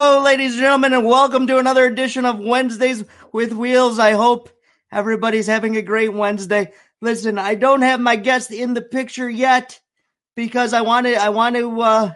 Hello, 0.00 0.22
ladies 0.22 0.52
and 0.52 0.60
gentlemen, 0.60 0.92
and 0.92 1.04
welcome 1.04 1.48
to 1.48 1.58
another 1.58 1.84
edition 1.84 2.24
of 2.24 2.38
Wednesdays 2.38 3.02
with 3.32 3.52
Wheels. 3.52 3.98
I 3.98 4.12
hope 4.12 4.48
everybody's 4.92 5.48
having 5.48 5.76
a 5.76 5.82
great 5.82 6.12
Wednesday. 6.12 6.70
Listen, 7.00 7.36
I 7.36 7.56
don't 7.56 7.82
have 7.82 7.98
my 7.98 8.14
guest 8.14 8.52
in 8.52 8.74
the 8.74 8.80
picture 8.80 9.28
yet 9.28 9.80
because 10.36 10.72
I 10.72 10.82
want 10.82 11.08
to. 11.08 11.16
I 11.16 11.30
want 11.30 11.56
to. 11.56 11.80
Uh, 11.80 12.12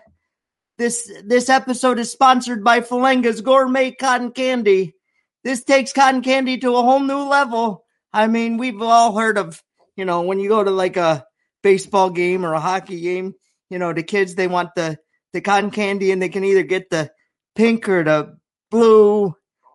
this 0.78 1.10
this 1.24 1.48
episode 1.48 1.98
is 1.98 2.12
sponsored 2.12 2.62
by 2.62 2.82
Falenga's 2.82 3.40
Gourmet 3.40 3.90
Cotton 3.90 4.30
Candy. 4.30 4.94
This 5.42 5.64
takes 5.64 5.92
cotton 5.92 6.22
candy 6.22 6.58
to 6.58 6.76
a 6.76 6.82
whole 6.82 7.00
new 7.00 7.24
level. 7.28 7.84
I 8.12 8.28
mean, 8.28 8.58
we've 8.58 8.80
all 8.80 9.18
heard 9.18 9.38
of 9.38 9.60
you 9.96 10.04
know 10.04 10.22
when 10.22 10.38
you 10.38 10.48
go 10.48 10.62
to 10.62 10.70
like 10.70 10.96
a 10.96 11.26
baseball 11.64 12.10
game 12.10 12.46
or 12.46 12.54
a 12.54 12.60
hockey 12.60 13.00
game, 13.00 13.34
you 13.70 13.80
know 13.80 13.92
the 13.92 14.04
kids 14.04 14.36
they 14.36 14.46
want 14.46 14.76
the 14.76 14.98
the 15.32 15.40
cotton 15.40 15.72
candy 15.72 16.12
and 16.12 16.22
they 16.22 16.28
can 16.28 16.44
either 16.44 16.62
get 16.62 16.88
the 16.88 17.10
pink 17.54 17.88
or 17.88 18.04
the 18.04 18.38
blue, 18.70 19.34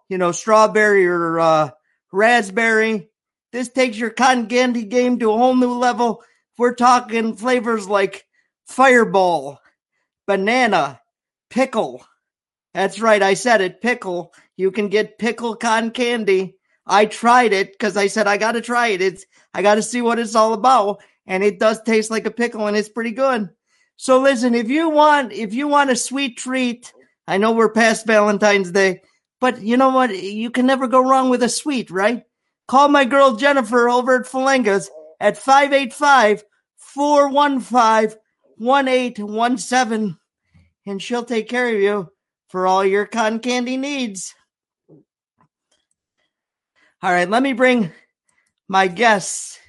you 0.10 0.18
know, 0.18 0.32
strawberry 0.32 1.08
or 1.08 1.40
uh, 1.40 1.70
raspberry. 2.12 3.10
This 3.52 3.70
takes 3.70 3.98
your 3.98 4.10
cotton 4.10 4.48
candy 4.48 4.84
game 4.84 5.20
to 5.20 5.32
a 5.32 5.38
whole 5.38 5.56
new 5.56 5.78
level. 5.78 6.24
We're 6.58 6.76
talking 6.76 7.36
flavors 7.36 7.88
like 7.88 8.26
fireball, 8.66 9.60
banana, 10.26 11.02
pickle. 11.50 12.06
That's 12.74 13.00
right, 13.00 13.22
I 13.22 13.34
said 13.36 13.62
it, 13.62 13.82
pickle. 13.82 14.34
You 14.56 14.72
can 14.72 14.90
get 14.90 15.20
pickle 15.20 15.56
cotton 15.56 15.92
candy. 15.92 16.58
I 16.86 17.06
tried 17.06 17.54
it 17.54 17.72
because 17.74 17.98
I 17.98 18.08
said 18.08 18.28
I 18.28 18.38
got 18.38 18.54
to 18.54 18.62
try 18.62 18.88
it. 18.88 19.02
It's 19.02 19.26
I 19.54 19.62
got 19.62 19.76
to 19.76 19.84
see 19.84 20.02
what 20.02 20.20
it's 20.20 20.36
all 20.36 20.54
about, 20.54 21.02
and 21.26 21.44
it 21.44 21.60
does 21.60 21.82
taste 21.84 22.12
like 22.12 22.26
a 22.26 22.32
pickle, 22.32 22.68
and 22.68 22.78
it's 22.78 22.90
pretty 22.90 23.12
good. 23.12 23.50
So 23.98 24.20
listen, 24.20 24.56
if 24.56 24.70
you 24.70 24.90
want 24.90 25.34
if 25.34 25.54
you 25.54 25.68
want 25.68 25.90
a 25.90 25.96
sweet 25.96 26.38
treat, 26.38 26.94
I 27.28 27.38
know 27.38 27.52
we're 27.52 27.72
past 27.72 28.06
Valentine's 28.08 28.72
Day, 28.72 29.02
but 29.42 29.62
you 29.62 29.78
know 29.78 29.90
what? 29.90 30.18
You 30.18 30.50
can 30.50 30.66
never 30.66 30.88
go 30.88 31.02
wrong 31.08 31.30
with 31.30 31.44
a 31.44 31.50
sweet, 31.50 31.92
right? 31.92 32.24
Call 32.68 32.88
my 32.88 33.06
girl 33.06 33.36
Jennifer 33.36 33.90
over 33.90 34.22
at 34.22 34.28
Falenga's 34.28 34.90
at 35.20 35.38
585 35.38 36.44
415 36.78 38.20
1817 38.58 40.18
and 40.86 41.02
she'll 41.02 41.26
take 41.26 41.50
care 41.50 41.68
of 41.68 41.82
you 41.82 42.10
for 42.50 42.66
all 42.66 42.84
your 42.84 43.06
cotton 43.06 43.40
candy 43.40 43.78
needs. 43.78 44.34
All 47.02 47.12
right, 47.12 47.30
let 47.30 47.44
me 47.44 47.54
bring 47.54 47.92
my 48.68 48.88
guests 48.88 49.60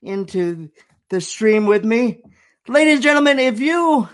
into 0.00 0.70
the 1.10 1.20
stream 1.20 1.66
with 1.66 1.84
me. 1.84 2.22
Ladies 2.66 2.94
and 2.94 3.02
gentlemen, 3.02 3.38
if 3.38 3.60
you 3.60 4.08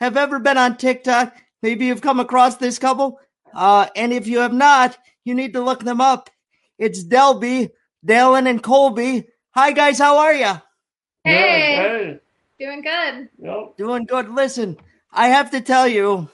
have 0.00 0.16
ever 0.16 0.38
been 0.38 0.56
on 0.56 0.76
TikTok, 0.76 1.36
maybe 1.62 1.86
you've 1.86 2.00
come 2.00 2.20
across 2.20 2.56
this 2.56 2.78
couple, 2.78 3.20
uh, 3.54 3.88
and 3.96 4.12
if 4.12 4.26
you 4.26 4.40
have 4.40 4.52
not, 4.52 4.96
you 5.24 5.34
need 5.34 5.52
to 5.54 5.62
look 5.62 5.84
them 5.84 6.00
up. 6.00 6.30
It's 6.78 7.04
Delby, 7.04 7.70
Dallin, 8.06 8.48
and 8.48 8.62
Colby. 8.62 9.26
Hi, 9.50 9.72
guys. 9.72 9.98
How 9.98 10.18
are 10.18 10.34
you? 10.34 10.52
Hey. 11.24 11.76
Hey. 11.76 12.20
Doing 12.58 12.82
good. 12.82 13.28
Yep. 13.38 13.76
Doing 13.76 14.04
good. 14.04 14.28
Listen, 14.30 14.76
I 15.12 15.28
have 15.28 15.50
to 15.52 15.60
tell 15.60 15.86
you, 15.86 16.28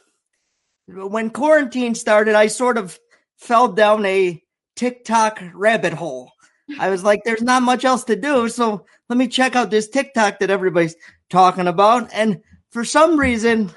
when 0.87 1.31
quarantine 1.31 1.95
started, 1.95 2.35
I 2.35 2.47
sort 2.47 2.79
of 2.79 2.99
fell 3.37 3.69
down 3.69 4.05
a 4.07 4.43
TikTok 4.77 5.43
rabbit 5.55 5.93
hole. 5.93 6.33
I 6.79 6.89
was 6.89 7.05
like, 7.05 7.25
there's 7.25 7.43
not 7.43 7.63
much 7.63 7.85
else 7.85 8.05
to 8.05 8.17
do. 8.17 8.49
So 8.49 8.87
let 9.09 9.19
me 9.19 9.29
check 9.29 9.55
out 9.55 9.71
this 9.71 9.89
TikTok 9.89 10.39
that 10.39 10.51
everybody's 10.51 10.97
talking 11.29 11.67
about. 11.67 12.11
And 12.13 12.41
for 12.71 12.85
some 12.85 13.19
reason, 13.19 13.71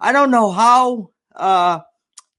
I 0.00 0.12
don't 0.12 0.30
know 0.30 0.50
how 0.50 1.10
uh, 1.34 1.80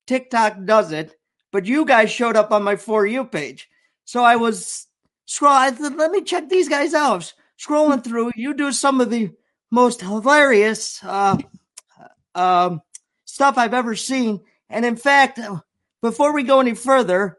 TikTok 0.08 0.66
does 0.66 0.92
it, 0.92 1.16
but 1.52 1.66
you 1.66 1.86
guys 1.86 2.12
showed 2.12 2.36
up 2.36 2.52
on 2.52 2.64
my 2.64 2.76
For 2.76 3.06
You 3.06 3.26
page. 3.26 3.70
So 4.06 4.24
I 4.24 4.38
was 4.38 4.88
scrolling. 5.28 5.98
Let 5.98 6.12
me 6.12 6.24
check 6.24 6.50
these 6.50 6.70
guys 6.70 6.94
out. 6.94 7.34
Scrolling 7.60 8.04
through, 8.04 8.32
you 8.36 8.54
do 8.54 8.72
some 8.72 9.02
of 9.02 9.10
the 9.10 9.32
most 9.70 10.02
hilarious 10.02 11.04
uh, 11.04 11.38
um, 12.34 12.82
stuff 13.26 13.58
I've 13.58 13.74
ever 13.74 13.96
seen. 13.96 14.40
And 14.70 14.86
in 14.86 14.96
fact, 14.96 15.40
before 16.02 16.34
we 16.34 16.44
go 16.44 16.60
any 16.60 16.74
further, 16.74 17.38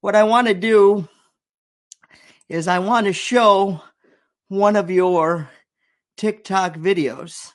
what 0.00 0.14
I 0.14 0.22
want 0.22 0.46
to 0.46 0.54
do 0.54 1.08
is 2.48 2.68
I 2.68 2.78
want 2.78 3.06
to 3.06 3.12
show 3.12 3.82
one 4.48 4.76
of 4.76 4.90
your 4.90 5.50
TikTok 6.16 6.76
videos. 6.76 7.52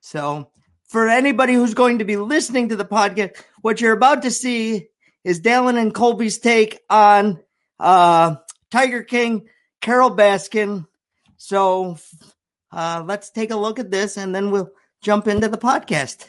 So, 0.00 0.50
for 0.88 1.08
anybody 1.08 1.54
who's 1.54 1.74
going 1.74 1.98
to 1.98 2.04
be 2.04 2.16
listening 2.16 2.68
to 2.68 2.76
the 2.76 2.84
podcast, 2.84 3.36
what 3.60 3.80
you're 3.80 3.92
about 3.92 4.22
to 4.22 4.30
see 4.30 4.88
is 5.24 5.40
Dallin 5.40 5.76
and 5.76 5.94
Colby's 5.94 6.38
take 6.38 6.80
on 6.88 7.40
uh, 7.80 8.36
Tiger 8.70 9.02
King, 9.02 9.48
Carole 9.80 10.14
Baskin. 10.14 10.86
So, 11.36 11.98
uh, 12.72 13.02
let's 13.06 13.30
take 13.30 13.50
a 13.50 13.56
look 13.56 13.78
at 13.78 13.90
this 13.90 14.16
and 14.16 14.34
then 14.34 14.50
we'll 14.50 14.70
jump 15.02 15.28
into 15.28 15.48
the 15.48 15.58
podcast. 15.58 16.26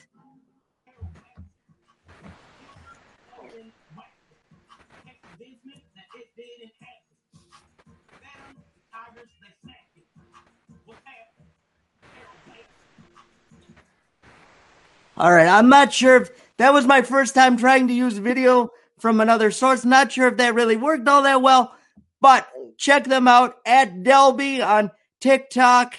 All 15.17 15.31
right. 15.31 15.47
I'm 15.47 15.69
not 15.69 15.93
sure 15.93 16.17
if 16.17 16.29
that 16.57 16.73
was 16.73 16.85
my 16.85 17.01
first 17.01 17.33
time 17.33 17.57
trying 17.57 17.87
to 17.87 17.93
use 17.93 18.17
video 18.17 18.69
from 18.99 19.19
another 19.19 19.51
source. 19.51 19.83
Not 19.83 20.11
sure 20.11 20.27
if 20.27 20.37
that 20.37 20.53
really 20.53 20.77
worked 20.77 21.07
all 21.07 21.23
that 21.23 21.41
well, 21.41 21.73
but 22.21 22.47
check 22.77 23.05
them 23.05 23.27
out 23.27 23.55
at 23.65 24.03
Delby 24.03 24.65
on 24.65 24.91
TikTok. 25.21 25.95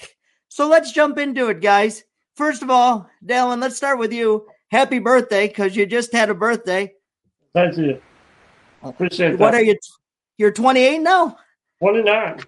So 0.49 0.69
let's 0.69 0.93
jump 0.93 1.19
into 1.19 1.49
it, 1.49 1.61
guys. 1.61 2.05
First 2.37 2.63
of 2.63 2.71
all, 2.71 3.11
Dallin, 3.25 3.61
let's 3.61 3.77
start 3.77 3.99
with 3.99 4.13
you. 4.13 4.47
Happy 4.71 4.99
birthday, 4.99 5.49
because 5.49 5.75
you 5.75 5.87
just 5.87 6.13
had 6.13 6.31
a 6.31 6.35
birthday. 6.35 6.93
Thank 7.55 7.77
you. 7.79 8.01
I 8.83 8.91
appreciate 8.91 9.31
that. 9.33 9.39
What 9.39 9.55
are 9.55 9.63
you? 9.63 9.77
You're 10.37 10.53
28 10.53 10.99
now? 10.99 11.37
29. 11.81 12.41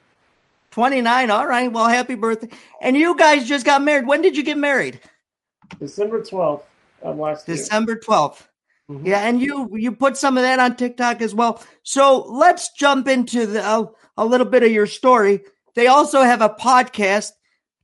29. 0.70 1.30
All 1.30 1.46
right. 1.46 1.72
Well, 1.72 1.88
happy 1.88 2.14
birthday. 2.14 2.48
And 2.80 2.96
you 2.96 3.16
guys 3.16 3.48
just 3.48 3.66
got 3.66 3.82
married. 3.82 4.06
When 4.06 4.22
did 4.22 4.36
you 4.36 4.44
get 4.44 4.58
married? 4.58 5.00
December 5.78 6.20
12th 6.22 6.62
of 7.02 7.18
last 7.18 7.48
year. 7.48 7.56
December 7.56 7.96
12th. 7.96 8.48
Mhm. 8.90 9.06
Yeah, 9.06 9.20
and 9.20 9.40
you 9.40 9.68
you 9.72 9.92
put 9.92 10.16
some 10.16 10.36
of 10.36 10.42
that 10.42 10.58
on 10.58 10.76
TikTok 10.76 11.22
as 11.22 11.34
well. 11.34 11.62
So 11.82 12.24
let's 12.28 12.72
jump 12.72 13.06
into 13.06 13.46
the, 13.46 13.64
uh, 13.64 13.86
a 14.16 14.24
little 14.24 14.46
bit 14.46 14.62
of 14.62 14.72
your 14.72 14.86
story. 14.86 15.44
They 15.74 15.86
also 15.86 16.22
have 16.22 16.42
a 16.42 16.48
podcast. 16.48 17.32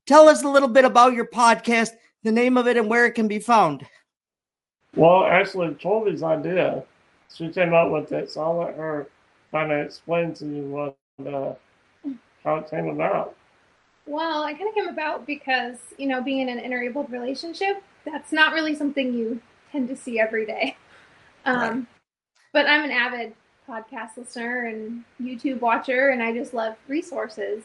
Tell 0.06 0.28
us 0.28 0.42
a 0.42 0.48
little 0.48 0.68
bit 0.68 0.84
about 0.84 1.14
your 1.14 1.26
podcast, 1.26 1.90
the 2.24 2.32
name 2.32 2.56
of 2.56 2.66
it, 2.66 2.76
and 2.76 2.88
where 2.88 3.06
it 3.06 3.12
can 3.12 3.28
be 3.28 3.38
found. 3.38 3.86
Well, 4.94 5.24
actually, 5.24 5.74
Colby's 5.74 6.22
idea. 6.22 6.82
She 7.32 7.50
came 7.50 7.74
up 7.74 7.90
with 7.90 8.10
it, 8.12 8.30
so 8.30 8.42
I'll 8.42 8.56
let 8.56 8.76
her 8.76 9.06
kind 9.52 9.70
of 9.70 9.84
explain 9.86 10.34
to 10.34 10.46
you 10.46 10.62
what 10.62 10.96
uh, 11.24 11.54
how 12.42 12.56
it 12.56 12.70
came 12.70 12.88
about. 12.88 13.34
Well, 14.06 14.44
I 14.44 14.54
kind 14.54 14.68
of 14.68 14.74
came 14.74 14.88
about 14.88 15.26
because, 15.26 15.78
you 15.98 16.06
know, 16.06 16.22
being 16.22 16.48
in 16.48 16.58
an 16.58 16.64
interable 16.64 17.08
relationship, 17.10 17.82
that's 18.04 18.32
not 18.32 18.52
really 18.52 18.74
something 18.74 19.12
you 19.12 19.40
tend 19.72 19.88
to 19.88 19.96
see 19.96 20.18
every 20.20 20.46
day. 20.46 20.76
Um, 21.44 21.58
Right. 21.58 21.86
But 22.52 22.66
I'm 22.66 22.84
an 22.84 22.90
avid 22.90 23.34
podcast 23.68 24.16
listener 24.16 24.66
and 24.66 25.04
YouTube 25.20 25.60
watcher, 25.60 26.08
and 26.08 26.22
I 26.22 26.32
just 26.32 26.54
love 26.54 26.74
resources. 26.88 27.64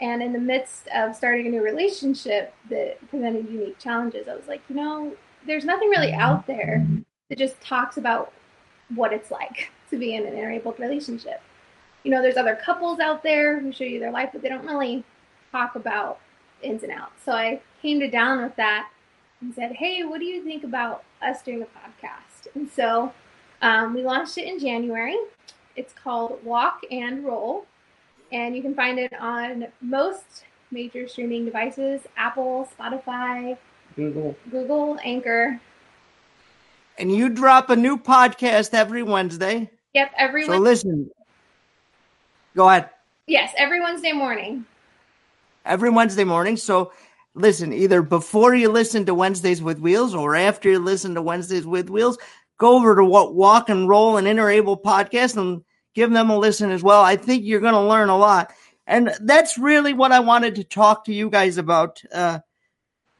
And 0.00 0.22
in 0.22 0.32
the 0.32 0.40
midst 0.40 0.88
of 0.88 1.14
starting 1.14 1.46
a 1.46 1.50
new 1.50 1.62
relationship 1.62 2.54
that 2.70 2.98
presented 3.10 3.48
unique 3.48 3.78
challenges, 3.78 4.26
I 4.26 4.34
was 4.34 4.48
like, 4.48 4.62
you 4.68 4.74
know, 4.74 5.14
there's 5.46 5.64
nothing 5.64 5.88
really 5.90 6.12
out 6.12 6.46
there 6.46 6.84
that 7.28 7.38
just 7.38 7.60
talks 7.60 7.96
about 7.96 8.32
what 8.94 9.12
it's 9.12 9.30
like 9.30 9.70
to 9.90 9.98
be 9.98 10.14
in 10.14 10.26
an 10.26 10.34
interable 10.34 10.76
relationship. 10.78 11.40
You 12.02 12.10
know, 12.10 12.22
there's 12.22 12.36
other 12.36 12.56
couples 12.56 12.98
out 12.98 13.22
there 13.22 13.60
who 13.60 13.72
show 13.72 13.84
you 13.84 14.00
their 14.00 14.10
life, 14.10 14.30
but 14.32 14.42
they 14.42 14.48
don't 14.48 14.66
really 14.66 15.04
talk 15.52 15.76
about 15.76 16.18
ins 16.62 16.82
and 16.82 16.90
outs. 16.90 17.22
So 17.24 17.32
I 17.32 17.60
came 17.80 18.00
to 18.00 18.10
down 18.10 18.42
with 18.42 18.56
that 18.56 18.88
and 19.40 19.54
said, 19.54 19.72
hey, 19.72 20.02
what 20.04 20.18
do 20.18 20.24
you 20.24 20.42
think 20.42 20.64
about 20.64 21.04
us 21.20 21.42
doing 21.42 21.62
a 21.62 21.66
podcast? 21.66 22.48
And 22.54 22.68
so 22.70 23.12
um, 23.60 23.94
we 23.94 24.02
launched 24.02 24.38
it 24.38 24.46
in 24.46 24.58
January. 24.58 25.16
It's 25.76 25.92
called 25.92 26.44
Walk 26.44 26.80
and 26.90 27.24
Roll, 27.24 27.66
and 28.30 28.56
you 28.56 28.62
can 28.62 28.74
find 28.74 28.98
it 28.98 29.12
on 29.18 29.66
most 29.80 30.44
major 30.70 31.06
streaming 31.06 31.44
devices 31.44 32.00
Apple, 32.16 32.68
Spotify, 32.78 33.56
Google. 33.96 34.36
Google, 34.50 34.98
Anchor. 35.04 35.60
And 36.98 37.10
you 37.14 37.28
drop 37.28 37.70
a 37.70 37.76
new 37.76 37.96
podcast 37.96 38.74
every 38.74 39.02
Wednesday. 39.02 39.70
Yep, 39.94 40.12
every 40.16 40.46
Wednesday. 40.46 40.52
So 40.56 40.60
Wed- 40.60 40.68
listen. 40.68 41.10
Go 42.54 42.68
ahead. 42.68 42.90
yes, 43.26 43.52
every 43.56 43.80
Wednesday 43.80 44.12
morning. 44.12 44.66
Every 45.64 45.90
Wednesday 45.90 46.24
morning. 46.24 46.56
So 46.56 46.92
listen, 47.34 47.72
either 47.72 48.02
before 48.02 48.54
you 48.54 48.68
listen 48.68 49.06
to 49.06 49.14
Wednesdays 49.14 49.62
with 49.62 49.78
Wheels 49.78 50.14
or 50.14 50.34
after 50.34 50.70
you 50.70 50.78
listen 50.78 51.14
to 51.14 51.22
Wednesdays 51.22 51.66
with 51.66 51.90
Wheels, 51.90 52.18
go 52.58 52.76
over 52.76 52.96
to 52.96 53.04
what 53.04 53.34
Walk 53.34 53.68
and 53.68 53.88
Roll 53.88 54.16
and 54.16 54.26
Interable 54.26 54.80
podcast 54.80 55.36
and 55.36 55.62
give 55.94 56.10
them 56.10 56.30
a 56.30 56.38
listen 56.38 56.70
as 56.70 56.82
well. 56.82 57.02
I 57.02 57.16
think 57.16 57.44
you're 57.44 57.60
going 57.60 57.74
to 57.74 57.80
learn 57.80 58.08
a 58.08 58.16
lot. 58.16 58.52
And 58.86 59.14
that's 59.20 59.58
really 59.58 59.92
what 59.92 60.12
I 60.12 60.20
wanted 60.20 60.56
to 60.56 60.64
talk 60.64 61.04
to 61.04 61.14
you 61.14 61.30
guys 61.30 61.58
about 61.58 62.02
uh, 62.12 62.40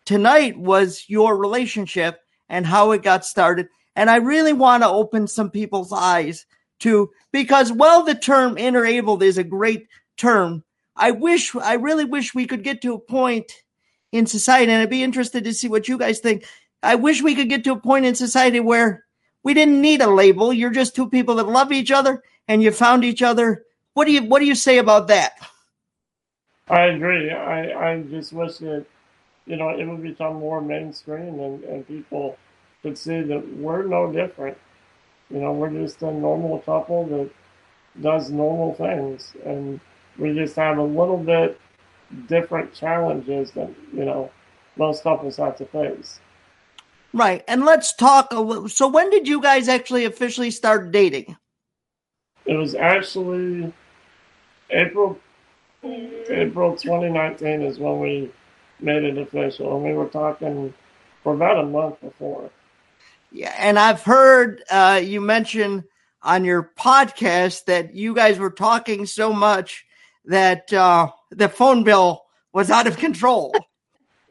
tonight 0.04 0.58
was 0.58 1.04
your 1.08 1.36
relationship 1.36 2.20
and 2.48 2.66
how 2.66 2.92
it 2.92 3.02
got 3.02 3.24
started. 3.24 3.68
And 3.94 4.10
I 4.10 4.16
really 4.16 4.52
want 4.52 4.82
to 4.82 4.88
open 4.88 5.26
some 5.26 5.50
people's 5.50 5.92
eyes 5.92 6.46
to 6.80 7.10
because 7.30 7.70
well, 7.72 8.02
the 8.02 8.14
term 8.14 8.58
interabled 8.58 9.22
is 9.22 9.38
a 9.38 9.44
great 9.44 9.86
term. 10.16 10.64
I 10.96 11.10
wish, 11.12 11.54
I 11.56 11.74
really 11.74 12.04
wish 12.04 12.34
we 12.34 12.46
could 12.46 12.62
get 12.62 12.82
to 12.82 12.94
a 12.94 12.98
point 12.98 13.52
in 14.12 14.26
society, 14.26 14.70
and 14.70 14.82
I'd 14.82 14.90
be 14.90 15.02
interested 15.02 15.44
to 15.44 15.54
see 15.54 15.68
what 15.68 15.88
you 15.88 15.98
guys 15.98 16.20
think. 16.20 16.44
I 16.82 16.96
wish 16.96 17.22
we 17.22 17.34
could 17.34 17.48
get 17.48 17.64
to 17.64 17.72
a 17.72 17.80
point 17.80 18.04
in 18.04 18.14
society 18.14 18.60
where 18.60 19.04
we 19.42 19.54
didn't 19.54 19.80
need 19.80 20.02
a 20.02 20.10
label. 20.10 20.52
You're 20.52 20.70
just 20.70 20.94
two 20.94 21.08
people 21.08 21.36
that 21.36 21.48
love 21.48 21.72
each 21.72 21.90
other 21.90 22.22
and 22.48 22.62
you 22.62 22.70
found 22.72 23.04
each 23.04 23.22
other. 23.22 23.64
What 23.94 24.06
do 24.06 24.12
you 24.12 24.22
what 24.24 24.40
do 24.40 24.46
you 24.46 24.54
say 24.54 24.78
about 24.78 25.08
that? 25.08 25.32
I 26.68 26.86
agree. 26.86 27.30
I, 27.30 27.92
I 27.92 28.02
just 28.02 28.32
wish 28.32 28.58
that 28.58 28.84
you 29.46 29.56
know 29.56 29.70
it 29.70 29.84
would 29.84 30.02
become 30.02 30.36
more 30.36 30.60
mainstream 30.60 31.40
and, 31.40 31.64
and 31.64 31.86
people 31.86 32.36
could 32.82 32.98
see 32.98 33.22
that 33.22 33.56
we're 33.56 33.84
no 33.84 34.12
different. 34.12 34.58
You 35.30 35.40
know, 35.40 35.52
we're 35.52 35.70
just 35.70 36.02
a 36.02 36.12
normal 36.12 36.58
couple 36.60 37.06
that 37.06 37.30
does 38.00 38.30
normal 38.30 38.74
things 38.74 39.32
and 39.44 39.80
we 40.18 40.34
just 40.34 40.56
have 40.56 40.78
a 40.78 40.82
little 40.82 41.18
bit 41.18 41.60
different 42.28 42.72
challenges 42.74 43.52
that, 43.52 43.70
you 43.92 44.04
know, 44.04 44.30
most 44.76 45.02
couples 45.02 45.36
have 45.36 45.56
to 45.56 45.66
face. 45.66 46.20
Right. 47.12 47.44
And 47.46 47.64
let's 47.64 47.94
talk 47.94 48.32
a 48.32 48.40
little. 48.40 48.68
So, 48.68 48.88
when 48.88 49.10
did 49.10 49.28
you 49.28 49.40
guys 49.40 49.68
actually 49.68 50.06
officially 50.06 50.50
start 50.50 50.92
dating? 50.92 51.36
It 52.46 52.54
was 52.54 52.74
actually 52.74 53.72
April 54.70 55.18
April 55.84 56.76
2019 56.76 57.62
is 57.62 57.78
when 57.78 58.00
we 58.00 58.30
made 58.80 59.04
it 59.04 59.18
official, 59.18 59.74
and 59.74 59.84
we 59.84 59.92
were 59.92 60.08
talking 60.08 60.72
for 61.22 61.34
about 61.34 61.58
a 61.58 61.64
month 61.64 62.00
before. 62.00 62.50
Yeah, 63.30 63.54
and 63.58 63.78
I've 63.78 64.02
heard 64.02 64.62
uh, 64.70 65.00
you 65.02 65.20
mention 65.20 65.84
on 66.22 66.44
your 66.44 66.70
podcast 66.78 67.64
that 67.64 67.94
you 67.94 68.14
guys 68.14 68.38
were 68.38 68.50
talking 68.50 69.06
so 69.06 69.32
much 69.32 69.84
that 70.24 70.72
uh, 70.72 71.10
the 71.30 71.48
phone 71.48 71.84
bill 71.84 72.24
was 72.52 72.70
out 72.70 72.86
of 72.86 72.96
control. 72.96 73.54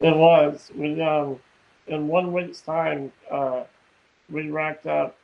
It 0.00 0.16
was. 0.16 0.72
We 0.74 1.00
um, 1.00 1.38
in 1.86 2.08
one 2.08 2.32
week's 2.32 2.60
time, 2.60 3.12
uh, 3.30 3.62
we 4.28 4.50
racked 4.50 4.88
up 4.88 5.16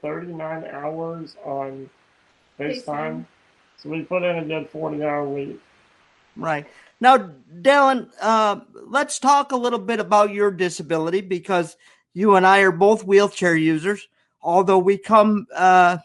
39 0.00 0.64
hours 0.72 1.36
on 1.44 1.90
FaceTime. 2.58 2.84
FaceTime. 2.84 3.26
So 3.76 3.90
we 3.90 4.02
put 4.02 4.22
in 4.22 4.38
a 4.38 4.44
good 4.44 4.70
40 4.70 5.02
hour 5.02 5.28
week. 5.28 5.60
Right. 6.36 6.66
Now, 7.00 7.30
Dallin, 7.60 8.08
uh, 8.20 8.60
let's 8.86 9.18
talk 9.18 9.52
a 9.52 9.56
little 9.56 9.78
bit 9.78 10.00
about 10.00 10.32
your 10.32 10.50
disability 10.50 11.20
because 11.20 11.76
you 12.14 12.36
and 12.36 12.46
I 12.46 12.60
are 12.60 12.72
both 12.72 13.04
wheelchair 13.04 13.56
users, 13.56 14.08
although 14.40 14.78
we 14.78 14.96
come 14.96 15.46
uh, 15.54 15.98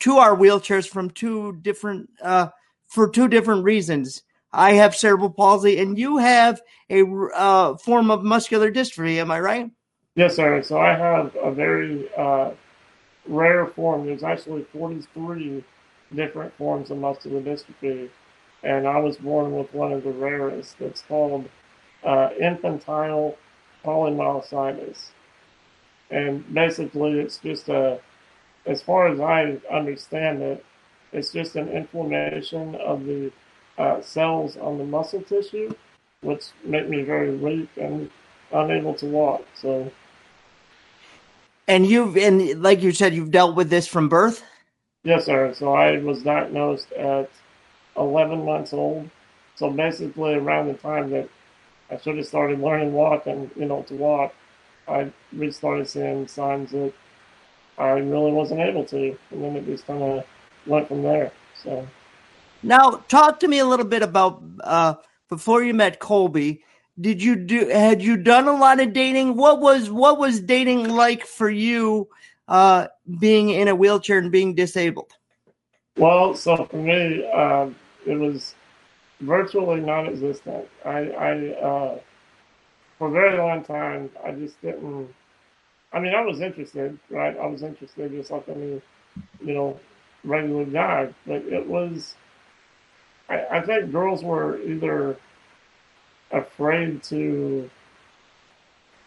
to 0.00 0.18
our 0.18 0.36
wheelchairs 0.36 0.88
from 0.88 1.10
two 1.10 1.58
different 1.62 2.08
uh, 2.22 2.48
for 2.88 3.08
two 3.08 3.28
different 3.28 3.64
reasons. 3.64 4.22
I 4.52 4.72
have 4.72 4.96
cerebral 4.96 5.30
palsy, 5.30 5.78
and 5.78 5.98
you 5.98 6.16
have 6.18 6.60
a 6.90 7.04
uh, 7.34 7.76
form 7.76 8.10
of 8.10 8.24
muscular 8.24 8.72
dystrophy. 8.72 9.16
Am 9.16 9.30
I 9.30 9.40
right? 9.40 9.70
Yes, 10.14 10.36
sir. 10.36 10.62
So 10.62 10.78
I 10.80 10.94
have 10.94 11.36
a 11.40 11.52
very 11.52 12.08
uh, 12.16 12.52
rare 13.26 13.66
form. 13.66 14.06
There's 14.06 14.22
actually 14.22 14.64
43 14.72 15.62
different 16.14 16.56
forms 16.56 16.90
of 16.90 16.98
muscular 16.98 17.42
dystrophy, 17.42 18.08
and 18.62 18.86
I 18.86 18.98
was 18.98 19.18
born 19.18 19.52
with 19.52 19.72
one 19.74 19.92
of 19.92 20.02
the 20.02 20.10
rarest. 20.10 20.76
It's 20.80 21.02
called 21.02 21.48
uh, 22.02 22.30
infantile 22.40 23.36
polymyositis, 23.84 25.10
and 26.10 26.52
basically, 26.54 27.20
it's 27.20 27.36
just 27.36 27.68
a, 27.68 28.00
as 28.64 28.80
far 28.80 29.08
as 29.08 29.20
I 29.20 29.60
understand 29.70 30.42
it, 30.42 30.64
it's 31.12 31.32
just 31.32 31.56
an 31.56 31.68
inflammation 31.68 32.74
of 32.76 33.04
the 33.04 33.32
uh, 33.78 34.00
cells 34.00 34.56
on 34.56 34.78
the 34.78 34.84
muscle 34.84 35.22
tissue, 35.22 35.74
which 36.20 36.46
make 36.64 36.88
me 36.88 37.02
very 37.02 37.34
weak 37.34 37.68
and 37.76 38.10
unable 38.52 38.94
to 38.94 39.06
walk. 39.06 39.44
So, 39.54 39.90
and 41.66 41.86
you've 41.86 42.16
and 42.16 42.62
like 42.62 42.82
you 42.82 42.92
said, 42.92 43.14
you've 43.14 43.30
dealt 43.30 43.56
with 43.56 43.70
this 43.70 43.86
from 43.86 44.08
birth. 44.08 44.42
Yes, 45.04 45.26
sir. 45.26 45.54
So 45.54 45.72
I 45.74 45.98
was 45.98 46.22
diagnosed 46.22 46.92
at 46.92 47.30
11 47.96 48.44
months 48.44 48.72
old. 48.72 49.08
So 49.54 49.70
basically, 49.70 50.34
around 50.34 50.68
the 50.68 50.74
time 50.74 51.10
that 51.10 51.28
I 51.90 51.96
should 51.98 52.16
have 52.16 52.26
started 52.26 52.60
learning 52.60 52.92
walking, 52.92 53.50
you 53.56 53.64
know, 53.64 53.82
to 53.82 53.94
walk, 53.94 54.34
I 54.86 55.10
we 55.36 55.50
started 55.50 55.88
seeing 55.88 56.26
signs 56.28 56.72
that 56.72 56.92
I 57.76 57.90
really 57.90 58.32
wasn't 58.32 58.60
able 58.60 58.84
to, 58.86 59.16
and 59.30 59.44
then 59.44 59.56
it 59.56 59.66
just 59.66 59.86
kind 59.86 60.02
of 60.02 60.24
went 60.68 60.88
from 60.88 61.02
there. 61.02 61.32
So 61.62 61.86
now, 62.62 63.04
talk 63.08 63.40
to 63.40 63.48
me 63.48 63.58
a 63.60 63.66
little 63.66 63.86
bit 63.86 64.02
about 64.02 64.42
uh, 64.64 64.94
before 65.28 65.62
you 65.62 65.74
met 65.74 66.00
Colby. 66.00 66.62
Did 67.00 67.22
you 67.22 67.36
do? 67.36 67.68
Had 67.68 68.02
you 68.02 68.16
done 68.16 68.48
a 68.48 68.56
lot 68.56 68.80
of 68.80 68.92
dating? 68.92 69.36
What 69.36 69.60
was 69.60 69.90
what 69.90 70.18
was 70.18 70.40
dating 70.40 70.88
like 70.88 71.24
for 71.24 71.48
you, 71.48 72.08
uh, 72.48 72.88
being 73.20 73.50
in 73.50 73.68
a 73.68 73.74
wheelchair 73.74 74.18
and 74.18 74.32
being 74.32 74.54
disabled? 74.54 75.12
Well, 75.96 76.34
so 76.34 76.64
for 76.64 76.76
me, 76.76 77.28
uh, 77.32 77.70
it 78.06 78.14
was 78.14 78.54
virtually 79.20 79.80
non-existent. 79.80 80.68
I, 80.84 80.98
I 81.10 81.32
uh, 81.60 81.98
for 82.98 83.08
a 83.08 83.10
very 83.12 83.38
long 83.38 83.62
time, 83.64 84.10
I 84.24 84.32
just 84.32 84.60
didn't. 84.60 85.14
I 85.92 86.00
mean, 86.00 86.14
I 86.14 86.22
was 86.22 86.40
interested, 86.40 86.98
right? 87.10 87.36
I 87.38 87.46
was 87.46 87.62
interested 87.62 88.10
just 88.10 88.30
like 88.32 88.48
any, 88.48 88.82
you 89.40 89.54
know, 89.54 89.78
regular 90.24 90.64
guy, 90.64 91.12
but 91.26 91.42
it 91.42 91.66
was 91.66 92.14
I, 93.28 93.44
I 93.50 93.60
think 93.60 93.92
girls 93.92 94.22
were 94.22 94.60
either 94.62 95.16
afraid 96.30 97.02
to 97.04 97.70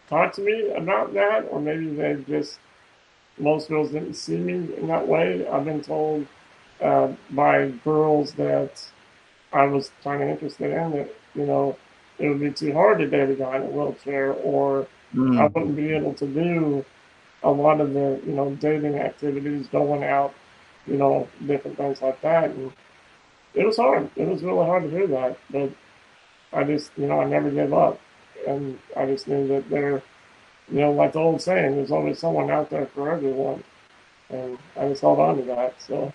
talk 0.10 0.34
to 0.34 0.42
me 0.42 0.72
about 0.72 1.13
that, 1.13 1.48
or 1.50 1.60
maybe 1.60 1.88
they 1.88 2.24
just 2.28 2.60
most 3.38 3.69
girls 3.69 3.92
didn't 3.92 4.13
see 4.13 4.38
me 4.38 4.75
in 4.75 4.88
that 4.88 5.08
way. 5.08 5.48
I've 5.48 5.66
been 5.66 5.81
told 5.81 6.28
uh, 6.81 7.09
by 7.31 7.69
girls 7.83 8.33
that 8.33 8.83
I 9.54 9.66
was 9.66 9.92
kind 10.04 10.21
of 10.21 10.30
interested 10.30 10.71
in 10.71 10.92
that 10.92 11.14
you 11.35 11.45
know 11.45 11.78
it 12.19 12.30
would 12.30 12.40
be 12.40 12.52
too 12.52 12.74
hard 12.74 13.00
to 13.00 13.07
date 13.07 13.30
a 13.30 13.35
guy 13.35 13.56
in 13.57 13.64
a 13.64 13.66
wheelchair, 13.66 14.33
or 14.33 14.88
mm. 15.16 15.40
I 15.40 15.47
wouldn't 15.47 15.76
be 15.76 15.94
able 15.94 16.14
to 16.16 16.28
do 16.28 16.85
a 17.44 17.50
lot 17.50 17.81
of 17.81 17.94
the 17.94 18.21
you 18.26 18.33
know 18.33 18.54
dating 18.56 18.95
activities, 18.95 19.68
going 19.68 20.04
out, 20.04 20.33
you 20.88 20.97
know, 20.97 21.28
different 21.45 21.78
things 21.78 22.02
like 22.02 22.19
that. 22.21 22.52
And 22.52 22.71
it 23.54 23.66
was 23.66 23.78
hard. 23.78 24.09
It 24.16 24.28
was 24.28 24.44
really 24.44 24.66
hard 24.66 24.83
to 24.83 24.90
hear 24.90 25.07
that, 25.07 25.38
but 25.50 25.71
I 26.54 26.64
just, 26.64 26.92
you 26.97 27.07
know, 27.07 27.21
I 27.21 27.26
never 27.26 27.50
gave 27.50 27.73
up, 27.73 28.00
and 28.47 28.78
I 28.95 29.06
just 29.06 29.28
knew 29.28 29.47
that 29.47 29.69
there, 29.69 30.02
you 30.71 30.80
know, 30.80 30.92
like 30.92 31.14
the 31.14 31.19
old 31.19 31.42
saying, 31.42 31.76
there's 31.76 31.92
always 31.92 32.19
someone 32.19 32.50
out 32.50 32.69
there 32.69 32.85
for 32.88 33.11
everyone, 33.11 33.64
and 34.30 34.57
I 34.78 34.90
just 34.90 35.02
held 35.02 35.19
on 35.19 35.38
to 35.38 35.44
that. 35.44 35.81
So, 35.81 36.14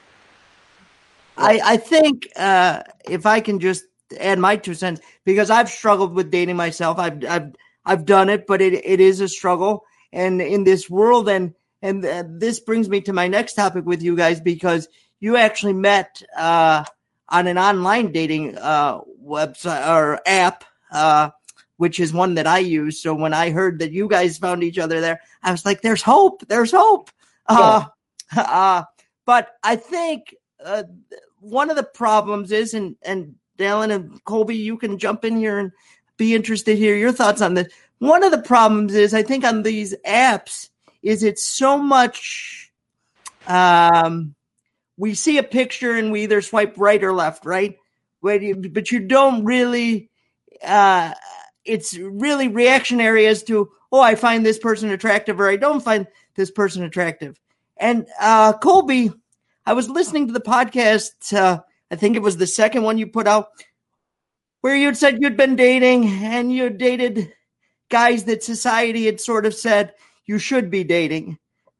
I 1.36 1.60
I 1.64 1.76
think 1.76 2.28
uh, 2.36 2.82
if 3.08 3.26
I 3.26 3.40
can 3.40 3.60
just 3.60 3.84
add 4.20 4.38
my 4.38 4.56
two 4.56 4.74
cents 4.74 5.00
because 5.24 5.50
I've 5.50 5.68
struggled 5.68 6.14
with 6.14 6.30
dating 6.30 6.56
myself. 6.56 6.98
I've 6.98 7.24
I've 7.24 7.54
I've 7.84 8.04
done 8.04 8.28
it, 8.28 8.46
but 8.46 8.60
it 8.60 8.74
it 8.84 9.00
is 9.00 9.20
a 9.20 9.28
struggle, 9.28 9.84
and 10.12 10.40
in 10.40 10.64
this 10.64 10.88
world, 10.90 11.28
and 11.28 11.54
and 11.82 12.04
uh, 12.04 12.24
this 12.26 12.60
brings 12.60 12.88
me 12.88 13.00
to 13.02 13.12
my 13.12 13.28
next 13.28 13.54
topic 13.54 13.84
with 13.86 14.02
you 14.02 14.16
guys 14.16 14.40
because 14.40 14.88
you 15.20 15.36
actually 15.36 15.74
met. 15.74 16.22
Uh, 16.36 16.84
on 17.28 17.46
an 17.46 17.58
online 17.58 18.12
dating 18.12 18.56
uh, 18.58 19.00
website 19.22 19.88
or 19.88 20.20
app, 20.26 20.64
uh, 20.92 21.30
which 21.76 22.00
is 22.00 22.12
one 22.12 22.34
that 22.34 22.46
I 22.46 22.58
use. 22.58 23.00
So 23.02 23.14
when 23.14 23.34
I 23.34 23.50
heard 23.50 23.80
that 23.80 23.92
you 23.92 24.08
guys 24.08 24.38
found 24.38 24.62
each 24.62 24.78
other 24.78 25.00
there, 25.00 25.20
I 25.42 25.50
was 25.50 25.64
like, 25.64 25.82
"There's 25.82 26.02
hope. 26.02 26.46
There's 26.48 26.72
hope." 26.72 27.10
Uh, 27.46 27.86
uh, 28.36 28.84
but 29.24 29.56
I 29.62 29.76
think 29.76 30.34
uh, 30.64 30.84
one 31.40 31.70
of 31.70 31.76
the 31.76 31.82
problems 31.82 32.52
is, 32.52 32.74
and 32.74 32.96
and 33.02 33.34
Dallin 33.58 33.92
and 33.92 34.22
Colby, 34.24 34.56
you 34.56 34.76
can 34.76 34.98
jump 34.98 35.24
in 35.24 35.36
here 35.36 35.58
and 35.58 35.72
be 36.16 36.34
interested 36.34 36.72
to 36.72 36.78
hear 36.78 36.96
your 36.96 37.12
thoughts 37.12 37.42
on 37.42 37.54
this. 37.54 37.72
One 37.98 38.22
of 38.22 38.30
the 38.30 38.42
problems 38.42 38.94
is, 38.94 39.14
I 39.14 39.22
think, 39.22 39.44
on 39.44 39.62
these 39.62 39.94
apps, 40.06 40.68
is 41.06 41.22
it's 41.22 41.46
so 41.46 41.78
much. 41.78 42.72
Um, 43.46 44.34
we 44.96 45.14
see 45.14 45.38
a 45.38 45.44
picture 45.44 45.92
and 45.92 46.10
we 46.10 46.24
either 46.24 46.42
swipe 46.42 46.74
right 46.76 47.02
or 47.02 47.12
left, 47.12 47.46
right? 47.46 47.76
But 48.20 48.42
you 48.90 49.00
don't 49.06 49.44
really, 49.44 50.10
uh, 50.64 51.14
it's 51.64 51.96
really 51.96 52.48
reactionary 52.48 53.26
as 53.26 53.44
to, 53.44 53.70
oh, 53.92 54.00
I 54.00 54.16
find 54.16 54.44
this 54.44 54.58
person 54.58 54.90
attractive 54.90 55.38
or 55.38 55.48
I 55.48 55.56
don't 55.56 55.84
find 55.84 56.08
this 56.34 56.50
person 56.50 56.82
attractive. 56.82 57.38
And 57.76 58.08
uh, 58.20 58.54
Colby, 58.54 59.12
I 59.64 59.74
was 59.74 59.88
listening 59.88 60.26
to 60.26 60.32
the 60.32 60.40
podcast. 60.40 61.32
Uh, 61.32 61.60
I 61.88 61.94
think 61.94 62.16
it 62.16 62.22
was 62.22 62.36
the 62.36 62.48
second 62.48 62.82
one 62.82 62.98
you 62.98 63.06
put 63.06 63.28
out, 63.28 63.50
where 64.60 64.74
you 64.74 64.86
had 64.86 64.96
said 64.96 65.22
you'd 65.22 65.36
been 65.36 65.54
dating 65.54 66.08
and 66.08 66.52
you 66.52 66.68
dated 66.68 67.32
guys 67.90 68.24
that 68.24 68.42
society 68.42 69.06
had 69.06 69.20
sort 69.20 69.46
of 69.46 69.54
said 69.54 69.92
you 70.26 70.38
should 70.38 70.70
be 70.70 70.84
dating. 70.84 71.38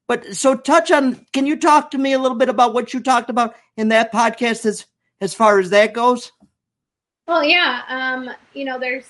But 0.08 0.34
so 0.34 0.54
touch 0.54 0.90
on. 0.90 1.26
Can 1.32 1.46
you 1.46 1.56
talk 1.56 1.90
to 1.90 1.98
me 1.98 2.12
a 2.12 2.18
little 2.18 2.36
bit 2.36 2.48
about 2.48 2.74
what 2.74 2.94
you 2.94 3.00
talked 3.00 3.30
about 3.30 3.56
in 3.76 3.88
that 3.88 4.12
podcast 4.12 4.64
as 4.64 4.86
as 5.20 5.34
far 5.34 5.58
as 5.58 5.70
that 5.70 5.92
goes? 5.92 6.32
Well, 7.26 7.42
yeah. 7.42 7.82
Um, 7.88 8.30
you 8.54 8.64
know, 8.64 8.78
there's 8.78 9.08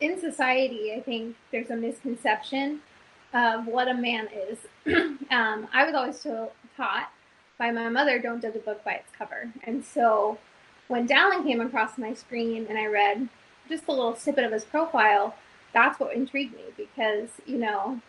in 0.00 0.18
society, 0.20 0.92
I 0.92 1.00
think 1.00 1.36
there's 1.52 1.70
a 1.70 1.76
misconception 1.76 2.80
of 3.32 3.66
what 3.66 3.88
a 3.88 3.94
man 3.94 4.28
is. 4.48 4.58
um, 5.30 5.68
I 5.72 5.84
was 5.84 5.94
always 5.94 6.26
taught 6.76 7.10
by 7.58 7.70
my 7.70 7.88
mother, 7.88 8.18
don't 8.18 8.42
judge 8.42 8.56
a 8.56 8.58
book 8.58 8.84
by 8.84 8.94
its 8.94 9.10
cover. 9.16 9.52
And 9.64 9.84
so 9.84 10.38
when 10.88 11.06
Dallin 11.06 11.44
came 11.44 11.60
across 11.60 11.96
my 11.96 12.12
screen 12.14 12.66
and 12.68 12.76
I 12.76 12.86
read 12.86 13.28
just 13.68 13.84
a 13.88 13.92
little 13.92 14.16
snippet 14.16 14.44
of 14.44 14.52
his 14.52 14.64
profile, 14.64 15.34
that's 15.72 15.98
what 15.98 16.14
intrigued 16.14 16.54
me 16.54 16.64
because, 16.76 17.28
you 17.46 17.58
know, 17.58 18.00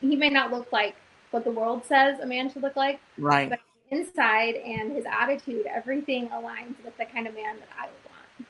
he 0.00 0.16
may 0.16 0.30
not 0.30 0.50
look 0.50 0.72
like 0.72 0.96
what 1.30 1.44
the 1.44 1.50
world 1.50 1.84
says 1.84 2.18
a 2.20 2.26
man 2.26 2.50
should 2.50 2.62
look 2.62 2.76
like. 2.76 3.00
Right. 3.16 3.50
But 3.50 3.60
inside 3.90 4.54
and 4.56 4.92
his 4.92 5.04
attitude, 5.10 5.66
everything 5.66 6.28
aligns 6.28 6.82
with 6.84 6.96
the 6.98 7.04
kind 7.06 7.26
of 7.26 7.34
man 7.34 7.56
that 7.58 7.68
I 7.78 7.86
would 7.86 7.92
want. 8.04 8.48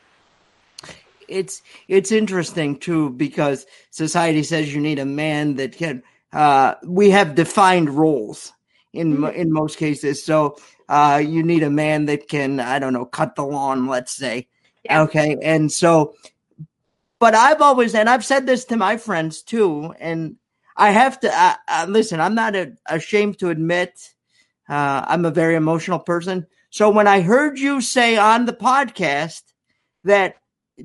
It's 1.28 1.62
it's 1.88 2.10
interesting 2.12 2.78
too 2.78 3.10
because 3.10 3.66
society 3.90 4.42
says 4.42 4.74
you 4.74 4.80
need 4.80 4.98
a 4.98 5.04
man 5.04 5.56
that 5.56 5.76
can. 5.76 6.02
Uh, 6.32 6.74
we 6.84 7.10
have 7.10 7.34
defined 7.34 7.90
roles 7.90 8.52
in 8.92 9.18
mm-hmm. 9.18 9.36
in 9.36 9.52
most 9.52 9.78
cases, 9.78 10.22
so 10.22 10.56
uh, 10.88 11.22
you 11.24 11.42
need 11.42 11.62
a 11.62 11.70
man 11.70 12.06
that 12.06 12.28
can 12.28 12.60
I 12.60 12.78
don't 12.78 12.94
know 12.94 13.04
cut 13.04 13.34
the 13.34 13.44
lawn, 13.44 13.86
let's 13.86 14.12
say. 14.12 14.48
Yeah. 14.84 15.02
Okay, 15.02 15.36
and 15.42 15.70
so, 15.70 16.14
but 17.18 17.34
I've 17.34 17.60
always 17.60 17.94
and 17.94 18.08
I've 18.08 18.24
said 18.24 18.46
this 18.46 18.64
to 18.66 18.76
my 18.76 18.96
friends 18.96 19.42
too, 19.42 19.94
and 20.00 20.36
I 20.78 20.90
have 20.90 21.18
to 21.20 21.28
uh, 21.30 21.54
uh, 21.66 21.86
listen. 21.88 22.20
I'm 22.20 22.36
not 22.36 22.54
a, 22.54 22.72
ashamed 22.86 23.40
to 23.40 23.50
admit 23.50 24.14
uh, 24.68 25.04
I'm 25.06 25.24
a 25.24 25.30
very 25.30 25.56
emotional 25.56 25.98
person. 25.98 26.46
So 26.70 26.88
when 26.88 27.08
I 27.08 27.20
heard 27.20 27.58
you 27.58 27.80
say 27.80 28.16
on 28.16 28.46
the 28.46 28.52
podcast 28.52 29.42
that 30.04 30.36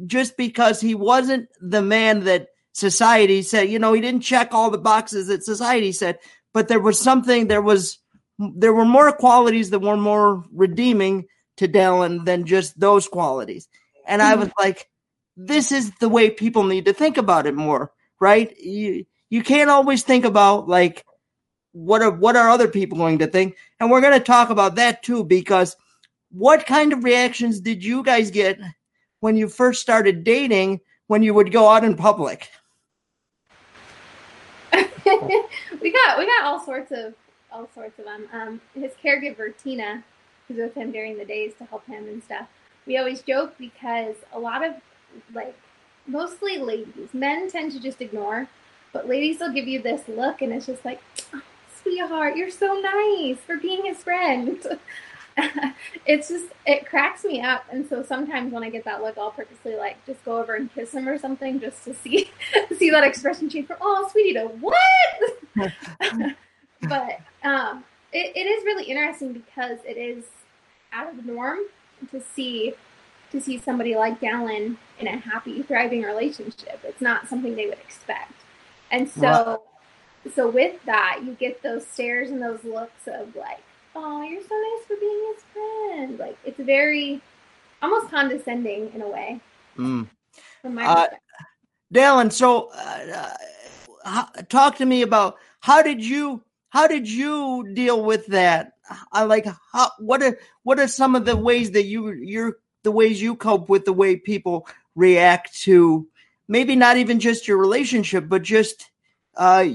just 0.07 0.35
because 0.35 0.81
he 0.81 0.95
wasn't 0.95 1.49
the 1.61 1.83
man 1.83 2.23
that 2.23 2.47
society 2.71 3.43
said, 3.43 3.69
you 3.69 3.77
know, 3.77 3.93
he 3.93 4.01
didn't 4.01 4.21
check 4.21 4.49
all 4.51 4.71
the 4.71 4.79
boxes 4.79 5.27
that 5.27 5.43
society 5.43 5.91
said, 5.91 6.17
but 6.53 6.67
there 6.67 6.79
was 6.79 6.99
something, 6.99 7.47
there 7.47 7.61
was, 7.61 7.99
there 8.39 8.73
were 8.73 8.85
more 8.85 9.11
qualities 9.11 9.69
that 9.69 9.79
were 9.79 9.97
more 9.97 10.43
redeeming 10.51 11.27
to 11.57 11.67
Dallin 11.67 12.25
than 12.25 12.47
just 12.47 12.79
those 12.79 13.07
qualities. 13.07 13.67
And 14.07 14.23
I 14.23 14.35
was 14.35 14.49
like, 14.57 14.89
this 15.37 15.71
is 15.71 15.91
the 15.99 16.09
way 16.09 16.31
people 16.31 16.63
need 16.63 16.85
to 16.85 16.93
think 16.93 17.17
about 17.17 17.45
it 17.45 17.53
more, 17.53 17.91
right? 18.19 18.57
You, 18.57 19.05
you 19.33 19.41
can't 19.41 19.71
always 19.71 20.03
think 20.03 20.25
about 20.25 20.69
like 20.69 21.03
what 21.71 22.03
are 22.03 22.11
what 22.11 22.35
are 22.35 22.51
other 22.51 22.67
people 22.67 22.99
going 22.99 23.17
to 23.17 23.25
think? 23.25 23.57
And 23.79 23.89
we're 23.89 23.99
going 23.99 24.13
to 24.13 24.23
talk 24.23 24.51
about 24.51 24.75
that 24.75 25.01
too 25.01 25.23
because 25.23 25.75
what 26.29 26.67
kind 26.67 26.93
of 26.93 27.03
reactions 27.03 27.59
did 27.59 27.83
you 27.83 28.03
guys 28.03 28.29
get 28.29 28.59
when 29.21 29.35
you 29.35 29.49
first 29.49 29.81
started 29.81 30.23
dating 30.23 30.81
when 31.07 31.23
you 31.23 31.33
would 31.33 31.51
go 31.51 31.67
out 31.67 31.83
in 31.83 31.95
public? 31.95 32.47
We 35.81 35.91
got 35.91 36.19
we 36.19 36.25
got 36.27 36.43
all 36.43 36.63
sorts 36.63 36.91
of 36.91 37.15
all 37.51 37.67
sorts 37.73 37.97
of 37.97 38.05
them 38.05 38.27
um, 38.33 38.61
his 38.75 38.91
caregiver 39.03 39.51
tina 39.61 40.03
who's 40.47 40.57
with 40.57 40.75
him 40.75 40.91
during 40.91 41.17
the 41.17 41.25
days 41.25 41.53
to 41.57 41.65
help 41.65 41.87
him 41.87 42.07
and 42.07 42.23
stuff. 42.23 42.47
We 42.85 42.99
always 42.99 43.23
joke 43.23 43.55
because 43.57 44.15
a 44.31 44.39
lot 44.39 44.63
of 44.63 44.75
like 45.33 45.57
mostly 46.05 46.59
ladies 46.59 47.13
men 47.13 47.49
tend 47.49 47.71
to 47.71 47.79
just 47.79 47.99
ignore 47.99 48.47
but 48.93 49.09
ladies 49.09 49.39
will 49.39 49.51
give 49.51 49.67
you 49.67 49.81
this 49.81 50.07
look, 50.07 50.41
and 50.41 50.53
it's 50.53 50.67
just 50.67 50.85
like, 50.85 51.01
oh, 51.33 51.41
sweetheart, 51.81 52.37
you're 52.37 52.51
so 52.51 52.79
nice 52.79 53.39
for 53.39 53.57
being 53.57 53.83
his 53.83 53.97
friend. 53.97 54.65
it's 56.05 56.29
just 56.29 56.45
it 56.65 56.85
cracks 56.85 57.23
me 57.23 57.41
up. 57.41 57.65
And 57.71 57.87
so 57.87 58.03
sometimes 58.03 58.53
when 58.53 58.63
i 58.63 58.69
get 58.69 58.85
that 58.85 59.01
look 59.01 59.17
i'll 59.17 59.31
purposely 59.31 59.75
like 59.75 60.03
just 60.05 60.23
go 60.23 60.37
over 60.37 60.53
and 60.53 60.71
kiss 60.73 60.93
him 60.93 61.07
or 61.09 61.17
something 61.17 61.59
just 61.59 61.83
to 61.85 61.95
see 61.95 62.29
see 62.77 62.91
that 62.91 63.03
expression 63.03 63.49
change 63.49 63.67
from 63.67 63.77
oh 63.81 64.07
sweetie 64.11 64.33
to 64.33 64.45
what? 64.45 66.35
But 66.81 67.21
um 67.43 67.83
it, 68.11 68.35
it 68.35 68.45
is 68.45 68.63
really 68.65 68.83
interesting 68.83 69.33
because 69.33 69.79
it 69.85 69.97
is 69.97 70.25
out 70.91 71.09
of 71.09 71.15
the 71.17 71.31
norm 71.31 71.59
to 72.11 72.21
see 72.35 72.73
to 73.31 73.41
see 73.41 73.57
somebody 73.57 73.95
like 73.95 74.19
Dallin 74.19 74.77
in 74.99 75.07
a 75.07 75.17
happy 75.17 75.63
thriving 75.63 76.03
relationship. 76.03 76.81
It's 76.83 77.01
not 77.01 77.27
something 77.27 77.55
they 77.55 77.65
would 77.65 77.79
expect 77.79 78.42
and 78.93 79.09
so, 79.09 79.63
so 80.35 80.49
with 80.49 80.75
that, 80.85 81.21
you 81.25 81.33
get 81.33 81.63
those 81.63 81.85
stares 81.87 82.29
and 82.29 82.39
those 82.39 82.63
looks 82.63 83.07
of 83.07 83.35
like, 83.35 83.63
"Oh, 83.95 84.21
you're 84.21 84.41
so 84.41 84.55
nice 84.55 84.85
for 84.87 84.95
being 84.97 85.33
his 85.33 85.43
friend." 85.51 86.19
Like 86.19 86.37
it's 86.45 86.59
very, 86.59 87.19
almost 87.81 88.11
condescending 88.11 88.91
in 88.93 89.01
a 89.01 89.09
way. 89.09 89.41
Mm. 89.77 90.07
From 90.61 90.75
my 90.75 90.85
uh, 90.85 91.07
Dallin, 91.91 92.31
so 92.31 92.69
uh, 92.75 93.33
uh, 94.05 94.25
talk 94.47 94.77
to 94.77 94.85
me 94.85 95.01
about 95.01 95.37
how 95.59 95.81
did 95.81 96.05
you 96.05 96.43
how 96.69 96.85
did 96.85 97.09
you 97.09 97.67
deal 97.73 98.03
with 98.03 98.27
that? 98.27 98.73
I 99.11 99.23
like 99.23 99.47
how 99.71 99.89
what 99.97 100.21
are 100.21 100.37
what 100.61 100.79
are 100.79 100.87
some 100.87 101.15
of 101.15 101.25
the 101.25 101.35
ways 101.35 101.71
that 101.71 101.85
you 101.85 102.11
you're 102.11 102.57
the 102.83 102.91
ways 102.91 103.19
you 103.19 103.35
cope 103.35 103.69
with 103.69 103.85
the 103.85 103.93
way 103.93 104.17
people 104.17 104.67
react 104.95 105.59
to 105.61 106.07
maybe 106.47 106.75
not 106.75 106.97
even 106.97 107.19
just 107.19 107.47
your 107.47 107.57
relationship, 107.57 108.25
but 108.27 108.43
just 108.43 108.89
uh, 109.35 109.65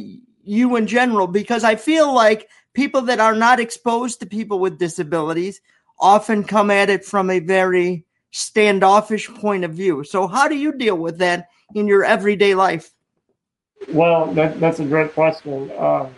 you 0.43 0.77
in 0.77 0.87
general, 0.87 1.27
because 1.27 1.65
I 1.65 1.77
feel 1.77 2.15
like 2.15 2.49
people 2.75 3.03
that 3.03 3.21
are 3.21 3.35
not 3.35 3.61
exposed 3.61 4.21
to 4.21 4.27
people 4.27 4.59
with 4.61 4.79
disabilities 4.79 5.61
often 6.01 6.45
come 6.45 6.71
at 6.71 6.91
it 6.91 7.05
from 7.05 7.31
a 7.31 7.41
very 7.41 8.05
standoffish 8.31 9.29
point 9.29 9.65
of 9.65 9.73
view. 9.73 10.05
So, 10.05 10.27
how 10.27 10.49
do 10.49 10.57
you 10.57 10.73
deal 10.73 10.97
with 10.97 11.19
that 11.19 11.49
in 11.75 11.87
your 11.87 12.05
everyday 12.05 12.55
life? 12.55 12.91
Well, 13.93 14.33
that, 14.35 14.61
that's 14.61 14.81
a 14.81 14.85
great 14.85 15.15
question. 15.15 15.71
Um, 15.79 16.15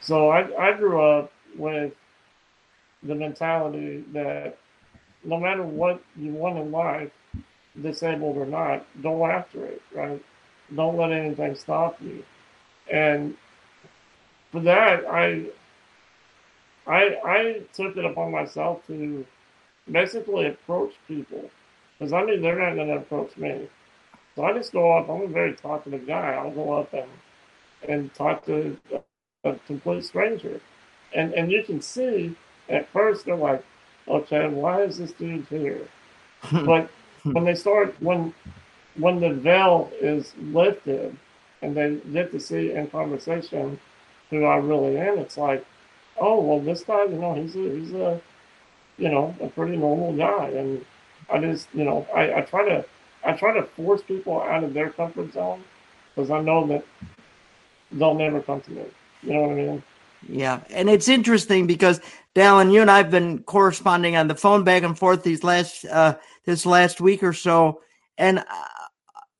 so, 0.00 0.30
I, 0.30 0.68
I 0.68 0.72
grew 0.76 1.00
up 1.00 1.32
with 1.56 1.92
the 3.02 3.14
mentality 3.14 4.04
that 4.12 4.58
no 5.24 5.38
matter 5.38 5.62
what 5.62 6.02
you 6.16 6.32
want 6.32 6.58
in 6.58 6.70
life, 6.70 7.10
disabled 7.80 8.36
or 8.36 8.46
not, 8.46 8.84
go 9.02 9.26
after 9.26 9.64
it, 9.66 9.82
right? 9.94 10.22
Don't 10.74 10.96
let 10.96 11.12
anything 11.12 11.54
stop 11.54 12.00
you. 12.00 12.24
And 12.90 13.36
for 14.52 14.60
that, 14.60 15.04
I, 15.06 15.46
I, 16.86 17.16
I 17.24 17.60
took 17.72 17.96
it 17.96 18.04
upon 18.04 18.32
myself 18.32 18.86
to 18.88 19.26
basically 19.90 20.46
approach 20.46 20.94
people 21.08 21.50
because 21.98 22.12
I 22.12 22.22
knew 22.22 22.40
they're 22.40 22.58
not 22.58 22.74
going 22.74 22.88
to 22.88 22.96
approach 22.96 23.36
me. 23.36 23.68
So 24.36 24.44
I 24.44 24.52
just 24.52 24.72
go 24.72 24.96
up. 24.96 25.08
I'm 25.08 25.22
a 25.22 25.26
very 25.26 25.54
talkative 25.54 26.06
guy. 26.06 26.32
I'll 26.34 26.50
go 26.50 26.72
up 26.74 26.92
and 26.94 27.08
and 27.88 28.12
talk 28.14 28.44
to 28.46 28.76
a, 29.44 29.54
complete 29.66 30.04
stranger, 30.04 30.60
and 31.14 31.32
and 31.34 31.50
you 31.50 31.64
can 31.64 31.80
see 31.80 32.36
at 32.68 32.88
first 32.90 33.24
they're 33.24 33.36
like, 33.36 33.64
okay, 34.06 34.48
why 34.48 34.82
is 34.82 34.98
this 34.98 35.12
dude 35.12 35.46
here? 35.48 35.88
but. 36.52 36.90
when 37.32 37.44
they 37.44 37.54
start 37.54 37.94
when 38.00 38.34
when 38.96 39.20
the 39.20 39.30
veil 39.32 39.90
is 40.00 40.34
lifted 40.40 41.16
and 41.62 41.76
they 41.76 41.96
get 42.12 42.32
to 42.32 42.40
see 42.40 42.72
in 42.72 42.88
conversation 42.88 43.78
who 44.30 44.44
I 44.44 44.56
really 44.56 44.96
am, 44.98 45.18
it's 45.18 45.36
like, 45.36 45.64
oh 46.18 46.40
well, 46.40 46.60
this 46.60 46.82
guy, 46.82 47.04
you 47.04 47.18
know, 47.18 47.34
he's 47.34 47.56
a 47.56 47.60
he's 47.78 47.92
a 47.92 48.20
you 48.98 49.08
know 49.08 49.34
a 49.40 49.48
pretty 49.48 49.76
normal 49.76 50.16
guy, 50.16 50.48
and 50.50 50.84
I 51.30 51.38
just 51.40 51.68
you 51.74 51.84
know 51.84 52.06
I, 52.14 52.38
I 52.38 52.40
try 52.42 52.68
to 52.68 52.84
I 53.24 53.32
try 53.32 53.52
to 53.54 53.62
force 53.62 54.02
people 54.02 54.40
out 54.42 54.64
of 54.64 54.74
their 54.74 54.90
comfort 54.90 55.32
zone 55.32 55.64
because 56.14 56.30
I 56.30 56.40
know 56.40 56.66
that 56.68 56.84
they'll 57.92 58.14
never 58.14 58.40
come 58.40 58.60
to 58.62 58.70
me. 58.70 58.84
You 59.22 59.34
know 59.34 59.42
what 59.42 59.50
I 59.52 59.54
mean? 59.54 59.82
Yeah, 60.28 60.60
and 60.70 60.90
it's 60.90 61.08
interesting 61.08 61.66
because 61.66 62.00
Dallin, 62.34 62.72
you 62.72 62.80
and 62.82 62.90
I've 62.90 63.10
been 63.10 63.42
corresponding 63.42 64.16
on 64.16 64.28
the 64.28 64.34
phone 64.34 64.64
back 64.64 64.82
and 64.82 64.98
forth 64.98 65.22
these 65.22 65.42
last 65.42 65.84
uh, 65.86 66.16
this 66.44 66.66
last 66.66 67.00
week 67.00 67.22
or 67.22 67.32
so, 67.32 67.80
and 68.18 68.38
uh, 68.38 68.44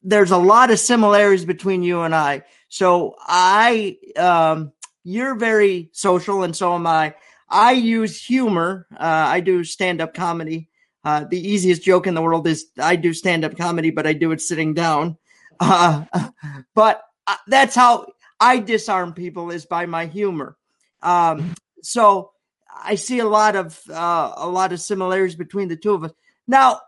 there's 0.03 0.31
a 0.31 0.39
lot 0.39 0.71
of 0.71 0.79
similarities 0.79 1.45
between 1.45 1.83
you 1.83 2.01
and 2.03 2.15
I. 2.15 2.43
So 2.69 3.15
I, 3.21 3.99
um, 4.17 4.73
you're 5.05 5.35
very 5.35 5.91
social, 5.93 6.43
and 6.43 6.57
so 6.57 6.75
am 6.75 6.87
I. 6.87 7.15
I 7.49 7.73
use 7.73 8.23
humor. 8.25 8.87
Uh, 8.93 8.97
I 9.29 9.41
do 9.41 9.65
stand 9.65 10.01
up 10.01 10.15
comedy. 10.15 10.69
Uh, 11.05 11.25
the 11.25 11.41
easiest 11.41 11.83
joke 11.83 12.07
in 12.07 12.15
the 12.15 12.23
world 12.23 12.47
is 12.47 12.67
I 12.79 12.97
do 12.97 13.13
stand 13.13 13.45
up 13.45 13.57
comedy, 13.57 13.91
but 13.91 14.07
I 14.07 14.13
do 14.13 14.33
it 14.33 14.41
sitting 14.41 14.75
down. 14.75 15.19
Uh, 15.59 16.05
but 16.75 17.03
uh, 17.27 17.37
that's 17.49 17.75
how 17.75 18.07
I 18.39 18.59
disarm 18.59 19.13
people 19.15 19.51
is 19.51 19.67
by 19.67 19.87
my 19.87 20.07
humor. 20.07 20.57
Um, 21.03 21.55
so 21.83 22.33
I 22.73 22.95
see 22.95 23.19
a 23.19 23.29
lot 23.29 23.57
of 23.57 23.81
uh, 23.89 24.33
a 24.37 24.49
lot 24.49 24.73
of 24.73 24.81
similarities 24.81 25.37
between 25.37 25.69
the 25.69 25.77
two 25.77 25.95
of 25.95 26.05
us. 26.05 26.13
Now, 26.47 26.81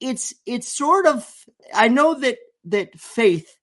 it's 0.00 0.34
it's 0.46 0.72
sort 0.72 1.06
of 1.06 1.28
I 1.74 1.88
know 1.88 2.14
that 2.14 2.38
that 2.64 2.98
faith 2.98 3.56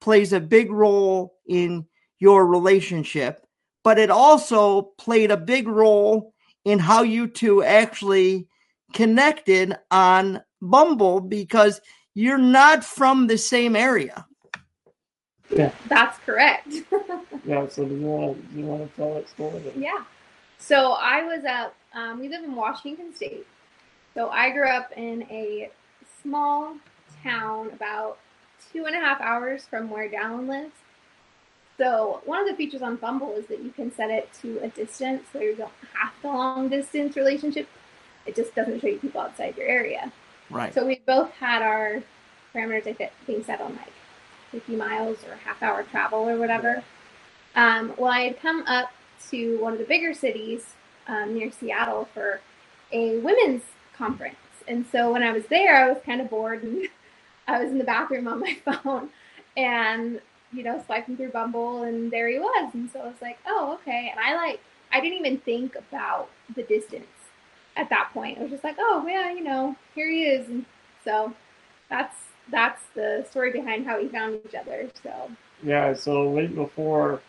plays 0.00 0.32
a 0.32 0.40
big 0.40 0.70
role 0.70 1.34
in 1.46 1.86
your 2.18 2.46
relationship, 2.46 3.46
but 3.82 3.98
it 3.98 4.10
also 4.10 4.82
played 4.98 5.30
a 5.30 5.36
big 5.36 5.68
role 5.68 6.34
in 6.64 6.78
how 6.78 7.02
you 7.02 7.26
two 7.26 7.62
actually 7.62 8.48
connected 8.92 9.76
on 9.90 10.42
Bumble 10.60 11.20
because 11.20 11.80
you're 12.14 12.38
not 12.38 12.84
from 12.84 13.26
the 13.26 13.38
same 13.38 13.76
area. 13.76 14.26
Yeah, 15.50 15.72
That's 15.88 16.18
correct. 16.20 16.68
yeah. 17.44 17.68
So 17.68 17.84
do 17.84 17.94
you 17.94 18.06
want 18.06 18.52
do 18.52 18.60
you 18.60 18.66
want 18.66 18.90
to 18.90 18.96
tell 18.96 19.14
that 19.14 19.28
story? 19.28 19.62
yeah. 19.76 20.04
So 20.58 20.92
I 20.92 21.22
was 21.22 21.44
up, 21.44 21.74
um, 21.92 22.20
we 22.20 22.28
live 22.28 22.42
in 22.42 22.54
Washington 22.56 23.14
State. 23.14 23.46
So 24.14 24.30
I 24.30 24.50
grew 24.50 24.68
up 24.68 24.90
in 24.96 25.22
a 25.30 25.70
small 26.22 26.76
town 27.22 27.70
about 27.72 28.18
two 28.72 28.86
and 28.86 28.94
a 28.96 28.98
half 28.98 29.20
hours 29.20 29.66
from 29.66 29.90
where 29.90 30.08
Dallin 30.08 30.48
lives. 30.48 30.72
So 31.76 32.22
one 32.24 32.40
of 32.40 32.48
the 32.48 32.54
features 32.54 32.82
on 32.82 32.96
Bumble 32.96 33.34
is 33.34 33.46
that 33.48 33.62
you 33.62 33.70
can 33.70 33.92
set 33.92 34.10
it 34.10 34.32
to 34.40 34.58
a 34.62 34.68
distance, 34.68 35.24
so 35.32 35.40
you 35.40 35.56
don't 35.56 35.72
have 35.92 36.12
the 36.22 36.28
long 36.28 36.68
distance 36.68 37.16
relationship. 37.16 37.68
It 38.26 38.36
just 38.36 38.54
doesn't 38.54 38.80
show 38.80 38.86
you 38.86 38.98
people 38.98 39.20
outside 39.20 39.56
your 39.56 39.66
area. 39.66 40.12
Right. 40.50 40.72
So 40.72 40.86
we 40.86 41.02
both 41.04 41.30
had 41.32 41.62
our 41.62 42.02
parameters, 42.54 42.86
I 42.86 42.92
think, 42.92 43.12
being 43.26 43.42
set 43.42 43.60
on 43.60 43.72
like 43.72 43.92
50 44.54 44.76
miles 44.76 45.18
or 45.24 45.34
half 45.44 45.62
hour 45.62 45.82
travel 45.82 46.20
or 46.28 46.38
whatever. 46.38 46.84
Um, 47.56 47.92
well, 47.96 48.12
I 48.12 48.20
had 48.20 48.40
come 48.40 48.62
up 48.66 48.90
to 49.30 49.58
one 49.58 49.72
of 49.72 49.78
the 49.80 49.84
bigger 49.84 50.14
cities 50.14 50.74
um, 51.08 51.34
near 51.34 51.50
Seattle 51.50 52.08
for 52.14 52.40
a 52.92 53.18
women's 53.18 53.62
conference. 53.96 54.36
And 54.68 54.86
so 54.90 55.12
when 55.12 55.22
I 55.24 55.32
was 55.32 55.46
there, 55.46 55.76
I 55.76 55.88
was 55.88 56.00
kind 56.06 56.20
of 56.20 56.30
bored 56.30 56.62
and 56.62 56.88
I 57.48 57.62
was 57.62 57.70
in 57.70 57.78
the 57.78 57.84
bathroom 57.84 58.28
on 58.28 58.40
my 58.40 58.56
phone 58.64 59.10
and, 59.56 60.20
you 60.52 60.62
know, 60.62 60.82
swiping 60.86 61.16
through 61.16 61.32
Bumble 61.32 61.82
and 61.82 62.12
there 62.12 62.28
he 62.28 62.38
was. 62.38 62.70
And 62.74 62.88
so 62.92 63.00
I 63.00 63.06
was 63.06 63.20
like, 63.20 63.38
oh, 63.46 63.78
okay. 63.80 64.10
And 64.10 64.20
I 64.20 64.36
like, 64.36 64.60
I 64.92 65.00
didn't 65.00 65.18
even 65.18 65.38
think 65.38 65.74
about 65.74 66.28
the 66.54 66.62
distance 66.62 67.06
at 67.76 67.90
that 67.90 68.10
point. 68.14 68.38
I 68.38 68.42
was 68.42 68.52
just 68.52 68.64
like, 68.64 68.76
oh, 68.78 69.04
yeah, 69.08 69.32
you 69.32 69.42
know, 69.42 69.74
here 69.96 70.08
he 70.08 70.24
is. 70.24 70.48
And 70.48 70.64
so 71.04 71.34
that's, 71.90 72.16
that's 72.50 72.82
the 72.94 73.26
story 73.30 73.52
behind 73.52 73.86
how 73.86 74.00
we 74.00 74.08
found 74.08 74.40
each 74.46 74.54
other. 74.54 74.88
So 75.02 75.30
Yeah. 75.62 75.94
So 75.94 76.30
week 76.30 76.54
before 76.54 77.20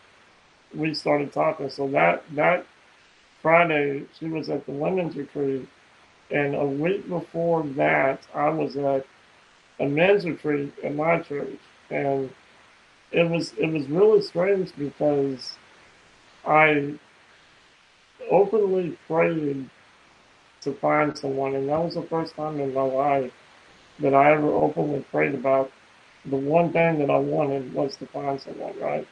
we 0.74 0.94
started 0.94 1.32
talking, 1.32 1.70
so 1.70 1.88
that 1.88 2.24
that 2.34 2.66
Friday 3.42 4.04
she 4.18 4.26
was 4.26 4.48
at 4.48 4.66
the 4.66 4.72
women's 4.72 5.16
retreat, 5.16 5.68
and 6.30 6.54
a 6.54 6.64
week 6.64 7.08
before 7.08 7.62
that 7.62 8.20
I 8.34 8.48
was 8.50 8.76
at 8.76 9.06
a 9.78 9.86
men's 9.86 10.24
retreat 10.24 10.72
at 10.82 10.94
my 10.94 11.20
church, 11.20 11.58
and 11.90 12.30
it 13.12 13.28
was 13.28 13.52
it 13.54 13.70
was 13.72 13.88
really 13.88 14.22
strange 14.22 14.74
because 14.76 15.56
I 16.46 16.94
openly 18.30 18.98
prayed 19.06 19.68
to 20.62 20.72
find 20.74 21.16
someone, 21.16 21.54
and 21.54 21.68
that 21.68 21.78
was 21.78 21.94
the 21.94 22.02
first 22.02 22.34
time 22.34 22.60
in 22.60 22.74
my 22.74 22.82
life 22.82 23.32
that 24.00 24.14
I 24.14 24.32
ever 24.32 24.48
openly 24.48 25.00
prayed 25.10 25.34
about 25.34 25.70
the 26.24 26.36
one 26.36 26.72
thing 26.72 26.98
that 26.98 27.10
I 27.10 27.18
wanted 27.18 27.72
was 27.72 27.96
to 27.96 28.06
find 28.06 28.40
someone, 28.40 28.78
right? 28.80 29.06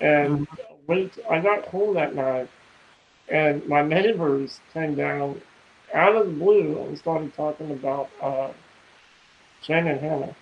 And 0.00 0.46
we, 0.86 1.10
I 1.30 1.40
got 1.40 1.66
home 1.66 1.94
that 1.94 2.14
night, 2.14 2.48
and 3.28 3.66
my 3.68 3.82
neighbors 3.82 4.60
came 4.72 4.94
down 4.94 5.40
out 5.94 6.16
of 6.16 6.26
the 6.26 6.32
blue 6.32 6.78
and 6.82 6.98
started 6.98 7.34
talking 7.34 7.70
about 7.72 8.10
uh, 8.20 8.50
Shane 9.62 9.86
and 9.86 10.00
Hannah, 10.00 10.34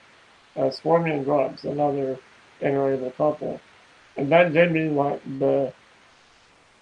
uh, 0.56 0.70
and 0.84 1.24
Grubs, 1.24 1.64
another 1.64 2.18
interracial 2.60 3.14
couple, 3.16 3.60
and 4.16 4.30
that 4.32 4.52
gave 4.52 4.70
me 4.72 4.88
like 4.88 5.22
the 5.38 5.72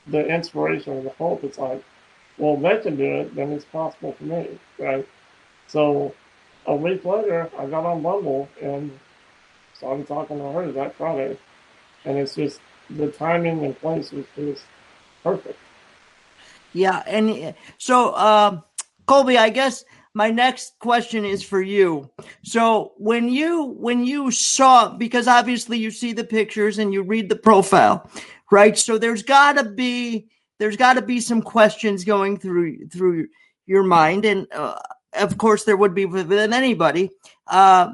the 0.07 0.27
inspiration 0.27 0.95
and 0.95 1.07
the 1.07 1.11
hope. 1.11 1.45
It's 1.45 1.59
like, 1.59 1.83
well, 2.39 2.57
they 2.57 2.79
can 2.79 2.97
do 2.97 3.21
it, 3.21 3.35
then 3.35 3.53
it's 3.53 3.65
possible 3.67 4.13
for 4.13 4.25
me, 4.25 4.59
right? 4.79 5.07
So 5.69 6.15
a 6.69 6.77
week 6.77 7.05
later, 7.05 7.51
I 7.59 7.67
got 7.67 7.87
on 7.87 8.03
Bumble 8.03 8.49
and 8.63 8.97
started 9.75 10.07
talking 10.07 10.37
to 10.37 10.53
her 10.53 10.71
that 10.73 10.95
Friday, 10.95 11.39
and 12.05 12.19
it's 12.19 12.35
just 12.35 12.61
the 12.91 13.09
timing 13.09 13.65
and 13.65 13.79
place 13.81 14.13
was 14.13 14.27
just 14.37 14.65
perfect. 15.25 15.59
Yeah, 16.75 17.03
and 17.07 17.31
uh, 17.31 17.53
so 17.79 18.15
um, 18.15 18.63
Colby, 19.07 19.39
I 19.39 19.49
guess 19.49 19.83
my 20.13 20.31
next 20.31 20.79
question 20.79 21.25
is 21.25 21.43
for 21.43 21.63
you. 21.63 22.11
So 22.45 22.93
when 22.99 23.31
you 23.31 23.65
when 23.79 24.05
you 24.05 24.31
saw 24.31 24.91
because 24.91 25.27
obviously 25.27 25.79
you 25.79 25.91
see 25.91 26.13
the 26.13 26.25
pictures 26.25 26.79
and 26.79 26.93
you 26.93 27.03
read 27.03 27.31
the 27.31 27.37
profile, 27.37 28.11
right? 28.53 28.77
So 28.77 28.99
there's 28.99 29.23
got 29.23 29.55
to 29.55 29.65
be 29.65 30.29
there's 30.59 30.77
got 30.77 30.95
to 30.95 31.03
be 31.03 31.21
some 31.21 31.41
questions 31.41 32.05
going 32.05 32.37
through 32.37 32.89
through 32.89 33.29
your 33.65 33.83
mind, 33.83 34.27
and 34.27 34.47
uh, 34.53 34.79
of 35.19 35.39
course 35.39 35.65
there 35.65 35.77
would 35.77 35.95
be 35.95 36.05
within 36.07 36.53
anybody. 36.53 37.11
Uh, 37.47 37.93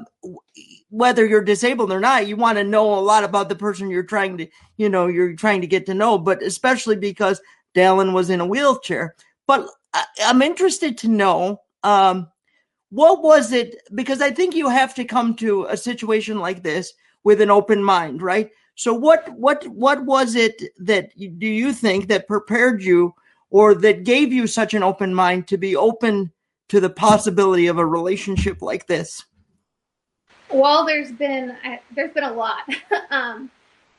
whether 0.89 1.25
you're 1.25 1.43
disabled 1.43 1.91
or 1.91 1.99
not, 1.99 2.27
you 2.27 2.35
want 2.35 2.57
to 2.57 2.63
know 2.63 2.93
a 2.93 3.01
lot 3.01 3.23
about 3.23 3.49
the 3.49 3.55
person 3.55 3.89
you're 3.89 4.03
trying 4.03 4.37
to, 4.37 4.47
you 4.77 4.87
know, 4.87 5.07
you're 5.07 5.33
trying 5.33 5.61
to 5.61 5.67
get 5.67 5.85
to 5.85 5.93
know, 5.93 6.17
but 6.17 6.41
especially 6.41 6.95
because 6.95 7.41
Dallin 7.75 8.13
was 8.13 8.29
in 8.29 8.39
a 8.39 8.45
wheelchair. 8.45 9.15
But 9.47 9.67
I, 9.93 10.05
I'm 10.23 10.41
interested 10.41 10.97
to 10.99 11.07
know 11.07 11.61
um, 11.83 12.29
what 12.89 13.21
was 13.21 13.51
it 13.51 13.75
because 13.93 14.21
I 14.21 14.31
think 14.31 14.55
you 14.55 14.69
have 14.69 14.95
to 14.95 15.05
come 15.05 15.35
to 15.35 15.65
a 15.65 15.77
situation 15.77 16.39
like 16.39 16.63
this 16.63 16.93
with 17.23 17.41
an 17.41 17.51
open 17.51 17.83
mind, 17.83 18.21
right? 18.21 18.51
So 18.75 18.93
what 18.93 19.27
what 19.37 19.65
what 19.67 20.05
was 20.05 20.35
it 20.35 20.61
that 20.79 21.11
you, 21.15 21.29
do 21.29 21.47
you 21.47 21.73
think 21.73 22.07
that 22.07 22.27
prepared 22.27 22.81
you 22.81 23.13
or 23.49 23.73
that 23.75 24.03
gave 24.03 24.33
you 24.33 24.47
such 24.47 24.73
an 24.73 24.83
open 24.83 25.13
mind 25.13 25.47
to 25.47 25.57
be 25.57 25.75
open 25.75 26.31
to 26.69 26.79
the 26.79 26.89
possibility 26.89 27.67
of 27.67 27.77
a 27.77 27.85
relationship 27.85 28.61
like 28.61 28.87
this? 28.87 29.25
Well, 30.51 30.85
there's 30.85 31.11
been 31.11 31.57
there's 31.95 32.13
been 32.13 32.23
a 32.23 32.33
lot. 32.33 32.61
um, 33.09 33.49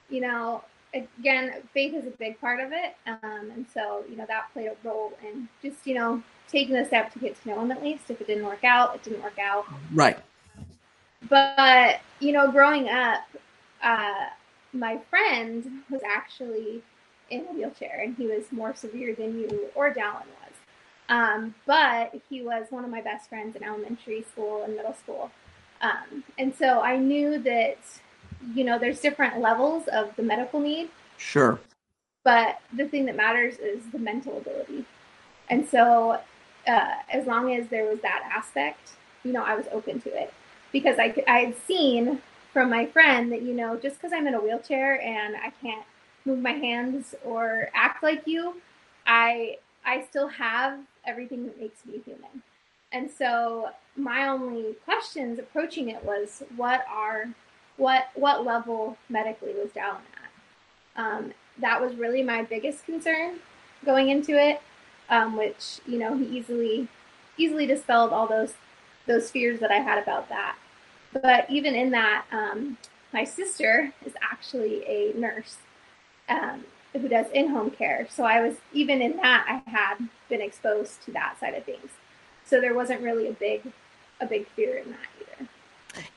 you 0.09 0.21
know, 0.21 0.63
again, 0.95 1.55
faith 1.75 1.95
is 1.95 2.07
a 2.07 2.11
big 2.11 2.41
part 2.41 2.61
of 2.61 2.73
it, 2.73 2.97
um, 3.07 3.51
and 3.51 3.67
so 3.73 4.05
you 4.09 4.17
know 4.17 4.27
that 4.27 4.53
played 4.53 4.69
a 4.69 4.77
role 4.89 5.13
in 5.23 5.49
just 5.63 5.87
you 5.87 5.95
know 5.95 6.23
taking 6.49 6.75
the 6.75 6.85
step 6.85 7.13
to 7.13 7.19
get 7.19 7.41
to 7.43 7.49
know 7.49 7.61
him 7.61 7.73
at 7.73 7.83
least. 7.83 8.11
If 8.11 8.21
it 8.21 8.27
didn't 8.27 8.45
work 8.45 8.65
out, 8.65 8.95
it 8.95 9.03
didn't 9.03 9.23
work 9.23 9.39
out. 9.39 9.67
Right. 9.93 10.19
But 11.29 12.01
you 12.21 12.33
know, 12.33 12.51
growing 12.51 12.89
up, 12.89 13.25
uh, 13.83 14.27
my 14.73 14.99
friend 15.11 15.83
was 15.91 16.03
actually 16.07 16.83
in 17.31 17.41
a 17.41 17.53
wheelchair, 17.53 18.01
and 18.03 18.17
he 18.17 18.27
was 18.27 18.45
more 18.53 18.75
severe 18.75 19.15
than 19.15 19.39
you 19.39 19.69
or 19.75 19.93
Dallin 19.93 20.27
was. 20.27 20.46
Um, 21.09 21.55
but 21.67 22.13
he 22.29 22.43
was 22.43 22.67
one 22.71 22.85
of 22.85 22.91
my 22.91 23.01
best 23.01 23.29
friends 23.29 23.57
in 23.57 23.63
elementary 23.63 24.25
school 24.31 24.65
and 24.65 24.75
middle 24.75 24.95
school. 24.95 25.31
Um, 25.81 26.25
and 26.39 26.55
so 26.55 26.81
I 26.81 26.97
knew 26.97 27.39
that, 27.39 27.79
you 28.55 28.65
know, 28.65 28.79
there's 28.79 29.01
different 29.01 29.41
levels 29.41 29.87
of 29.89 30.15
the 30.17 30.23
medical 30.23 30.61
need. 30.61 30.91
Sure. 31.17 31.61
But 32.25 32.61
the 32.77 32.87
thing 32.87 33.07
that 33.07 33.17
matters 33.17 33.59
is 33.59 33.85
the 33.93 33.99
mental 33.99 34.39
ability. 34.39 34.85
And 35.49 35.69
so 35.69 36.21
uh, 36.67 36.95
as 37.13 37.27
long 37.27 37.55
as 37.55 37.69
there 37.69 37.85
was 37.85 38.01
that 38.01 38.29
aspect, 38.33 38.93
you 39.23 39.33
know, 39.33 39.45
I 39.45 39.55
was 39.55 39.67
open 39.73 40.01
to 40.03 40.23
it 40.23 40.33
because 40.73 40.99
I, 40.99 41.15
I 41.29 41.39
had 41.41 41.57
seen 41.67 42.21
from 42.53 42.71
my 42.71 42.87
friend 42.87 43.31
that, 43.33 43.43
you 43.43 43.55
know, 43.55 43.77
just 43.77 43.97
because 43.97 44.13
I'm 44.13 44.27
in 44.27 44.35
a 44.35 44.41
wheelchair 44.41 45.01
and 45.01 45.37
I 45.37 45.53
can't 45.63 45.85
move 46.25 46.41
my 46.41 46.53
hands 46.53 47.15
or 47.25 47.69
act 47.75 48.03
like 48.03 48.23
you, 48.27 48.61
I, 49.07 49.59
I 49.85 50.05
still 50.09 50.29
have 50.29 50.81
everything 51.07 51.47
that 51.47 51.61
makes 51.61 51.85
me 51.85 52.01
human. 52.05 52.43
And 52.93 53.11
so 53.11 53.71
my 53.97 54.29
only 54.29 54.75
questions 54.85 55.39
approaching 55.39 55.89
it 55.89 56.05
was 56.05 56.43
what 56.57 56.85
are 56.91 57.29
what 57.77 58.09
what 58.15 58.45
level 58.45 58.97
medically 59.09 59.53
was 59.53 59.71
Dallin 59.71 60.01
at? 60.17 61.03
Um, 61.03 61.33
that 61.59 61.81
was 61.81 61.95
really 61.95 62.23
my 62.23 62.43
biggest 62.43 62.85
concern 62.85 63.37
going 63.85 64.09
into 64.09 64.33
it, 64.33 64.61
um, 65.11 65.37
which 65.37 65.81
you 65.87 65.99
know 65.99 66.17
he 66.17 66.25
easily 66.25 66.89
easily 67.37 67.67
dispelled 67.67 68.13
all 68.13 68.27
those 68.27 68.55
those 69.07 69.31
fears 69.31 69.61
that 69.61 69.71
I 69.71 69.79
had 69.79 70.03
about 70.03 70.29
that. 70.29 70.57
But 71.13 71.49
even 71.51 71.75
in 71.75 71.91
that, 71.91 72.25
um, 72.33 72.79
my 73.13 73.25
sister 73.25 73.93
is 74.05 74.15
actually 74.21 74.85
a 74.87 75.13
nurse 75.17 75.59
um, 76.29 76.65
who 76.99 77.09
does 77.09 77.27
in-home 77.33 77.71
care. 77.71 78.07
So 78.11 78.25
I 78.25 78.41
was 78.41 78.57
even 78.73 79.03
in 79.03 79.17
that 79.19 79.63
I 79.67 79.71
had 79.71 79.97
been 80.29 80.41
exposed 80.41 81.03
to 81.05 81.13
that 81.13 81.39
side 81.41 81.55
of 81.55 81.65
things. 81.65 81.91
So 82.45 82.61
there 82.61 82.75
wasn't 82.75 83.01
really 83.03 83.29
a 83.29 83.33
big 83.33 83.63
a 84.21 84.27
big 84.27 84.49
fear 84.49 84.79
in 84.79 84.91
that 84.91 85.09
either. 85.21 85.49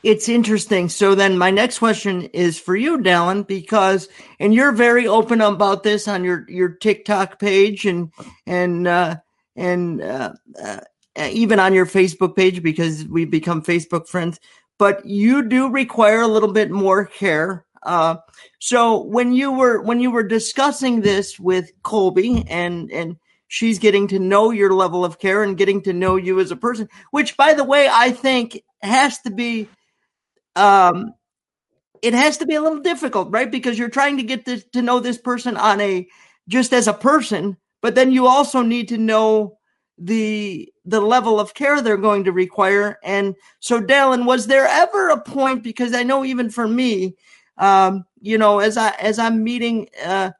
it's 0.04 0.30
interesting. 0.30 0.89
So 0.89 1.15
then 1.15 1.38
my 1.38 1.52
next 1.52 1.80
question 1.80 2.24
is 2.34 2.60
for 2.60 2.76
you, 2.76 2.98
Dallin, 3.00 3.46
because 3.46 4.10
and 4.39 4.54
you're 4.54 4.72
very 4.72 5.08
open 5.08 5.42
about 5.42 5.84
this 5.84 6.08
on 6.08 6.24
your 6.24 6.46
your 6.50 6.70
TikTok 6.70 7.39
page 7.39 7.86
and 7.86 8.12
and 8.46 8.88
uh, 8.88 9.18
and 9.56 10.02
uh, 10.02 10.34
uh, 10.62 10.80
even 11.18 11.60
on 11.60 11.74
your 11.74 11.86
Facebook 11.86 12.36
page 12.36 12.63
because 12.63 13.06
we've 13.06 13.32
become 13.32 13.62
Facebook 13.62 14.08
friends. 14.08 14.39
But 14.78 15.06
you 15.06 15.44
do 15.44 15.70
require 15.70 16.22
a 16.22 16.28
little 16.28 16.54
bit 16.54 16.72
more 16.72 17.06
care. 17.06 17.65
Uh, 17.84 18.18
so 18.60 19.04
when 19.04 19.34
you 19.34 19.52
were 19.52 19.82
when 19.82 20.00
you 20.00 20.12
were 20.12 20.24
discussing 20.24 21.02
this 21.02 21.39
with 21.39 21.72
Colby 21.84 22.44
and 22.48 22.92
and 22.92 23.18
she's 23.48 23.80
getting 23.80 24.08
to 24.08 24.20
know 24.20 24.52
your 24.52 24.74
level 24.74 25.04
of 25.04 25.18
care 25.18 25.44
and 25.44 25.58
getting 25.58 25.82
to 25.82 25.92
know 25.92 26.15
you 26.15 26.39
as 26.39 26.52
a 26.52 26.56
person, 26.56 26.88
which 27.12 27.36
by 27.36 27.54
the 27.54 27.63
way, 27.63 27.89
I 27.92 28.12
think 28.12 28.62
has 28.82 29.20
to 29.22 29.32
be, 29.32 29.68
um, 30.56 31.13
it 32.04 32.13
has 32.13 32.38
to 32.38 32.46
be 32.46 32.56
a 32.56 32.62
little 32.62 32.80
difficult, 32.82 33.32
right? 33.32 33.52
Because 33.52 33.78
you're 33.78 33.89
trying 33.89 34.18
to 34.18 34.24
get 34.24 34.46
to 34.46 34.82
know 34.82 35.00
this 35.00 35.18
person 35.18 35.58
on 35.58 35.82
a, 35.82 36.08
just 36.48 36.74
as 36.74 36.88
a 36.88 36.94
person, 36.94 37.58
but 37.82 37.96
then 37.96 38.12
you 38.12 38.28
also 38.28 38.62
need 38.62 38.88
to 38.89 38.98
know 38.98 39.58
the, 39.98 40.72
the 40.86 41.02
level 41.02 41.39
of 41.39 41.56
care 41.56 41.82
they're 41.82 41.98
going 41.98 42.26
to 42.26 42.32
require. 42.32 43.00
And 43.04 43.36
so, 43.60 43.82
Dallin, 43.82 44.26
was 44.26 44.46
there 44.46 44.68
ever 44.68 45.10
a 45.10 45.20
point, 45.20 45.63
because 45.63 45.94
I 45.96 46.04
know 46.04 46.24
even 46.24 46.52
for 46.52 46.68
me, 46.68 47.15
um, 47.60 48.06
you 48.22 48.38
know, 48.38 48.60
as 48.60 48.78
I, 48.78 48.89
as 48.91 49.19
I'm 49.19 49.43
meeting, 49.43 49.89
uh, 50.04 50.32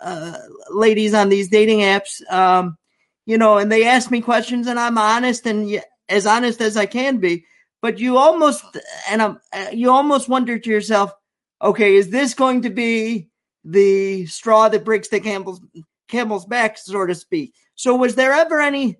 uh, 0.00 0.38
ladies 0.70 1.14
on 1.14 1.28
these 1.28 1.48
dating 1.48 1.80
apps, 1.80 2.20
um, 2.32 2.76
you 3.24 3.38
know, 3.38 3.58
and 3.58 3.70
they 3.70 3.86
ask 3.86 4.10
me 4.10 4.20
questions 4.20 4.66
and 4.66 4.80
I'm 4.80 4.98
honest 4.98 5.46
and 5.46 5.80
as 6.08 6.26
honest 6.26 6.60
as 6.60 6.76
I 6.76 6.86
can 6.86 7.18
be. 7.18 7.44
But 7.80 7.98
you 7.98 8.16
almost, 8.16 8.64
and 9.08 9.22
I'm, 9.22 9.40
uh, 9.52 9.66
you 9.72 9.90
almost 9.90 10.28
wonder 10.28 10.58
to 10.58 10.70
yourself, 10.70 11.12
okay, 11.60 11.96
is 11.96 12.10
this 12.10 12.34
going 12.34 12.62
to 12.62 12.70
be 12.70 13.28
the 13.64 14.26
straw 14.26 14.68
that 14.68 14.84
breaks 14.84 15.08
the 15.08 15.20
camel's 15.20 15.60
camel's 16.08 16.46
back, 16.46 16.78
so 16.78 17.06
to 17.06 17.14
speak? 17.14 17.54
So, 17.74 17.94
was 17.96 18.14
there 18.14 18.32
ever 18.32 18.60
any, 18.60 18.98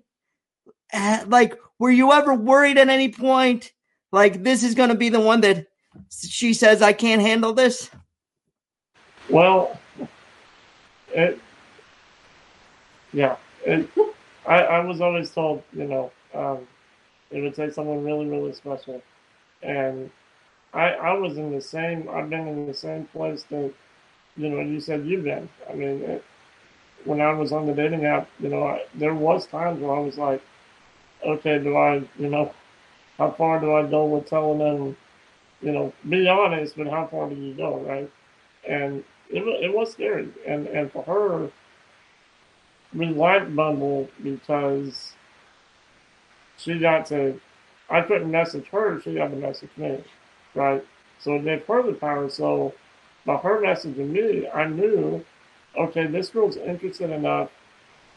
uh, 0.91 1.23
like, 1.27 1.57
were 1.79 1.91
you 1.91 2.11
ever 2.11 2.33
worried 2.33 2.77
at 2.77 2.89
any 2.89 3.09
point, 3.09 3.71
like 4.11 4.43
this 4.43 4.63
is 4.63 4.75
going 4.75 4.89
to 4.89 4.95
be 4.95 5.09
the 5.09 5.19
one 5.19 5.41
that 5.41 5.67
she 6.09 6.53
says 6.53 6.81
I 6.81 6.93
can't 6.93 7.21
handle 7.21 7.53
this? 7.53 7.89
Well, 9.29 9.79
it, 11.13 11.39
yeah, 13.13 13.37
it, 13.65 13.89
I, 14.47 14.63
I 14.63 14.79
was 14.85 15.01
always 15.01 15.31
told, 15.31 15.63
you 15.71 15.85
know, 15.85 16.11
um, 16.33 16.67
it 17.31 17.41
would 17.41 17.55
take 17.55 17.73
someone 17.73 18.03
really, 18.03 18.25
really 18.25 18.53
special. 18.53 19.01
And 19.61 20.11
I, 20.73 20.89
I 20.89 21.13
was 21.13 21.37
in 21.37 21.51
the 21.51 21.61
same, 21.61 22.09
I've 22.09 22.29
been 22.29 22.47
in 22.47 22.67
the 22.67 22.73
same 22.73 23.05
place 23.05 23.43
that, 23.49 23.73
you 24.35 24.49
know, 24.49 24.59
you 24.59 24.79
said 24.79 25.05
you've 25.05 25.23
been. 25.23 25.47
I 25.69 25.73
mean, 25.73 26.01
it, 26.01 26.23
when 27.05 27.21
I 27.21 27.31
was 27.33 27.51
on 27.51 27.67
the 27.67 27.73
dating 27.73 28.05
app, 28.05 28.27
you 28.39 28.49
know, 28.49 28.63
I, 28.63 28.85
there 28.95 29.13
was 29.13 29.45
times 29.45 29.79
where 29.79 29.95
I 29.95 29.99
was 29.99 30.17
like, 30.17 30.41
okay, 31.25 31.59
do 31.59 31.77
I, 31.77 32.03
you 32.17 32.29
know, 32.29 32.53
how 33.17 33.31
far 33.31 33.59
do 33.59 33.73
I 33.73 33.85
go 33.85 34.05
with 34.05 34.27
telling 34.27 34.59
them, 34.59 34.97
you 35.63 35.71
know, 35.71 35.93
be 36.07 36.27
honest, 36.27 36.75
but 36.75 36.87
how 36.87 37.07
far 37.07 37.29
do 37.29 37.35
you 37.35 37.53
go, 37.53 37.79
right? 37.79 38.11
And 38.67 39.03
it, 39.29 39.41
it 39.63 39.73
was 39.73 39.91
scary. 39.91 40.27
And, 40.45 40.67
and 40.67 40.91
for 40.91 41.03
her, 41.03 41.49
we 42.93 43.07
liked 43.07 43.55
Bumble 43.55 44.09
because 44.21 45.13
she 46.57 46.79
got 46.79 47.05
to, 47.07 47.39
I 47.89 48.01
couldn't 48.01 48.29
message 48.29 48.67
her, 48.67 49.01
she 49.01 49.15
got 49.15 49.29
to 49.29 49.37
message 49.37 49.69
me, 49.77 50.03
right? 50.53 50.85
So 51.19 51.35
it 51.35 51.45
did 51.45 51.65
further 51.65 51.93
power. 51.93 52.29
So 52.29 52.73
by 53.25 53.37
her 53.37 53.61
messaging 53.61 54.09
me, 54.09 54.47
I 54.49 54.67
knew, 54.67 55.23
okay, 55.77 56.07
this 56.07 56.29
girl's 56.29 56.57
interested 56.57 57.09
enough 57.09 57.49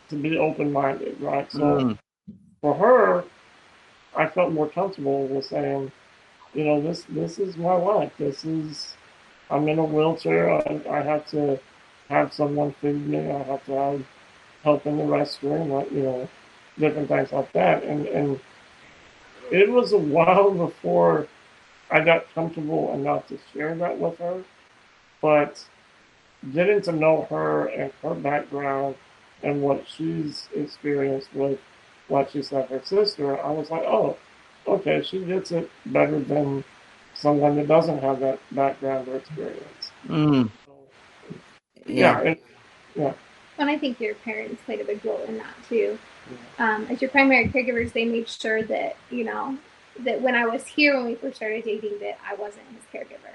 to 0.08 0.16
be 0.16 0.36
open 0.36 0.72
minded, 0.72 1.20
right? 1.20 1.50
So 1.50 1.60
mm. 1.60 1.98
for 2.60 2.74
her, 2.74 3.24
I 4.16 4.26
felt 4.26 4.52
more 4.52 4.68
comfortable 4.68 5.26
with 5.28 5.44
saying, 5.44 5.92
you 6.56 6.64
know, 6.64 6.80
this 6.80 7.04
this 7.08 7.38
is 7.38 7.56
my 7.56 7.74
life. 7.74 8.12
This 8.18 8.44
is 8.44 8.96
I'm 9.50 9.68
in 9.68 9.78
a 9.78 9.84
wheelchair. 9.84 10.50
I, 10.50 10.82
I 10.90 11.02
have 11.02 11.28
to 11.30 11.60
have 12.08 12.32
someone 12.32 12.74
feed 12.80 13.06
me. 13.06 13.30
I 13.30 13.42
have 13.42 13.64
to 13.66 13.72
have 13.72 14.06
help 14.62 14.86
in 14.86 14.96
the 14.96 15.04
restroom, 15.04 15.68
like, 15.68 15.90
you 15.92 16.02
know, 16.02 16.28
different 16.78 17.08
things 17.08 17.32
like 17.32 17.52
that. 17.52 17.84
And, 17.84 18.06
and 18.06 18.40
it 19.50 19.70
was 19.70 19.92
a 19.92 19.98
while 19.98 20.50
before 20.50 21.28
I 21.90 22.00
got 22.00 22.32
comfortable 22.34 22.92
enough 22.94 23.28
to 23.28 23.38
share 23.52 23.74
that 23.76 23.98
with 23.98 24.18
her. 24.18 24.42
But 25.20 25.64
getting 26.52 26.82
to 26.82 26.92
know 26.92 27.26
her 27.30 27.66
and 27.66 27.92
her 28.02 28.14
background 28.14 28.96
and 29.42 29.62
what 29.62 29.84
she's 29.86 30.48
experienced 30.54 31.28
with 31.34 31.60
what 32.08 32.30
she 32.30 32.42
said 32.42 32.68
her 32.68 32.80
sister, 32.84 33.40
I 33.40 33.50
was 33.50 33.70
like, 33.70 33.82
oh, 33.82 34.16
okay, 34.66 35.02
she 35.02 35.24
gets 35.24 35.50
it 35.52 35.70
better 35.86 36.20
than 36.20 36.64
someone 37.14 37.56
that 37.56 37.68
doesn't 37.68 37.98
have 37.98 38.20
that 38.20 38.38
background 38.52 39.08
or 39.08 39.16
experience. 39.16 39.90
Mm. 40.06 40.50
So, 40.66 40.72
yeah. 41.86 42.22
Yeah, 42.22 42.34
yeah. 42.94 43.12
And 43.58 43.70
I 43.70 43.78
think 43.78 44.00
your 44.00 44.14
parents 44.16 44.62
played 44.64 44.80
a 44.80 44.84
big 44.84 45.04
role 45.04 45.22
in 45.22 45.38
that 45.38 45.54
too. 45.68 45.98
Um, 46.58 46.86
as 46.90 47.00
your 47.00 47.10
primary 47.10 47.48
caregivers, 47.48 47.92
they 47.92 48.04
made 48.04 48.28
sure 48.28 48.62
that 48.64 48.96
you 49.10 49.24
know 49.24 49.56
that 50.00 50.20
when 50.20 50.34
I 50.34 50.46
was 50.46 50.66
here 50.66 50.96
when 50.96 51.06
we 51.06 51.14
first 51.14 51.36
started 51.36 51.64
dating, 51.64 51.98
that 52.00 52.18
I 52.26 52.34
wasn't 52.34 52.66
his 52.74 52.84
caregiver. 52.92 53.34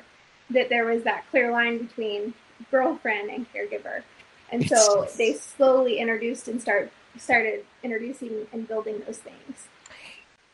That 0.49 0.69
there 0.69 0.85
was 0.85 1.03
that 1.03 1.23
clear 1.31 1.51
line 1.51 1.79
between 1.79 2.33
girlfriend 2.69 3.29
and 3.29 3.51
caregiver, 3.53 4.03
and 4.51 4.67
so 4.67 5.07
they 5.17 5.33
slowly 5.33 5.97
introduced 5.97 6.47
and 6.47 6.61
start 6.61 6.91
started 7.17 7.65
introducing 7.83 8.47
and 8.51 8.67
building 8.67 9.01
those 9.05 9.17
things. 9.17 9.67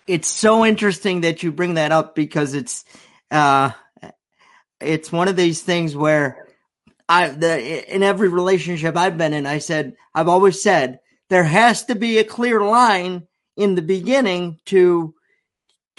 It's 0.07 0.27
so 0.29 0.65
interesting 0.65 1.21
that 1.21 1.43
you 1.43 1.51
bring 1.51 1.75
that 1.75 1.91
up 1.91 2.15
because 2.15 2.53
it's 2.53 2.85
uh, 3.29 3.71
it's 4.79 5.11
one 5.11 5.27
of 5.27 5.35
these 5.35 5.61
things 5.61 5.95
where 5.95 6.47
I 7.09 7.29
the 7.29 7.93
in 7.93 8.03
every 8.03 8.29
relationship 8.29 8.95
I've 8.95 9.17
been 9.17 9.33
in, 9.33 9.45
I 9.45 9.59
said 9.59 9.95
I've 10.13 10.27
always 10.27 10.61
said 10.61 10.99
there 11.29 11.43
has 11.43 11.85
to 11.85 11.95
be 11.95 12.17
a 12.17 12.23
clear 12.23 12.61
line 12.61 13.27
in 13.55 13.75
the 13.75 13.81
beginning 13.81 14.59
to 14.65 15.13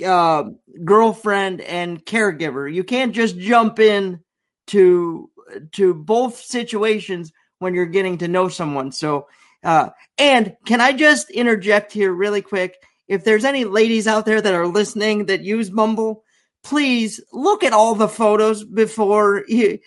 uh, 0.04 0.44
girlfriend 0.84 1.60
and 1.60 2.04
caregiver. 2.04 2.72
You 2.72 2.84
can't 2.84 3.14
just 3.14 3.38
jump 3.38 3.78
in 3.78 4.20
to 4.68 5.30
to 5.72 5.94
both 5.94 6.38
situations 6.38 7.32
when 7.58 7.74
you're 7.74 7.86
getting 7.86 8.18
to 8.18 8.28
know 8.28 8.48
someone. 8.48 8.92
So, 8.92 9.28
uh, 9.64 9.90
and 10.18 10.56
can 10.66 10.80
I 10.80 10.92
just 10.92 11.30
interject 11.30 11.92
here 11.92 12.12
really 12.12 12.42
quick? 12.42 12.76
If 13.08 13.24
there's 13.24 13.44
any 13.44 13.64
ladies 13.64 14.06
out 14.06 14.26
there 14.26 14.40
that 14.40 14.54
are 14.54 14.66
listening 14.66 15.26
that 15.26 15.42
use 15.42 15.70
Bumble, 15.70 16.24
please 16.62 17.20
look 17.32 17.64
at 17.64 17.72
all 17.72 17.94
the 17.94 18.08
photos 18.08 18.64
before 18.64 19.44
you, 19.48 19.78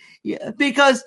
because 0.57 1.03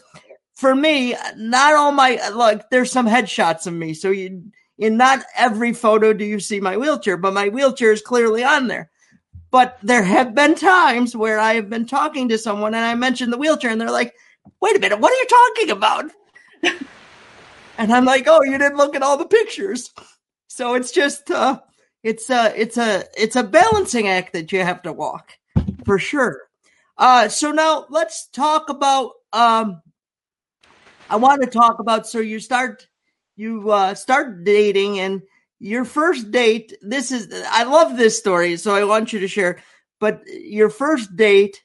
for 0.54 0.74
me, 0.74 1.16
not 1.36 1.74
all 1.74 1.92
my 1.92 2.20
like 2.30 2.70
there's 2.70 2.92
some 2.92 3.08
headshots 3.08 3.66
of 3.66 3.74
me. 3.74 3.92
So 3.94 4.10
you 4.10 4.44
in 4.78 4.96
not 4.96 5.24
every 5.36 5.72
photo 5.72 6.12
do 6.12 6.24
you 6.24 6.40
see 6.40 6.60
my 6.60 6.76
wheelchair, 6.76 7.16
but 7.16 7.34
my 7.34 7.48
wheelchair 7.48 7.92
is 7.92 8.02
clearly 8.02 8.44
on 8.44 8.68
there. 8.68 8.90
But 9.50 9.78
there 9.82 10.02
have 10.02 10.34
been 10.34 10.54
times 10.56 11.16
where 11.16 11.38
I 11.38 11.54
have 11.54 11.70
been 11.70 11.86
talking 11.86 12.28
to 12.28 12.38
someone 12.38 12.74
and 12.74 12.84
I 12.84 12.94
mentioned 12.94 13.32
the 13.32 13.38
wheelchair 13.38 13.70
and 13.70 13.80
they're 13.80 13.90
like, 13.90 14.14
wait 14.60 14.76
a 14.76 14.80
minute, 14.80 14.98
what 14.98 15.12
are 15.12 15.16
you 15.16 15.26
talking 15.26 15.70
about? 15.70 16.04
and 17.78 17.92
I'm 17.92 18.04
like, 18.04 18.24
oh, 18.26 18.42
you 18.42 18.58
didn't 18.58 18.78
look 18.78 18.96
at 18.96 19.02
all 19.02 19.16
the 19.16 19.26
pictures. 19.26 19.92
So 20.48 20.74
it's 20.74 20.92
just 20.92 21.30
uh 21.30 21.60
it's 22.04 22.30
a 22.30 22.52
it's 22.54 22.76
a 22.76 23.04
it's 23.16 23.34
a 23.34 23.42
balancing 23.42 24.06
act 24.06 24.34
that 24.34 24.52
you 24.52 24.60
have 24.60 24.82
to 24.82 24.92
walk 24.92 25.32
for 25.84 25.98
sure. 25.98 26.42
Uh 26.96 27.28
so 27.28 27.50
now 27.50 27.86
let's 27.90 28.28
talk 28.28 28.68
about 28.68 29.12
um 29.32 29.82
I 31.10 31.16
want 31.16 31.42
to 31.42 31.48
talk 31.48 31.80
about 31.80 32.06
so 32.06 32.20
you 32.20 32.38
start 32.38 32.86
you 33.36 33.70
uh, 33.70 33.94
start 33.94 34.44
dating 34.44 35.00
and 35.00 35.22
your 35.58 35.84
first 35.84 36.30
date. 36.30 36.74
This 36.82 37.10
is 37.10 37.28
I 37.50 37.64
love 37.64 37.96
this 37.96 38.18
story, 38.18 38.56
so 38.56 38.74
I 38.74 38.84
want 38.84 39.12
you 39.12 39.20
to 39.20 39.28
share. 39.28 39.62
But 39.98 40.22
your 40.26 40.70
first 40.70 41.16
date, 41.16 41.62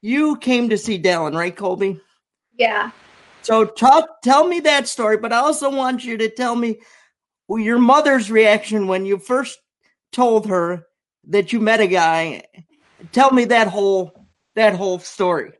you 0.00 0.36
came 0.36 0.68
to 0.70 0.78
see 0.78 1.00
Dallin, 1.00 1.36
right, 1.36 1.54
Colby? 1.54 2.00
Yeah. 2.58 2.90
So 3.42 3.64
talk, 3.64 4.22
tell 4.22 4.46
me 4.46 4.60
that 4.60 4.88
story, 4.88 5.18
but 5.18 5.32
I 5.32 5.36
also 5.36 5.70
want 5.70 6.04
you 6.04 6.16
to 6.16 6.28
tell 6.28 6.56
me 6.56 6.78
your 7.48 7.78
mother's 7.78 8.30
reaction 8.30 8.88
when 8.88 9.06
you 9.06 9.18
first 9.18 9.58
told 10.12 10.46
her 10.46 10.86
that 11.28 11.52
you 11.52 11.60
met 11.60 11.80
a 11.80 11.86
guy. 11.86 12.42
Tell 13.12 13.32
me 13.32 13.44
that 13.46 13.68
whole 13.68 14.26
that 14.54 14.74
whole 14.74 14.98
story. 14.98 15.52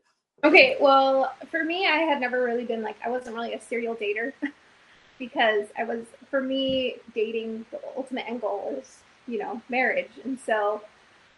Okay, 0.43 0.77
well, 0.79 1.33
for 1.49 1.63
me, 1.63 1.87
I 1.87 1.97
had 1.97 2.19
never 2.19 2.43
really 2.43 2.65
been 2.65 2.83
like, 2.83 2.95
I 3.03 3.09
wasn't 3.09 3.35
really 3.35 3.53
a 3.53 3.61
serial 3.61 3.95
dater 3.95 4.33
because 5.19 5.67
I 5.77 5.83
was, 5.83 6.05
for 6.29 6.41
me, 6.41 6.95
dating, 7.15 7.65
the 7.71 7.79
ultimate 7.95 8.27
end 8.27 8.41
goal 8.41 8.75
is, 8.79 8.99
you 9.27 9.39
know, 9.39 9.61
marriage. 9.69 10.11
And 10.23 10.39
so 10.39 10.81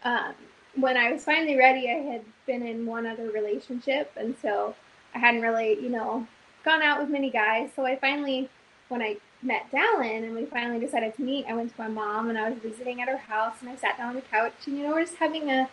um, 0.04 0.34
when 0.76 0.96
I 0.96 1.12
was 1.12 1.24
finally 1.24 1.56
ready, 1.56 1.90
I 1.90 2.12
had 2.12 2.24
been 2.46 2.62
in 2.62 2.84
one 2.84 3.06
other 3.06 3.30
relationship, 3.30 4.12
and 4.16 4.34
so 4.42 4.74
I 5.14 5.18
hadn't 5.18 5.42
really, 5.42 5.80
you 5.80 5.88
know, 5.88 6.26
gone 6.64 6.82
out 6.82 7.00
with 7.00 7.08
many 7.08 7.30
guys. 7.30 7.70
So 7.74 7.86
I 7.86 7.96
finally, 7.96 8.50
when 8.88 9.00
I 9.00 9.16
met 9.42 9.70
Dallin 9.72 10.24
and 10.24 10.34
we 10.34 10.44
finally 10.44 10.78
decided 10.78 11.14
to 11.16 11.22
meet, 11.22 11.46
I 11.46 11.54
went 11.54 11.74
to 11.74 11.80
my 11.80 11.88
mom 11.88 12.28
and 12.28 12.38
I 12.38 12.50
was 12.50 12.58
visiting 12.58 13.00
at 13.00 13.08
her 13.08 13.16
house 13.16 13.56
and 13.60 13.70
I 13.70 13.76
sat 13.76 13.96
down 13.96 14.10
on 14.10 14.14
the 14.14 14.22
couch 14.22 14.52
and, 14.66 14.76
you 14.76 14.82
know, 14.82 14.90
we're 14.90 15.04
just 15.04 15.16
having 15.16 15.50
a, 15.50 15.68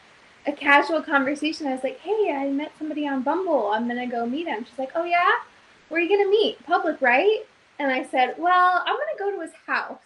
a 0.46 0.52
casual 0.52 1.02
conversation. 1.02 1.68
I 1.68 1.74
was 1.74 1.84
like, 1.84 2.00
hey, 2.00 2.34
I 2.34 2.50
met 2.50 2.72
somebody 2.78 3.08
on 3.08 3.24
Bumble. 3.24 3.72
I'm 3.72 3.88
to 4.00 4.06
go 4.06 4.26
meet 4.26 4.48
him. 4.48 4.66
She's 4.66 4.80
like, 4.80 4.92
oh, 4.96 5.04
yeah? 5.04 5.32
Where 5.90 6.00
are 6.00 6.04
you 6.04 6.10
to 6.24 6.30
meet? 6.30 6.64
Public, 6.66 7.02
right? 7.02 7.42
And 7.80 7.92
I 7.92 8.04
said, 8.04 8.36
well, 8.38 8.84
I'm 8.86 8.96
to 9.18 9.20
go 9.20 9.32
to 9.32 9.42
his 9.42 9.54
house. 9.66 10.00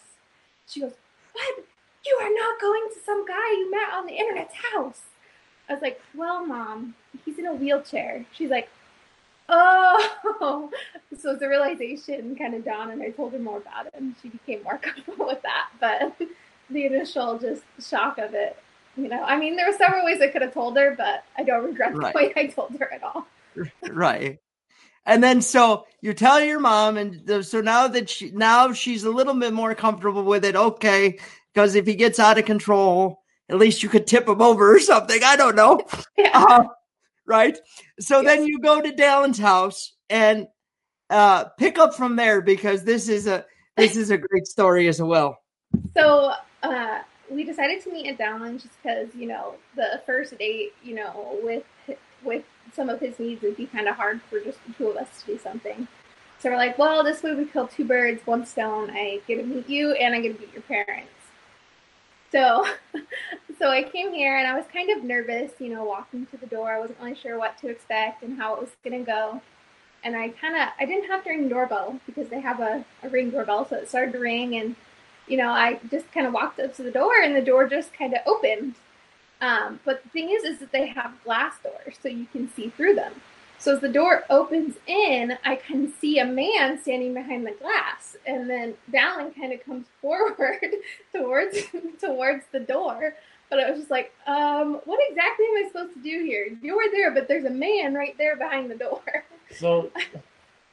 She 0.68 0.82
goes, 0.82 0.94
what? 1.34 1.66
You 2.06 2.18
are 2.22 2.30
not 2.34 2.60
going 2.60 2.90
to 2.94 3.00
some 3.06 3.26
guy 3.28 3.52
you 3.52 3.70
met 3.70 3.94
on 3.94 4.08
the 4.08 4.14
internet's 4.14 4.56
house. 4.74 5.02
I 5.70 5.74
was 5.74 5.82
like, 5.82 6.02
well, 6.16 6.46
mom, 6.46 6.96
he's 7.24 7.38
in 7.38 7.46
a 7.46 7.54
wheelchair. 7.54 8.26
She's 8.34 8.50
like, 8.50 8.70
oh. 9.52 10.72
So 11.20 11.36
the 11.36 11.48
realization 11.48 12.36
kind 12.36 12.56
of 12.56 12.66
dawned, 12.66 12.92
and 12.92 13.04
I 13.04 13.10
told 13.10 13.34
her 13.34 13.40
more 13.40 13.58
about 13.58 13.86
it, 13.86 13.94
and 13.96 14.16
she 14.22 14.30
became 14.30 14.64
more 14.64 14.78
comfortable 14.82 15.28
with 15.28 15.42
that. 15.44 15.70
But 15.80 16.28
the 16.70 16.86
initial 16.86 17.38
just 17.38 17.64
shock 17.80 18.18
of 18.18 18.34
it, 18.34 18.58
you 18.96 19.08
know, 19.08 19.22
I 19.22 19.38
mean, 19.38 19.56
there 19.56 19.70
were 19.70 19.78
several 19.78 20.06
ways 20.06 20.22
I 20.22 20.28
could 20.28 20.42
have 20.42 20.54
told 20.54 20.78
her, 20.78 20.96
but 20.98 21.24
I 21.38 21.44
don't 21.44 21.66
regret 21.66 21.96
right. 21.96 22.14
the 22.14 22.18
way 22.18 22.34
I 22.36 22.48
told 22.48 22.76
her 22.80 22.92
at 22.92 23.04
all. 23.04 23.28
right. 23.90 24.40
And 25.06 25.24
then 25.24 25.42
so 25.42 25.86
you 26.02 26.14
tell 26.14 26.40
your 26.42 26.60
mom, 26.60 26.98
and 26.98 27.46
so 27.46 27.60
now 27.62 27.88
that 27.88 28.10
she 28.10 28.32
now 28.32 28.72
she's 28.72 29.04
a 29.04 29.10
little 29.10 29.34
bit 29.34 29.52
more 29.52 29.74
comfortable 29.76 30.24
with 30.24 30.46
it. 30.46 30.56
Okay, 30.56 31.20
because 31.54 31.76
if 31.76 31.88
he 31.88 31.96
gets 31.96 32.20
out 32.20 32.38
of 32.38 32.46
control, 32.46 33.22
at 33.50 33.58
least 33.58 33.84
you 33.84 33.90
could 33.90 34.08
tip 34.08 34.28
him 34.28 34.42
over 34.42 34.76
or 34.76 34.80
something. 34.80 35.22
I 35.24 35.36
don't 35.36 35.56
know. 35.56 35.82
Yeah. 36.18 36.30
Uh, 36.34 36.64
right. 37.26 37.58
So 38.00 38.22
yes. 38.22 38.26
then 38.26 38.48
you 38.48 38.60
go 38.60 38.82
to 38.82 38.92
Dallin's 38.92 39.40
house 39.40 39.94
and 40.10 40.48
uh, 41.10 41.46
pick 41.58 41.78
up 41.78 41.94
from 41.94 42.16
there 42.16 42.42
because 42.42 42.84
this 42.84 43.10
is 43.10 43.28
a 43.28 43.46
this 43.78 43.96
is 43.96 44.12
a 44.12 44.18
great 44.18 44.48
story 44.48 44.88
as 44.88 45.02
well. 45.02 45.38
So 45.96 46.34
uh, 46.64 47.00
we 47.30 47.44
decided 47.44 47.82
to 47.84 47.92
meet 47.92 48.08
at 48.08 48.18
Dallin 48.18 48.62
just 48.62 48.76
because 48.82 49.14
you 49.16 49.28
know 49.28 49.56
the 49.76 50.02
first 50.06 50.38
date, 50.38 50.74
you 50.84 50.96
know, 50.96 51.40
with 51.44 51.64
with 52.24 52.44
some 52.74 52.90
of 52.90 53.00
his 53.00 53.20
needs 53.20 53.42
would 53.42 53.58
be 53.58 53.66
kind 53.66 53.88
of 53.88 53.96
hard 53.96 54.22
for 54.30 54.40
just 54.40 54.60
the 54.66 54.74
two 54.74 54.88
of 54.88 54.98
us 54.98 55.22
to 55.22 55.34
do 55.34 55.40
something. 55.40 55.88
So 56.40 56.50
we're 56.50 56.58
like, 56.58 56.78
well, 56.78 57.04
this 57.04 57.22
way 57.22 57.36
we 57.36 57.46
kill 57.46 57.68
two 57.68 57.86
birds, 57.86 58.26
one 58.26 58.46
stone. 58.46 58.90
I 58.90 59.22
get 59.28 59.36
to 59.36 59.44
meet 59.44 59.70
you, 59.70 59.92
and 59.92 60.16
I 60.16 60.22
get 60.22 60.36
to 60.36 60.42
meet 60.42 60.54
your 60.54 60.64
parents. 60.64 61.12
So, 62.32 62.66
so 63.60 63.70
I 63.70 63.84
came 63.84 64.14
here 64.14 64.38
and 64.38 64.48
I 64.48 64.56
was 64.56 64.66
kind 64.72 64.90
of 64.90 65.04
nervous, 65.04 65.52
you 65.60 65.70
know, 65.70 65.84
walking 65.84 66.26
to 66.28 66.38
the 66.38 66.48
door. 66.48 66.72
I 66.72 66.80
wasn't 66.80 67.00
really 67.00 67.16
sure 67.16 67.38
what 67.38 67.58
to 67.60 67.68
expect 67.68 68.24
and 68.24 68.40
how 68.40 68.56
it 68.56 68.62
was 68.62 68.70
going 68.84 69.00
to 69.00 69.06
go. 69.06 69.42
And 70.04 70.16
I 70.16 70.30
kind 70.30 70.56
of, 70.56 70.70
I 70.80 70.86
didn't 70.86 71.10
have 71.10 71.24
to 71.26 71.30
ring 71.30 71.44
the 71.44 71.50
doorbell 71.50 72.00
because 72.06 72.30
they 72.30 72.40
have 72.40 72.60
a, 72.60 72.84
a 73.04 73.10
ring 73.10 73.30
doorbell. 73.30 73.68
So 73.68 73.76
it 73.76 73.90
started 73.90 74.14
to 74.14 74.20
ring 74.20 74.56
and, 74.56 74.76
you 75.28 75.38
know, 75.38 75.50
I 75.50 75.80
just 75.90 76.12
kind 76.12 76.26
of 76.26 76.34
walked 76.34 76.60
up 76.60 76.76
to 76.76 76.84
the 76.84 76.92
door 76.92 77.22
and 77.22 77.36
the 77.36 77.42
door 77.42 77.68
just 77.68 77.94
kind 77.94 78.14
of 78.14 78.22
opened. 78.26 78.76
Um, 79.42 79.80
but 79.86 80.04
the 80.04 80.10
thing 80.10 80.30
is, 80.30 80.44
is 80.44 80.60
that 80.60 80.72
they 80.72 80.88
have 80.88 81.14
glass 81.24 81.56
doors 81.64 81.98
so 82.02 82.08
you 82.10 82.26
can 82.32 82.52
see 82.54 82.70
through 82.70 82.96
them. 82.96 83.14
So 83.62 83.76
as 83.76 83.80
the 83.80 83.90
door 83.90 84.24
opens 84.32 84.76
in, 84.88 85.38
I 85.46 85.56
can 85.56 85.94
see 86.02 86.18
a 86.18 86.26
man 86.26 86.82
standing 86.82 87.14
behind 87.14 87.46
the 87.46 87.52
glass, 87.52 88.18
and 88.26 88.50
then 88.50 88.74
Dallin 88.92 89.36
kind 89.36 89.54
of 89.54 89.64
comes 89.64 89.86
forward 90.02 90.66
towards 91.16 91.60
towards 92.00 92.46
the 92.52 92.60
door. 92.60 93.16
But 93.52 93.60
I 93.60 93.70
was 93.70 93.80
just 93.80 93.92
like, 93.92 94.14
um, 94.26 94.82
what 94.86 95.00
exactly 95.10 95.46
am 95.46 95.64
I 95.64 95.68
supposed 95.68 95.94
to 95.94 96.02
do 96.02 96.24
here? 96.26 96.58
You're 96.64 96.90
there, 96.90 97.12
but 97.12 97.28
there's 97.28 97.46
a 97.46 97.52
man 97.52 97.94
right 97.94 98.18
there 98.18 98.36
behind 98.36 98.70
the 98.70 98.76
door. 98.76 99.02
So, 99.60 99.92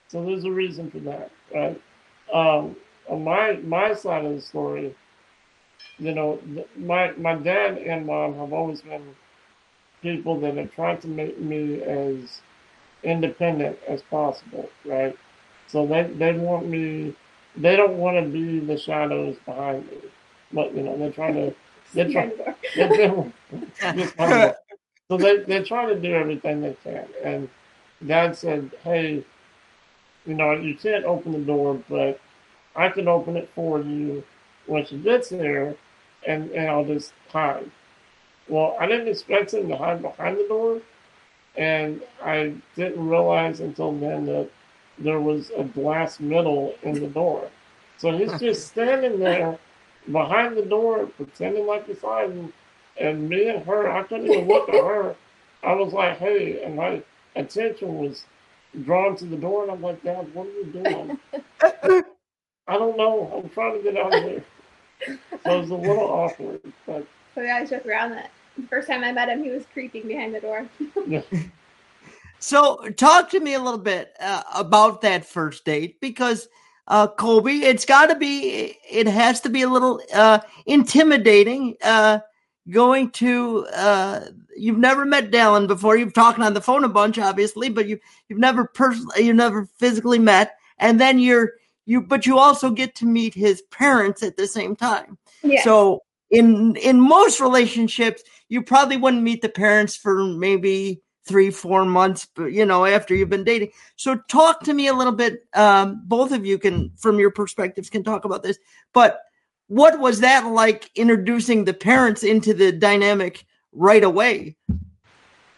so 0.07 0.25
there's 0.25 0.45
a 0.45 0.53
reason 0.53 0.89
for 0.89 1.01
that, 1.01 1.33
right? 1.53 1.83
Um, 2.33 2.77
on 3.09 3.25
my 3.25 3.55
my 3.65 3.93
side 3.93 4.25
of 4.25 4.37
the 4.37 4.41
story, 4.41 4.95
you 5.99 6.15
know, 6.15 6.41
my 6.77 7.11
my 7.17 7.35
dad 7.35 7.79
and 7.79 8.07
mom 8.07 8.37
have 8.37 8.53
always 8.53 8.83
been 8.83 9.17
people 10.01 10.39
that 10.39 10.57
have 10.57 10.73
tried 10.77 11.01
to 11.01 11.09
make 11.09 11.41
me 11.41 11.83
as 11.83 12.41
independent 13.03 13.79
as 13.87 14.03
possible, 14.03 14.69
right? 14.85 15.17
So 15.67 15.87
they 15.87 16.05
they 16.05 16.33
want 16.33 16.67
me. 16.67 17.15
They 17.57 17.77
don't 17.77 17.99
want 17.99 18.17
to 18.17 18.31
be 18.31 18.61
the 18.61 18.79
shadows 18.79 19.37
behind 19.45 19.87
me, 19.91 19.99
but 20.53 20.75
you 20.75 20.83
know 20.83 20.97
they're 20.97 21.13
trying 21.13 21.35
to. 21.35 21.55
They're 21.95 22.11
trying. 22.13 22.33
They're, 22.75 22.89
they're, 22.89 24.55
so 25.09 25.17
they 25.17 25.39
they're 25.39 25.65
trying 25.65 25.89
to 25.89 26.01
do 26.01 26.15
everything 26.15 26.61
they 26.61 26.77
can. 26.83 27.07
And 27.23 27.49
Dad 28.07 28.37
said, 28.37 28.71
"Hey, 28.83 29.25
you 30.27 30.35
know 30.35 30.53
you 30.53 30.75
can't 30.75 31.05
open 31.05 31.33
the 31.33 31.39
door, 31.39 31.83
but 31.89 32.21
I 32.75 32.89
can 32.89 33.09
open 33.09 33.37
it 33.37 33.51
for 33.55 33.81
you 33.81 34.25
when 34.67 34.87
she 34.87 34.97
gets 34.99 35.29
there, 35.29 35.75
and 36.27 36.51
and 36.51 36.69
I'll 36.69 36.85
just 36.85 37.13
hide." 37.31 37.71
Well, 38.49 38.77
I 38.81 38.87
didn't 38.87 39.09
expect 39.09 39.53
him 39.53 39.69
to 39.69 39.77
hide 39.77 40.01
behind 40.01 40.39
the 40.39 40.49
door 40.49 40.81
and 41.59 42.01
I 42.25 42.55
didn't 42.77 43.07
realize 43.07 43.61
until 43.61 43.93
then 43.93 44.27
that 44.27 44.49
there 44.97 45.21
was 45.21 45.51
a 45.57 45.65
glass 45.65 46.21
middle 46.21 46.75
in 46.83 47.01
the 47.01 47.09
door. 47.09 47.51
So 47.99 48.17
he's 48.17 48.39
just 48.39 48.69
standing 48.69 49.19
there 49.19 49.59
behind 50.11 50.57
the 50.57 50.63
door, 50.63 51.07
pretending 51.07 51.67
like 51.67 51.87
he's 51.87 52.01
hiding. 52.01 52.53
And 52.99 53.29
me 53.29 53.49
and 53.49 53.65
her, 53.65 53.91
I 53.91 54.05
couldn't 54.05 54.27
even 54.27 54.47
look 54.47 54.69
at 54.69 54.77
her. 54.77 55.17
I 55.65 55.75
was 55.75 55.93
like, 55.93 56.19
hey, 56.19 56.63
and 56.63 56.77
my 56.77 57.03
attention 57.35 57.99
was 57.99 58.25
drawn 58.85 59.17
to 59.17 59.25
the 59.25 59.37
door, 59.37 59.65
and 59.65 59.73
I'm 59.73 59.83
like, 59.83 60.03
Dad, 60.05 60.33
what 60.35 60.47
are 60.47 60.51
you 60.51 60.65
doing? 60.67 61.19
I 62.69 62.75
don't 62.79 62.97
know. 62.97 63.43
I'm 63.43 63.51
trying 63.51 63.79
to 63.79 63.83
get 63.83 63.97
out 63.97 64.15
of 64.15 64.23
here. 64.23 64.45
So 65.45 65.57
it 65.57 65.61
was 65.61 65.71
a 65.71 65.75
little 65.75 66.05
awkward. 66.05 66.61
But 66.87 67.07
so 67.35 67.43
we 67.43 67.51
always 67.51 67.71
joke 67.71 67.87
around 67.87 68.13
that 68.13 68.31
first 68.67 68.89
time 68.89 69.05
I 69.05 69.13
met 69.13 69.29
him, 69.29 69.43
he 69.43 69.51
was 69.51 69.65
creeping 69.73 70.07
behind 70.07 70.35
the 70.35 70.41
door. 70.41 70.69
so, 72.39 72.89
talk 72.97 73.31
to 73.31 73.41
me 73.41 73.55
a 73.55 73.61
little 73.61 73.79
bit 73.79 74.15
uh, 74.21 74.43
about 74.55 75.03
that 75.03 75.25
first 75.25 75.65
date 75.65 76.01
because, 76.01 76.49
uh, 76.87 77.07
Colby, 77.07 77.63
it's 77.63 77.85
got 77.85 78.07
to 78.07 78.15
be, 78.15 78.77
it 78.91 79.07
has 79.07 79.41
to 79.43 79.49
be 79.49 79.63
a 79.63 79.69
little 79.69 80.01
uh, 80.13 80.41
intimidating. 80.67 81.77
Uh, 81.83 82.21
going 82.71 83.11
to, 83.11 83.67
uh, 83.75 84.27
you've 84.57 84.79
never 84.79 85.05
met 85.05 85.31
Dallin 85.31 85.67
before. 85.67 85.97
You've 85.97 86.15
talked 86.15 86.39
on 86.39 86.55
the 86.55 86.61
phone 86.61 86.85
a 86.85 86.89
bunch, 86.89 87.19
obviously, 87.19 87.69
but 87.69 87.87
you 87.87 87.99
you've 88.29 88.39
never 88.39 88.67
personally, 88.67 89.25
you've 89.25 89.37
never 89.37 89.67
physically 89.79 90.19
met, 90.19 90.57
and 90.79 91.01
then 91.01 91.19
you're 91.19 91.53
you, 91.87 92.03
but 92.03 92.27
you 92.27 92.39
also 92.39 92.71
get 92.71 92.95
to 92.97 93.07
meet 93.07 93.35
his 93.35 93.63
parents 93.71 94.23
at 94.23 94.37
the 94.37 94.47
same 94.47 94.77
time. 94.77 95.17
Yeah. 95.43 95.63
So 95.63 96.03
in 96.31 96.77
in 96.77 97.01
most 97.01 97.41
relationships, 97.41 98.23
you 98.49 98.63
probably 98.63 98.97
wouldn't 98.97 99.23
meet 99.23 99.43
the 99.43 99.49
parents 99.49 99.97
for 99.97 100.25
maybe 100.25 101.03
three, 101.27 101.51
four 101.51 101.85
months, 101.85 102.27
you 102.39 102.65
know, 102.65 102.87
after 102.87 103.15
you've 103.15 103.29
been 103.29 103.45
dating. 103.45 103.71
So 103.97 104.17
talk 104.29 104.63
to 104.65 104.73
me 104.73 104.89
a 104.89 104.95
little 104.95 105.13
bit. 105.13 105.45
Um, 105.55 106.03
both 106.05 106.33
of 106.33 106.47
you 106.47 106.59
can, 106.59 106.93
from 106.97 107.19
your 107.19 107.31
perspectives, 107.31 107.91
can 107.91 108.03
talk 108.03 108.25
about 108.25 108.43
this. 108.43 108.59
But 108.95 109.21
what 109.67 110.01
was 110.01 110.21
that 110.21 110.47
like 110.47 110.91
introducing 110.95 111.65
the 111.65 111.75
parents 111.75 112.23
into 112.23 112.55
the 112.55 112.73
dynamic 112.73 113.45
right 113.73 114.03
away? 114.03 114.57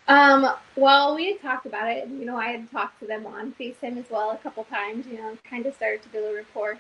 Um, 0.09 0.51
well, 0.75 1.15
we 1.15 1.33
had 1.33 1.41
talked 1.41 1.67
about 1.67 1.89
it. 1.89 2.09
You 2.09 2.25
know, 2.25 2.37
I 2.37 2.49
had 2.49 2.69
talked 2.73 2.99
to 2.99 3.07
them 3.07 3.25
on 3.27 3.53
FaceTime 3.53 3.97
as 3.97 4.11
well 4.11 4.33
a 4.33 4.39
couple 4.39 4.65
times, 4.65 5.07
you 5.07 5.19
know, 5.19 5.39
kind 5.49 5.65
of 5.67 5.75
started 5.77 6.03
to 6.03 6.09
build 6.09 6.33
a 6.33 6.35
rapport 6.35 6.79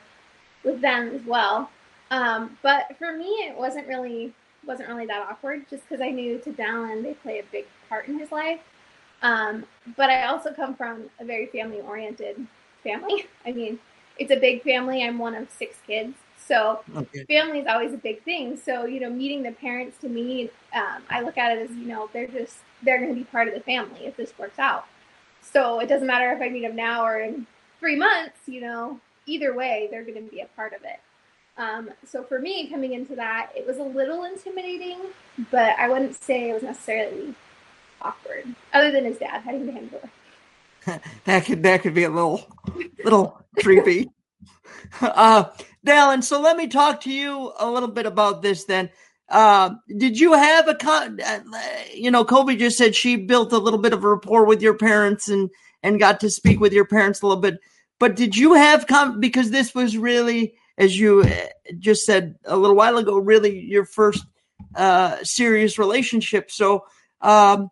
with 0.64 0.81
them 0.81 1.14
as 1.14 1.23
well. 1.25 1.70
Um, 2.11 2.59
but 2.61 2.96
for 2.99 3.16
me, 3.16 3.27
it 3.27 3.57
wasn't 3.57 3.87
really 3.87 4.35
wasn't 4.66 4.88
really 4.88 5.07
that 5.07 5.27
awkward, 5.29 5.68
just 5.68 5.88
because 5.88 6.01
I 6.01 6.11
knew 6.11 6.38
to 6.38 6.53
Dallin 6.53 7.03
they 7.03 7.14
play 7.14 7.38
a 7.38 7.44
big 7.51 7.66
part 7.88 8.09
in 8.09 8.18
his 8.18 8.31
life. 8.33 8.61
Um, 9.23 9.64
but 9.96 10.11
I 10.11 10.25
also 10.25 10.53
come 10.53 10.75
from 10.75 11.11
a 11.18 11.25
very 11.25 11.46
family 11.46 11.81
oriented 11.81 12.46
family. 12.83 13.27
I 13.44 13.53
mean, 13.53 13.79
it's 14.18 14.31
a 14.31 14.37
big 14.37 14.62
family. 14.62 15.03
I'm 15.03 15.18
one 15.18 15.35
of 15.35 15.51
six 15.51 15.77
kids, 15.87 16.14
so 16.38 16.81
okay. 16.94 17.25
family 17.25 17.61
is 17.61 17.66
always 17.66 17.92
a 17.92 17.99
big 17.99 18.23
thing. 18.23 18.57
So 18.57 18.85
you 18.85 19.01
know, 19.01 19.11
meeting 19.11 19.42
the 19.42 19.53
parents 19.53 19.99
to 20.01 20.09
me, 20.09 20.51
um, 20.75 21.03
I 21.09 21.20
look 21.20 21.38
at 21.38 21.57
it 21.57 21.70
as 21.70 21.77
you 21.77 21.87
know 21.87 22.09
they're 22.12 22.27
just 22.27 22.59
they're 22.83 22.99
going 22.99 23.14
to 23.14 23.18
be 23.18 23.25
part 23.25 23.49
of 23.49 23.55
the 23.55 23.61
family 23.61 24.07
if 24.07 24.16
this 24.16 24.33
works 24.38 24.59
out. 24.59 24.87
So 25.42 25.81
it 25.81 25.88
doesn't 25.88 26.07
matter 26.07 26.33
if 26.33 26.40
I 26.40 26.49
meet 26.49 26.62
them 26.62 26.77
now 26.77 27.05
or 27.05 27.20
in 27.20 27.46
three 27.79 27.96
months. 27.96 28.38
You 28.46 28.61
know, 28.62 29.01
either 29.27 29.55
way, 29.55 29.88
they're 29.90 30.05
going 30.05 30.23
to 30.23 30.31
be 30.31 30.40
a 30.40 30.46
part 30.57 30.73
of 30.73 30.83
it. 30.85 31.01
Um, 31.61 31.90
so 32.07 32.23
for 32.23 32.38
me, 32.38 32.68
coming 32.68 32.94
into 32.94 33.14
that, 33.16 33.51
it 33.55 33.66
was 33.66 33.77
a 33.77 33.83
little 33.83 34.25
intimidating, 34.25 34.99
but 35.51 35.79
I 35.79 35.90
wouldn't 35.90 36.14
say 36.14 36.49
it 36.49 36.55
was 36.55 36.62
necessarily 36.62 37.35
awkward, 38.01 38.46
other 38.73 38.90
than 38.90 39.05
his 39.05 39.18
dad 39.18 39.42
heading 39.42 39.66
to 39.66 39.81
door. 39.88 40.11
that 41.27 41.44
could 41.44 41.62
that 41.62 41.83
could 41.83 41.92
be 41.92 42.05
a 42.05 42.11
little 42.11 42.46
little 43.05 43.44
creepy. 43.62 44.09
Uh, 45.03 45.44
Dallin, 45.87 46.25
so 46.25 46.40
let 46.40 46.57
me 46.57 46.66
talk 46.66 47.03
to 47.03 47.12
you 47.12 47.53
a 47.59 47.70
little 47.70 47.88
bit 47.88 48.07
about 48.07 48.40
this 48.40 48.64
then. 48.64 48.88
uh, 49.29 49.70
did 49.99 50.18
you 50.18 50.33
have 50.33 50.66
a 50.68 50.75
con? 50.75 51.20
Uh, 51.20 51.40
you 51.94 52.11
know, 52.11 52.25
Colby 52.25 52.57
just 52.57 52.79
said 52.79 52.94
she 52.94 53.16
built 53.16 53.53
a 53.53 53.59
little 53.59 53.79
bit 53.79 53.92
of 53.92 54.03
a 54.03 54.09
rapport 54.09 54.46
with 54.46 54.62
your 54.62 54.75
parents 54.75 55.29
and 55.29 55.51
and 55.83 56.01
got 56.01 56.18
to 56.20 56.31
speak 56.31 56.61
with 56.61 56.73
your 56.73 56.87
parents 56.87 57.20
a 57.20 57.27
little 57.27 57.40
bit. 57.40 57.61
But 57.99 58.16
did 58.16 58.37
you 58.37 58.55
have 58.55 58.87
com? 58.87 59.20
Because 59.20 59.51
this 59.51 59.75
was 59.75 59.99
really, 59.99 60.55
as 60.81 60.99
you 60.99 61.21
uh, 61.21 61.31
just 61.79 62.07
said 62.07 62.37
a 62.47 62.57
little 62.57 62.75
while 62.75 62.97
ago, 62.97 63.19
really 63.19 63.61
your 63.61 63.85
first 63.85 64.25
uh, 64.75 65.23
serious 65.23 65.79
relationship. 65.79 66.51
So, 66.51 66.87
um, 67.21 67.71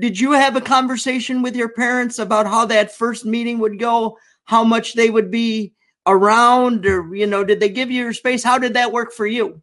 did 0.00 0.18
you 0.18 0.32
have 0.32 0.56
a 0.56 0.60
conversation 0.60 1.42
with 1.42 1.54
your 1.56 1.70
parents 1.70 2.18
about 2.18 2.46
how 2.46 2.66
that 2.66 2.94
first 2.94 3.24
meeting 3.24 3.60
would 3.60 3.78
go? 3.78 4.18
How 4.44 4.64
much 4.64 4.94
they 4.94 5.10
would 5.10 5.30
be 5.30 5.72
around, 6.06 6.84
or 6.86 7.14
you 7.14 7.26
know, 7.26 7.44
did 7.44 7.60
they 7.60 7.68
give 7.68 7.90
you 7.90 8.02
your 8.02 8.12
space? 8.12 8.42
How 8.42 8.58
did 8.58 8.74
that 8.74 8.92
work 8.92 9.12
for 9.12 9.26
you? 9.26 9.62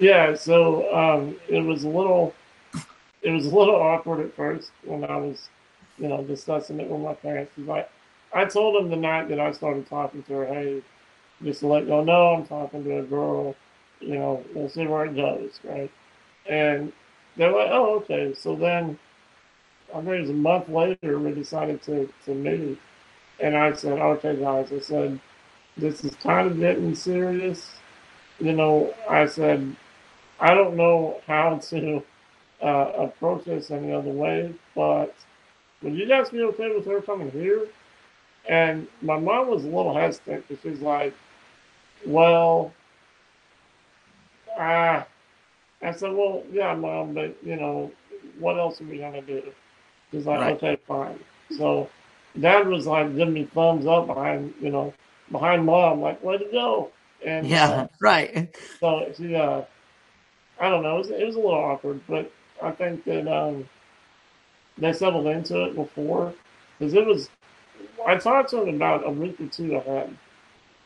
Yeah, 0.00 0.34
so 0.34 0.92
um, 0.92 1.36
it 1.48 1.60
was 1.60 1.84
a 1.84 1.88
little, 1.88 2.34
it 3.22 3.30
was 3.30 3.46
a 3.46 3.54
little 3.54 3.76
awkward 3.76 4.26
at 4.26 4.34
first 4.34 4.72
when 4.84 5.04
I 5.04 5.16
was, 5.16 5.48
you 5.98 6.08
know, 6.08 6.24
discussing 6.24 6.80
it 6.80 6.88
with 6.88 7.00
my 7.00 7.14
parents. 7.14 7.52
Like, 7.56 7.88
I 8.34 8.44
told 8.44 8.74
them 8.74 8.90
the 8.90 8.96
night 8.96 9.28
that 9.28 9.38
I 9.38 9.52
started 9.52 9.88
talking 9.88 10.24
to 10.24 10.32
her, 10.32 10.46
hey, 10.46 10.82
just 11.44 11.60
to 11.60 11.66
let 11.66 11.86
y'all 11.86 12.04
know 12.04 12.34
I'm 12.34 12.46
talking 12.46 12.84
to 12.84 12.98
a 12.98 13.02
girl, 13.02 13.54
you 14.00 14.14
know, 14.14 14.44
we'll 14.54 14.68
see 14.68 14.86
where 14.86 15.06
it 15.06 15.16
goes, 15.16 15.60
right? 15.64 15.90
And 16.48 16.92
they're 17.36 17.52
like, 17.52 17.70
oh, 17.70 17.96
okay. 17.96 18.34
So 18.34 18.56
then, 18.56 18.98
I 19.94 19.98
think 19.98 20.08
it 20.08 20.20
was 20.22 20.30
a 20.30 20.34
month 20.34 20.68
later, 20.68 21.18
we 21.18 21.32
decided 21.32 21.82
to, 21.84 22.08
to 22.26 22.34
meet. 22.34 22.78
And 23.40 23.56
I 23.56 23.72
said, 23.72 23.98
okay, 23.98 24.36
guys, 24.36 24.72
I 24.72 24.80
said, 24.80 25.20
this 25.76 26.04
is 26.04 26.14
kind 26.16 26.50
of 26.50 26.58
getting 26.58 26.94
serious. 26.94 27.72
You 28.38 28.52
know, 28.52 28.94
I 29.08 29.26
said, 29.26 29.76
I 30.40 30.54
don't 30.54 30.76
know 30.76 31.20
how 31.26 31.58
to 31.58 32.02
uh, 32.62 32.92
approach 32.96 33.44
this 33.44 33.70
any 33.70 33.92
other 33.92 34.10
way, 34.10 34.54
but 34.74 35.14
would 35.82 35.94
you 35.94 36.06
guys 36.06 36.30
be 36.30 36.42
okay 36.42 36.74
with 36.74 36.86
her 36.86 37.00
coming 37.00 37.30
here? 37.30 37.68
And 38.48 38.88
my 39.02 39.18
mom 39.18 39.48
was 39.48 39.64
a 39.64 39.68
little 39.68 39.94
hesitant 39.94 40.48
because 40.48 40.62
she's 40.62 40.80
like, 40.80 41.14
well, 42.06 42.72
ah, 44.58 45.06
I 45.82 45.92
said, 45.92 46.12
well, 46.12 46.42
yeah, 46.52 46.74
mom, 46.74 47.14
but 47.14 47.36
you 47.42 47.56
know, 47.56 47.90
what 48.38 48.58
else 48.58 48.80
are 48.80 48.84
we 48.84 48.98
gonna 48.98 49.22
do? 49.22 49.42
She's 50.10 50.26
like, 50.26 50.40
right. 50.40 50.56
okay, 50.56 50.76
fine. 50.86 51.18
So 51.56 51.88
dad 52.38 52.66
was 52.68 52.86
like 52.86 53.14
giving 53.16 53.34
me 53.34 53.44
thumbs 53.44 53.86
up 53.86 54.06
behind, 54.06 54.54
you 54.60 54.70
know, 54.70 54.94
behind 55.30 55.64
mom, 55.64 56.00
like, 56.00 56.22
way 56.22 56.38
to 56.38 56.44
go. 56.52 56.90
And 57.24 57.46
yeah, 57.46 57.68
uh, 57.68 57.86
right. 58.00 58.54
So 58.80 59.12
she, 59.16 59.34
uh, 59.34 59.62
I 60.60 60.68
don't 60.68 60.82
know. 60.82 60.96
It 60.96 60.98
was, 60.98 61.10
it 61.10 61.26
was 61.26 61.36
a 61.36 61.40
little 61.40 61.54
awkward, 61.54 62.00
but 62.08 62.30
I 62.62 62.70
think 62.72 63.04
that 63.04 63.26
um, 63.26 63.68
they 64.78 64.92
settled 64.92 65.26
into 65.26 65.64
it 65.64 65.74
before 65.74 66.34
because 66.78 66.94
it 66.94 67.04
was. 67.04 67.28
I 68.06 68.16
talked 68.16 68.50
to 68.50 68.56
them 68.56 68.70
about 68.70 69.06
a 69.06 69.10
week 69.10 69.40
or 69.40 69.46
two 69.46 69.76
ahead, 69.76 70.16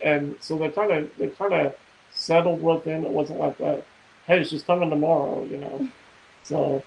and 0.00 0.36
so 0.40 0.58
they 0.58 0.68
kind 0.70 0.92
of 0.92 1.10
they 1.18 1.28
kind 1.28 1.54
of 1.54 1.74
settled 2.12 2.62
within. 2.62 3.04
It 3.04 3.10
wasn't 3.10 3.40
like 3.40 3.58
that. 3.58 3.84
Hey, 4.26 4.44
she's 4.44 4.62
coming 4.62 4.90
tomorrow, 4.90 5.44
you 5.44 5.58
know. 5.58 5.88
So 6.42 6.80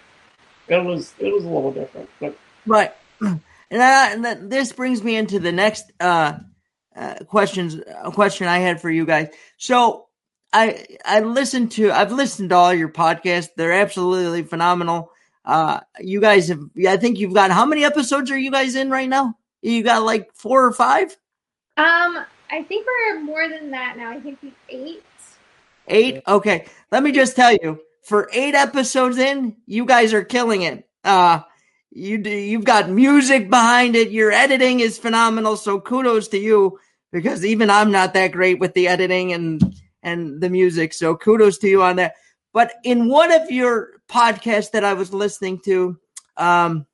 it 0.70 0.82
was 0.82 1.14
it 1.20 1.34
was 1.34 1.44
a 1.44 1.50
little 1.50 1.74
different, 1.74 2.10
but 2.22 2.34
right. 2.66 2.94
And, 3.72 3.84
I, 3.84 4.14
and 4.14 4.52
this 4.52 4.72
brings 4.72 5.04
me 5.04 5.16
into 5.16 5.40
the 5.40 5.52
next 5.52 5.92
uh, 6.00 6.40
uh, 6.96 7.16
questions. 7.28 7.76
A 8.04 8.12
question 8.12 8.48
I 8.48 8.58
had 8.58 8.82
for 8.82 8.90
you 8.90 9.06
guys. 9.06 9.28
So 9.58 10.08
I 10.52 10.86
I 11.06 11.20
listened 11.20 11.72
to 11.74 11.92
I've 11.92 12.12
listened 12.12 12.50
to 12.50 12.56
all 12.56 12.74
your 12.74 12.90
podcasts. 12.90 13.50
They're 13.56 13.74
absolutely 13.74 14.44
phenomenal. 14.44 15.12
Uh, 15.46 15.82
you 16.00 16.20
guys 16.20 16.48
have 16.50 16.62
I 16.88 16.98
think 16.98 17.20
you've 17.20 17.34
got 17.34 17.52
how 17.52 17.66
many 17.66 17.86
episodes 17.86 18.32
are 18.32 18.38
you 18.38 18.52
guys 18.52 18.76
in 18.76 18.90
right 18.90 19.10
now? 19.10 19.36
You 19.62 19.84
got 19.84 20.04
like 20.04 20.30
four 20.34 20.66
or 20.66 20.74
five? 20.74 21.16
Um, 21.78 22.26
I 22.52 22.64
think 22.64 22.86
we're 22.88 23.22
more 23.22 23.48
than 23.48 23.72
that 23.72 23.98
now. 23.98 24.12
I 24.12 24.20
think 24.20 24.40
we 24.42 24.54
eight. 24.70 25.04
Eight? 25.88 26.22
Okay. 26.28 26.66
Let 26.92 27.04
me 27.04 27.12
just 27.12 27.36
tell 27.36 27.52
you, 27.52 27.80
for 28.04 28.30
eight 28.34 28.56
episodes 28.56 29.18
in, 29.18 29.56
you 29.66 29.86
guys 29.86 30.14
are 30.14 30.24
killing 30.24 30.64
it. 30.64 30.88
Uh 31.04 31.42
you 31.92 32.20
do, 32.20 32.30
you've 32.30 32.66
got 32.66 32.90
music 32.90 33.50
behind 33.50 33.96
it. 33.96 34.12
Your 34.12 34.32
editing 34.32 34.80
is 34.80 34.98
phenomenal. 35.00 35.58
So 35.58 35.80
kudos 35.80 36.28
to 36.30 36.38
you 36.38 36.80
because 37.12 37.44
even 37.44 37.70
I'm 37.70 37.92
not 37.92 38.14
that 38.14 38.32
great 38.32 38.60
with 38.60 38.74
the 38.74 38.88
editing 38.88 39.34
and 39.34 39.76
and 40.04 40.40
the 40.40 40.50
music. 40.50 40.94
So 40.94 41.16
kudos 41.16 41.58
to 41.60 41.68
you 41.68 41.82
on 41.84 41.98
that. 41.98 42.16
But 42.54 42.74
in 42.84 43.10
one 43.10 43.32
of 43.32 43.52
your 43.52 44.02
podcasts 44.08 44.72
that 44.72 44.84
I 44.84 44.94
was 44.94 45.14
listening 45.14 45.60
to, 45.66 46.00
um, 46.38 46.86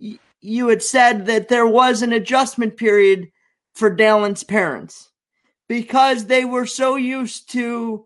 y- 0.00 0.18
you 0.40 0.68
had 0.68 0.82
said 0.82 1.26
that 1.26 1.48
there 1.48 1.66
was 1.66 2.02
an 2.02 2.12
adjustment 2.12 2.76
period 2.76 3.30
for 3.78 3.90
Dallin's 3.90 4.42
parents 4.42 5.10
because 5.68 6.26
they 6.26 6.44
were 6.44 6.66
so 6.66 6.96
used 6.96 7.52
to 7.52 8.04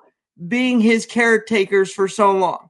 being 0.49 0.81
his 0.81 1.07
caretakers 1.07 1.93
for 1.93 2.09
so 2.09 2.33
long. 2.33 2.69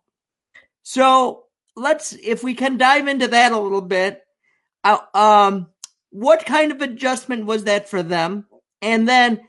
So 0.82 1.44
let's, 1.74 2.12
if 2.12 2.44
we 2.44 2.54
can 2.54 2.76
dive 2.76 3.08
into 3.08 3.28
that 3.28 3.52
a 3.52 3.58
little 3.58 3.82
bit, 3.82 4.22
uh, 4.84 4.98
um, 5.14 5.66
what 6.10 6.46
kind 6.46 6.70
of 6.70 6.80
adjustment 6.80 7.46
was 7.46 7.64
that 7.64 7.88
for 7.88 8.02
them? 8.02 8.46
And 8.80 9.08
then 9.08 9.40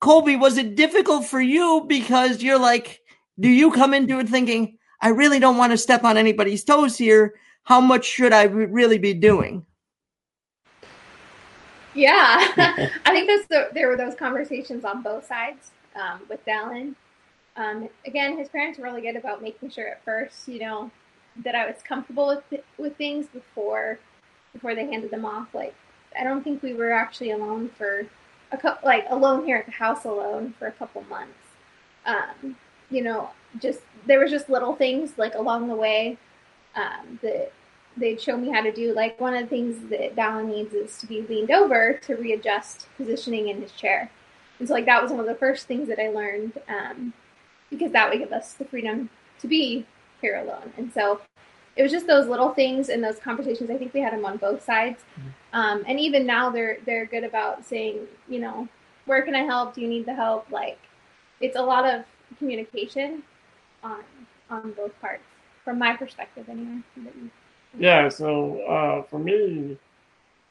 Colby, 0.00 0.36
was 0.36 0.58
it 0.58 0.76
difficult 0.76 1.24
for 1.24 1.40
you 1.40 1.84
because 1.88 2.42
you're 2.42 2.58
like, 2.58 3.00
do 3.40 3.48
you 3.48 3.72
come 3.72 3.94
into 3.94 4.20
it 4.20 4.28
thinking, 4.28 4.78
I 5.00 5.08
really 5.08 5.40
don't 5.40 5.56
want 5.56 5.72
to 5.72 5.78
step 5.78 6.04
on 6.04 6.16
anybody's 6.16 6.62
toes 6.62 6.96
here? 6.96 7.34
How 7.64 7.80
much 7.80 8.04
should 8.04 8.32
I 8.32 8.44
really 8.44 8.98
be 8.98 9.14
doing? 9.14 9.64
Yeah, 11.94 12.38
I 13.06 13.10
think 13.10 13.48
the, 13.48 13.68
there 13.72 13.88
were 13.88 13.96
those 13.96 14.14
conversations 14.14 14.84
on 14.84 15.02
both 15.02 15.26
sides 15.26 15.70
um, 15.94 16.20
with 16.28 16.44
Dallin. 16.44 16.94
Um, 17.56 17.88
again, 18.04 18.36
his 18.36 18.48
parents 18.48 18.78
were 18.78 18.84
really 18.84 19.02
good 19.02 19.16
about 19.16 19.42
making 19.42 19.70
sure 19.70 19.86
at 19.88 20.04
first, 20.04 20.48
you 20.48 20.58
know, 20.58 20.90
that 21.44 21.54
I 21.54 21.66
was 21.66 21.76
comfortable 21.86 22.28
with 22.50 22.62
with 22.78 22.96
things 22.96 23.26
before 23.26 23.98
before 24.52 24.74
they 24.74 24.86
handed 24.86 25.10
them 25.10 25.24
off. 25.24 25.54
Like, 25.54 25.74
I 26.18 26.24
don't 26.24 26.42
think 26.42 26.62
we 26.62 26.74
were 26.74 26.92
actually 26.92 27.30
alone 27.30 27.70
for 27.76 28.06
a 28.52 28.56
couple, 28.56 28.86
like 28.86 29.06
alone 29.08 29.44
here 29.44 29.56
at 29.56 29.66
the 29.66 29.72
house 29.72 30.04
alone 30.04 30.54
for 30.58 30.66
a 30.66 30.72
couple 30.72 31.02
months. 31.04 31.32
Um, 32.06 32.56
you 32.90 33.02
know, 33.02 33.30
just 33.60 33.80
there 34.06 34.20
was 34.20 34.30
just 34.30 34.48
little 34.50 34.74
things 34.74 35.12
like 35.16 35.34
along 35.34 35.68
the 35.68 35.74
way 35.74 36.18
um, 36.74 37.18
that 37.22 37.52
they'd 37.96 38.20
show 38.20 38.36
me 38.36 38.50
how 38.50 38.60
to 38.62 38.72
do. 38.72 38.94
Like 38.94 39.20
one 39.20 39.34
of 39.34 39.42
the 39.42 39.48
things 39.48 39.88
that 39.90 40.16
Dallin 40.16 40.48
needs 40.48 40.74
is 40.74 40.98
to 40.98 41.06
be 41.06 41.22
leaned 41.22 41.50
over 41.50 41.94
to 42.04 42.14
readjust 42.16 42.88
positioning 42.96 43.48
in 43.48 43.60
his 43.60 43.72
chair. 43.72 44.10
And 44.58 44.68
so 44.68 44.74
like 44.74 44.86
that 44.86 45.02
was 45.02 45.10
one 45.10 45.20
of 45.20 45.26
the 45.26 45.34
first 45.34 45.66
things 45.66 45.88
that 45.88 46.00
I 46.00 46.08
learned 46.08 46.60
um, 46.68 47.12
because 47.70 47.92
that 47.92 48.10
would 48.10 48.18
give 48.18 48.32
us 48.32 48.54
the 48.54 48.64
freedom 48.64 49.10
to 49.40 49.48
be 49.48 49.86
here 50.20 50.36
alone. 50.36 50.72
And 50.76 50.92
so 50.92 51.20
it 51.76 51.82
was 51.82 51.92
just 51.92 52.06
those 52.06 52.28
little 52.28 52.50
things 52.50 52.88
and 52.88 53.02
those 53.02 53.18
conversations. 53.18 53.70
I 53.70 53.76
think 53.76 53.92
we 53.92 54.00
had 54.00 54.12
them 54.12 54.24
on 54.24 54.36
both 54.36 54.64
sides. 54.64 55.02
Mm-hmm. 55.18 55.28
Um, 55.52 55.84
and 55.86 55.98
even 55.98 56.26
now 56.26 56.50
they're 56.50 56.78
they're 56.86 57.06
good 57.06 57.24
about 57.24 57.64
saying, 57.64 58.06
you 58.28 58.40
know, 58.40 58.68
where 59.06 59.22
can 59.22 59.34
I 59.34 59.42
help? 59.42 59.74
Do 59.74 59.80
you 59.80 59.88
need 59.88 60.06
the 60.06 60.14
help? 60.14 60.50
Like, 60.50 60.78
it's 61.40 61.56
a 61.56 61.62
lot 61.62 61.84
of 61.84 62.04
communication 62.38 63.22
on 63.82 64.02
on 64.50 64.72
both 64.72 64.98
parts, 65.00 65.24
from 65.64 65.78
my 65.78 65.96
perspective, 65.96 66.48
anyway. 66.48 66.80
Yeah. 67.78 68.08
So 68.08 68.60
uh, 68.62 69.02
for 69.04 69.18
me, 69.18 69.76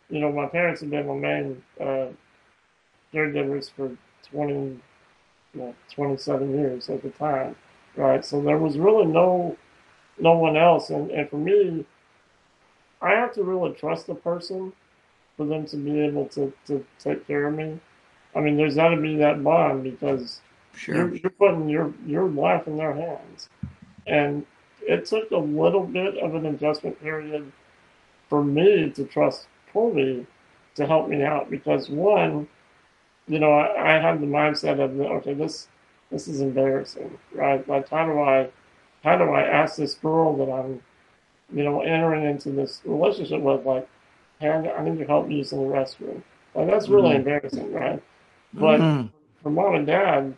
you 0.10 0.20
know, 0.20 0.32
my 0.32 0.48
parents 0.48 0.82
have 0.82 0.90
been 0.90 1.08
my 1.08 1.16
main 1.16 1.64
uh, 1.80 2.08
caregivers 3.14 3.72
for 3.72 3.96
twenty, 4.30 4.54
you 4.54 4.82
know, 5.56 5.76
twenty-seven 5.92 6.58
years 6.58 6.90
at 6.90 7.02
the 7.02 7.10
time, 7.10 7.56
right? 7.96 8.24
So 8.24 8.42
there 8.42 8.58
was 8.58 8.78
really 8.78 9.06
no 9.06 9.58
no 10.20 10.34
one 10.34 10.58
else, 10.58 10.90
and 10.90 11.10
and 11.12 11.30
for 11.30 11.38
me, 11.38 11.86
I 13.02 13.12
have 13.12 13.34
to 13.34 13.44
really 13.44 13.74
trust 13.74 14.08
the 14.08 14.16
person 14.16 14.74
for 15.36 15.46
them 15.46 15.66
to 15.66 15.78
be 15.78 16.00
able 16.00 16.28
to, 16.28 16.54
to 16.68 16.86
take 17.00 17.26
care 17.28 17.48
of 17.48 17.56
me. 17.56 17.80
I 18.36 18.40
mean, 18.40 18.56
there's 18.56 18.76
got 18.76 18.90
to 18.90 19.02
be 19.02 19.16
that 19.18 19.44
bond 19.44 19.84
because 19.84 20.42
sure. 20.76 20.96
you're, 20.96 21.16
you're 21.16 21.30
putting 21.32 21.68
your, 21.68 21.94
your 22.06 22.30
life 22.30 22.68
in 22.68 22.78
their 22.78 22.94
hands. 22.94 23.50
And 24.06 24.46
it 24.88 25.06
took 25.06 25.32
a 25.32 25.38
little 25.38 25.84
bit 25.84 26.18
of 26.18 26.36
an 26.36 26.46
adjustment 26.46 27.02
period 27.02 27.52
for 28.30 28.44
me 28.44 28.90
to 28.92 29.06
trust 29.06 29.48
Colby 29.72 30.26
to 30.76 30.88
help 30.88 31.08
me 31.08 31.24
out 31.24 31.50
because 31.50 31.90
one, 31.90 32.48
you 33.28 33.40
know, 33.40 33.52
I, 33.52 33.96
I 33.96 34.00
had 34.00 34.22
the 34.22 34.26
mindset 34.26 34.80
of 34.80 35.00
okay, 35.00 35.34
this 35.34 35.68
this 36.10 36.28
is 36.28 36.42
embarrassing, 36.42 37.18
right? 37.34 37.68
Like 37.68 37.90
how 37.90 38.06
do 38.06 38.20
I 38.20 38.50
how 39.04 39.18
do 39.18 39.26
I 39.26 39.42
ask 39.42 39.76
this 39.76 39.96
girl 39.96 40.36
that 40.38 40.52
I'm, 40.52 40.82
you 41.54 41.64
know, 41.64 41.82
entering 41.82 42.26
into 42.26 42.52
this 42.52 42.82
relationship 42.86 43.42
with 43.42 43.66
like, 43.66 43.88
hey, 44.40 44.50
I 44.50 44.84
need 44.84 44.98
your 44.98 45.08
help 45.08 45.30
using 45.30 45.62
the 45.62 45.76
restroom. 45.76 46.22
Like 46.56 46.68
that's 46.68 46.88
really 46.88 47.10
mm-hmm. 47.10 47.18
embarrassing, 47.18 47.74
right? 47.74 48.02
But 48.54 48.80
mm-hmm. 48.80 49.08
for 49.42 49.50
mom 49.50 49.76
and 49.76 49.88
dad, 49.88 50.36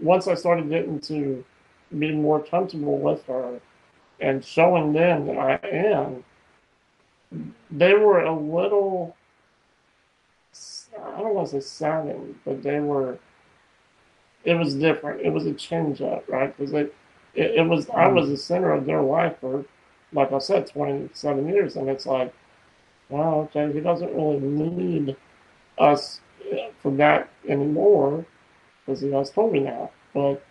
once 0.00 0.28
I 0.28 0.34
started 0.34 0.68
getting 0.68 1.00
to 1.00 1.44
be 1.96 2.12
more 2.12 2.40
comfortable 2.42 2.98
with 2.98 3.24
her 3.26 3.60
and 4.20 4.44
showing 4.44 4.92
them 4.92 5.26
that 5.26 5.38
I 5.38 5.68
am, 5.68 6.24
they 7.70 7.94
were 7.94 8.20
a 8.20 8.34
little, 8.34 9.16
I 10.96 11.20
don't 11.20 11.34
want 11.34 11.50
to 11.50 11.60
say 11.60 11.66
saddened, 11.66 12.36
but 12.44 12.62
they 12.62 12.80
were, 12.80 13.18
it 14.44 14.54
was 14.54 14.74
different. 14.74 15.22
It 15.22 15.30
was 15.30 15.46
a 15.46 15.54
change 15.54 16.00
up, 16.00 16.28
right? 16.28 16.56
Because 16.56 16.72
it, 16.72 16.94
it, 17.34 17.56
it 17.56 17.68
was, 17.68 17.88
I 17.90 18.08
was 18.08 18.28
the 18.28 18.36
center 18.36 18.72
of 18.72 18.86
their 18.86 19.02
life 19.02 19.36
for, 19.40 19.64
like 20.12 20.32
I 20.32 20.38
said, 20.38 20.68
27 20.68 21.48
years. 21.48 21.76
And 21.76 21.88
it's 21.88 22.06
like, 22.06 22.32
well, 23.08 23.50
okay, 23.54 23.72
he 23.72 23.80
doesn't 23.80 24.14
really 24.14 24.38
need 24.38 25.16
us 25.78 26.20
for 26.80 26.92
that 26.92 27.28
anymore 27.48 28.24
because 28.84 29.00
he 29.00 29.10
has 29.10 29.30
told 29.30 29.52
me 29.52 29.60
now. 29.60 29.90
But 30.12 30.44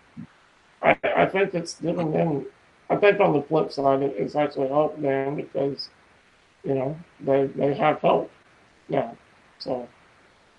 I, 0.83 0.97
I 1.15 1.25
think 1.25 1.53
it's 1.53 1.79
given 1.79 2.11
them. 2.11 2.45
I 2.89 2.97
think 2.97 3.19
on 3.19 3.33
the 3.33 3.41
flip 3.41 3.71
side, 3.71 4.03
it's 4.03 4.35
actually 4.35 4.67
helped 4.67 5.01
them 5.01 5.35
because 5.35 5.89
you 6.63 6.75
know 6.75 6.97
they 7.19 7.47
they 7.47 7.73
have 7.73 7.99
help 7.99 8.29
now. 8.89 9.15
So 9.59 9.87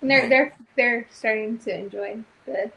and 0.01 0.11
they're 0.11 0.29
they're 0.29 0.53
they're 0.75 1.07
starting 1.11 1.57
to 1.59 1.75
enjoy 1.75 2.19
the 2.45 2.71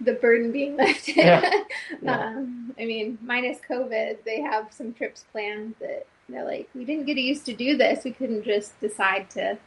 the 0.00 0.14
burden 0.14 0.52
being 0.52 0.76
lifted. 0.78 1.16
Yeah. 1.16 1.50
yeah. 2.02 2.26
um, 2.26 2.74
I 2.78 2.84
mean, 2.86 3.18
minus 3.22 3.58
COVID, 3.68 4.24
they 4.24 4.40
have 4.40 4.72
some 4.72 4.94
trips 4.94 5.24
planned 5.30 5.74
that 5.80 6.06
they're 6.28 6.44
like, 6.44 6.68
we 6.74 6.86
didn't 6.86 7.04
get 7.04 7.18
used 7.18 7.44
to 7.46 7.54
do 7.54 7.76
this. 7.76 8.04
We 8.04 8.12
couldn't 8.12 8.44
just 8.44 8.78
decide 8.80 9.28
to 9.30 9.58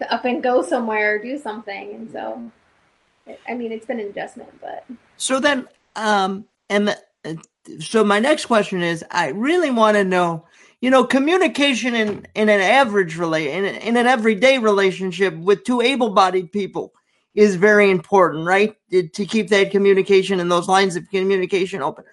to 0.00 0.12
up 0.12 0.24
and 0.24 0.42
go 0.42 0.60
somewhere 0.62 1.14
or 1.14 1.18
do 1.18 1.38
something, 1.38 1.94
and 1.94 2.10
so. 2.10 2.50
I 3.48 3.54
mean, 3.54 3.72
it's 3.72 3.86
been 3.86 4.00
an 4.00 4.08
adjustment, 4.08 4.50
but 4.60 4.84
so 5.16 5.40
then, 5.40 5.66
um, 5.96 6.44
and 6.68 6.96
so 7.80 8.04
my 8.04 8.18
next 8.18 8.46
question 8.46 8.82
is, 8.82 9.04
I 9.10 9.28
really 9.28 9.70
want 9.70 9.96
to 9.96 10.04
know, 10.04 10.46
you 10.80 10.90
know, 10.90 11.04
communication 11.04 11.94
in 11.94 12.26
in 12.34 12.48
an 12.48 12.60
average 12.60 13.16
relate 13.16 13.50
in, 13.50 13.64
in 13.64 13.96
an 13.96 14.06
everyday 14.06 14.58
relationship 14.58 15.34
with 15.36 15.64
two 15.64 15.80
able-bodied 15.80 16.52
people 16.52 16.92
is 17.34 17.56
very 17.56 17.90
important, 17.90 18.46
right? 18.46 18.76
To 18.90 19.26
keep 19.26 19.48
that 19.48 19.70
communication 19.70 20.40
and 20.40 20.50
those 20.50 20.68
lines 20.68 20.94
of 20.96 21.08
communication 21.10 21.82
open. 21.82 22.04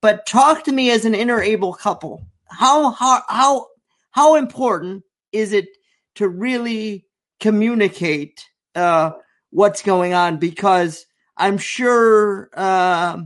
But 0.00 0.26
talk 0.26 0.64
to 0.64 0.72
me 0.72 0.90
as 0.90 1.04
an 1.04 1.14
interabled 1.14 1.78
couple. 1.78 2.26
How 2.48 2.90
how 2.90 3.22
how 3.28 3.66
how 4.10 4.36
important 4.36 5.04
is 5.32 5.52
it 5.52 5.68
to 6.16 6.28
really 6.28 7.06
communicate 7.38 8.46
uh, 8.74 9.12
what's 9.50 9.82
going 9.82 10.12
on? 10.12 10.36
Because 10.36 11.06
I'm 11.36 11.56
sure. 11.56 12.50
Uh, 12.52 13.22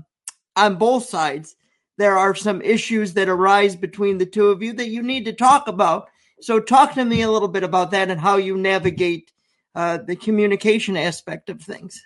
on 0.57 0.77
both 0.77 1.05
sides, 1.07 1.57
there 1.97 2.19
are 2.19 2.35
some 2.35 2.61
issues 2.63 3.15
that 3.15 3.29
arise 3.29 3.77
between 3.77 4.19
the 4.19 4.27
two 4.27 4.49
of 4.49 4.63
you 4.63 4.73
that 4.75 4.89
you 4.89 5.03
need 5.03 5.25
to 5.27 5.33
talk 5.33 5.69
about. 5.69 6.09
So, 6.41 6.61
talk 6.61 6.95
to 6.95 7.05
me 7.05 7.23
a 7.23 7.31
little 7.31 7.49
bit 7.49 7.63
about 7.63 7.91
that 7.93 8.11
and 8.11 8.21
how 8.21 8.37
you 8.37 8.57
navigate 8.57 9.33
uh, 9.75 9.99
the 9.99 10.17
communication 10.17 10.97
aspect 10.97 11.49
of 11.49 11.61
things. 11.61 12.03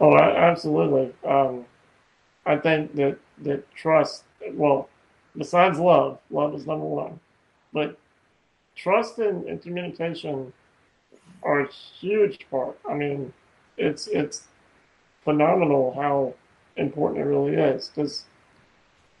Oh, 0.00 0.16
absolutely. 0.16 1.12
Um, 1.24 1.64
I 2.46 2.56
think 2.56 2.94
that 2.96 3.18
that 3.42 3.70
trust. 3.74 4.24
Well, 4.52 4.88
besides 5.36 5.78
love, 5.78 6.18
love 6.30 6.54
is 6.54 6.66
number 6.66 6.84
one, 6.84 7.20
but 7.72 7.98
trust 8.76 9.18
and, 9.18 9.46
and 9.48 9.60
communication 9.60 10.52
are 11.42 11.60
a 11.60 11.68
huge 11.68 12.46
part. 12.50 12.78
I 12.88 12.94
mean, 12.94 13.32
it's 13.76 14.06
it's 14.08 14.44
phenomenal 15.24 15.94
how 15.94 16.34
important 16.78 17.20
it 17.20 17.24
really 17.24 17.54
is. 17.54 17.88
Because 17.88 18.24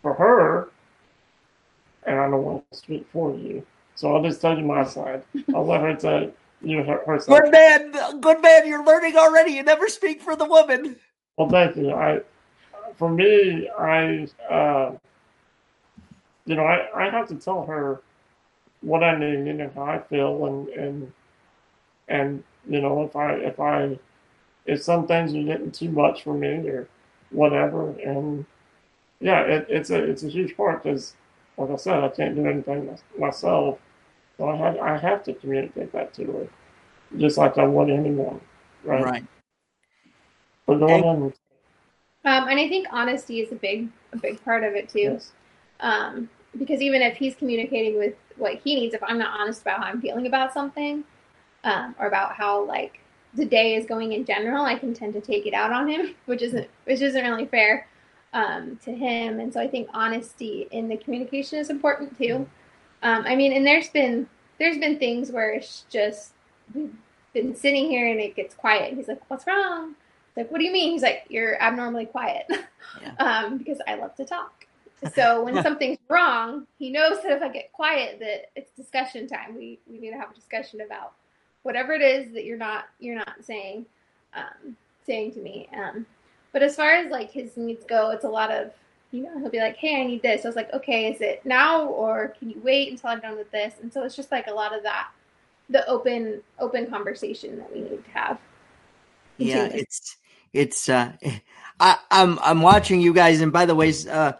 for 0.02 0.14
her, 0.14 0.68
and 2.06 2.18
I 2.18 2.30
don't 2.30 2.42
want 2.42 2.70
to 2.70 2.78
speak 2.78 3.06
for 3.12 3.34
you, 3.34 3.64
so 3.94 4.14
I'll 4.14 4.22
just 4.22 4.40
tell 4.40 4.56
you 4.56 4.64
my 4.64 4.84
side. 4.84 5.22
I'll 5.54 5.66
let 5.66 5.80
her 5.80 5.94
tell 5.94 6.30
you 6.62 6.82
her, 6.82 7.02
her 7.06 7.20
side. 7.20 7.42
Good 7.42 7.52
man, 7.52 8.20
good 8.20 8.42
man. 8.42 8.66
You're 8.66 8.84
learning 8.84 9.16
already. 9.16 9.52
You 9.52 9.62
never 9.62 9.88
speak 9.88 10.22
for 10.22 10.36
the 10.36 10.44
woman. 10.44 10.96
Well, 11.36 11.48
thank 11.48 11.76
you. 11.76 11.92
I, 11.92 12.20
for 12.96 13.08
me, 13.10 13.68
I, 13.78 14.26
uh, 14.50 14.92
you 16.46 16.54
know, 16.54 16.64
I, 16.64 17.06
I 17.06 17.10
have 17.10 17.28
to 17.28 17.34
tell 17.36 17.64
her 17.66 18.00
what 18.80 19.02
I 19.02 19.18
need 19.18 19.48
and 19.48 19.72
how 19.72 19.82
I 19.82 19.98
feel, 19.98 20.46
and 20.46 20.68
and 20.68 21.12
and 22.08 22.44
you 22.68 22.80
know, 22.80 23.02
if 23.02 23.16
I 23.16 23.34
if 23.34 23.60
I 23.60 23.98
if 24.66 24.82
some 24.82 25.06
things 25.06 25.34
are 25.34 25.42
getting 25.42 25.70
too 25.70 25.90
much 25.90 26.22
for 26.22 26.34
me 26.34 26.68
or 26.68 26.88
whatever. 27.30 27.90
And 28.00 28.44
yeah, 29.20 29.40
it, 29.42 29.66
it's 29.68 29.90
a 29.90 30.02
it's 30.02 30.22
a 30.22 30.28
huge 30.28 30.56
part 30.56 30.82
because, 30.82 31.14
like 31.56 31.70
I 31.70 31.76
said, 31.76 32.04
I 32.04 32.08
can't 32.08 32.34
do 32.34 32.46
anything 32.46 32.96
myself, 33.18 33.78
so 34.36 34.48
I 34.48 34.56
have 34.56 34.78
I 34.78 34.96
have 34.96 35.24
to 35.24 35.34
communicate 35.34 35.92
that 35.92 36.14
to 36.14 36.24
her, 36.24 36.48
just 37.16 37.38
like 37.38 37.58
I 37.58 37.64
would 37.64 37.90
anyone, 37.90 38.40
right? 38.84 39.04
Right. 39.04 39.24
But 40.66 40.78
go 40.78 40.86
on. 40.86 41.32
Um, 42.24 42.48
and 42.48 42.60
I 42.60 42.68
think 42.68 42.88
honesty 42.90 43.40
is 43.40 43.52
a 43.52 43.56
big 43.56 43.88
a 44.12 44.18
big 44.18 44.42
part 44.44 44.64
of 44.64 44.74
it 44.74 44.88
too. 44.88 45.00
Yes. 45.00 45.32
Um, 45.80 46.28
because 46.56 46.80
even 46.80 47.02
if 47.02 47.16
he's 47.16 47.34
communicating 47.34 47.98
with 47.98 48.14
what 48.36 48.54
he 48.54 48.74
needs, 48.74 48.94
if 48.94 49.02
I'm 49.02 49.18
not 49.18 49.38
honest 49.38 49.62
about 49.62 49.80
how 49.80 49.86
I'm 49.86 50.00
feeling 50.00 50.26
about 50.26 50.52
something, 50.52 51.04
um, 51.64 51.94
or 51.98 52.06
about 52.06 52.32
how 52.34 52.64
like 52.64 53.00
the 53.34 53.44
day 53.44 53.74
is 53.74 53.86
going 53.86 54.12
in 54.12 54.24
general, 54.24 54.64
I 54.64 54.76
can 54.76 54.94
tend 54.94 55.14
to 55.14 55.20
take 55.20 55.46
it 55.46 55.54
out 55.54 55.72
on 55.72 55.88
him, 55.88 56.14
which 56.26 56.42
isn't 56.42 56.68
which 56.84 57.00
isn't 57.00 57.24
really 57.24 57.46
fair 57.46 57.86
um, 58.32 58.78
to 58.84 58.94
him. 58.94 59.40
And 59.40 59.52
so 59.52 59.60
I 59.60 59.68
think 59.68 59.88
honesty 59.92 60.68
in 60.70 60.88
the 60.88 60.96
communication 60.96 61.58
is 61.58 61.70
important 61.70 62.16
too. 62.18 62.48
Um, 63.02 63.24
I 63.26 63.36
mean, 63.36 63.52
and 63.52 63.66
there's 63.66 63.88
been 63.88 64.28
there's 64.58 64.78
been 64.78 64.98
things 64.98 65.30
where 65.30 65.52
it's 65.52 65.84
just 65.90 66.32
we've 66.74 66.94
been 67.32 67.54
sitting 67.54 67.88
here 67.88 68.08
and 68.08 68.20
it 68.20 68.34
gets 68.34 68.54
quiet. 68.54 68.94
He's 68.94 69.08
like, 69.08 69.20
"What's 69.28 69.46
wrong?" 69.46 69.94
like, 70.38 70.50
"What 70.50 70.58
do 70.58 70.64
you 70.64 70.72
mean?" 70.72 70.92
He's 70.92 71.02
like, 71.02 71.24
"You're 71.28 71.60
abnormally 71.60 72.06
quiet," 72.06 72.46
yeah. 73.02 73.14
um, 73.18 73.58
because 73.58 73.78
I 73.86 73.96
love 73.96 74.14
to 74.16 74.24
talk. 74.24 74.66
So 75.14 75.44
when 75.44 75.62
something's 75.62 75.98
wrong, 76.08 76.66
he 76.78 76.90
knows 76.90 77.22
that 77.22 77.32
if 77.32 77.42
I 77.42 77.48
get 77.48 77.72
quiet, 77.72 78.18
that 78.20 78.50
it's 78.56 78.70
discussion 78.72 79.26
time. 79.26 79.54
We 79.56 79.80
we 79.86 79.98
need 79.98 80.10
to 80.10 80.18
have 80.18 80.30
a 80.30 80.34
discussion 80.34 80.80
about 80.80 81.12
whatever 81.62 81.92
it 81.92 82.02
is 82.02 82.32
that 82.34 82.44
you're 82.44 82.58
not 82.58 82.86
you're 82.98 83.16
not 83.16 83.36
saying 83.42 83.86
um, 84.34 84.76
saying 85.06 85.32
to 85.32 85.40
me. 85.40 85.68
Um, 85.76 86.06
but 86.52 86.62
as 86.62 86.76
far 86.76 86.90
as 86.92 87.10
like 87.10 87.30
his 87.30 87.56
needs 87.56 87.84
go, 87.84 88.10
it's 88.10 88.24
a 88.24 88.28
lot 88.28 88.50
of 88.50 88.72
you 89.10 89.22
know 89.22 89.38
he'll 89.38 89.50
be 89.50 89.60
like, 89.60 89.76
hey, 89.76 90.00
I 90.00 90.04
need 90.04 90.22
this. 90.22 90.44
I 90.44 90.48
was 90.48 90.56
like, 90.56 90.72
okay, 90.72 91.10
is 91.10 91.20
it 91.20 91.44
now 91.44 91.86
or 91.86 92.34
can 92.38 92.50
you 92.50 92.60
wait 92.62 92.90
until 92.90 93.10
I'm 93.10 93.20
done 93.20 93.36
with 93.36 93.50
this? 93.50 93.74
And 93.82 93.92
so 93.92 94.04
it's 94.04 94.16
just 94.16 94.32
like 94.32 94.46
a 94.46 94.52
lot 94.52 94.76
of 94.76 94.82
that, 94.82 95.08
the 95.70 95.86
open 95.88 96.42
open 96.58 96.88
conversation 96.88 97.58
that 97.58 97.72
we 97.72 97.80
need 97.80 98.04
to 98.04 98.10
have. 98.10 98.38
Yeah, 99.38 99.66
it's 99.66 100.16
it's 100.52 100.88
uh, 100.88 101.12
I, 101.80 101.96
I'm 102.10 102.38
I'm 102.40 102.62
watching 102.62 103.00
you 103.00 103.12
guys, 103.12 103.40
and 103.40 103.52
by 103.52 103.66
the 103.66 103.74
way, 103.74 103.92
uh, 104.10 104.32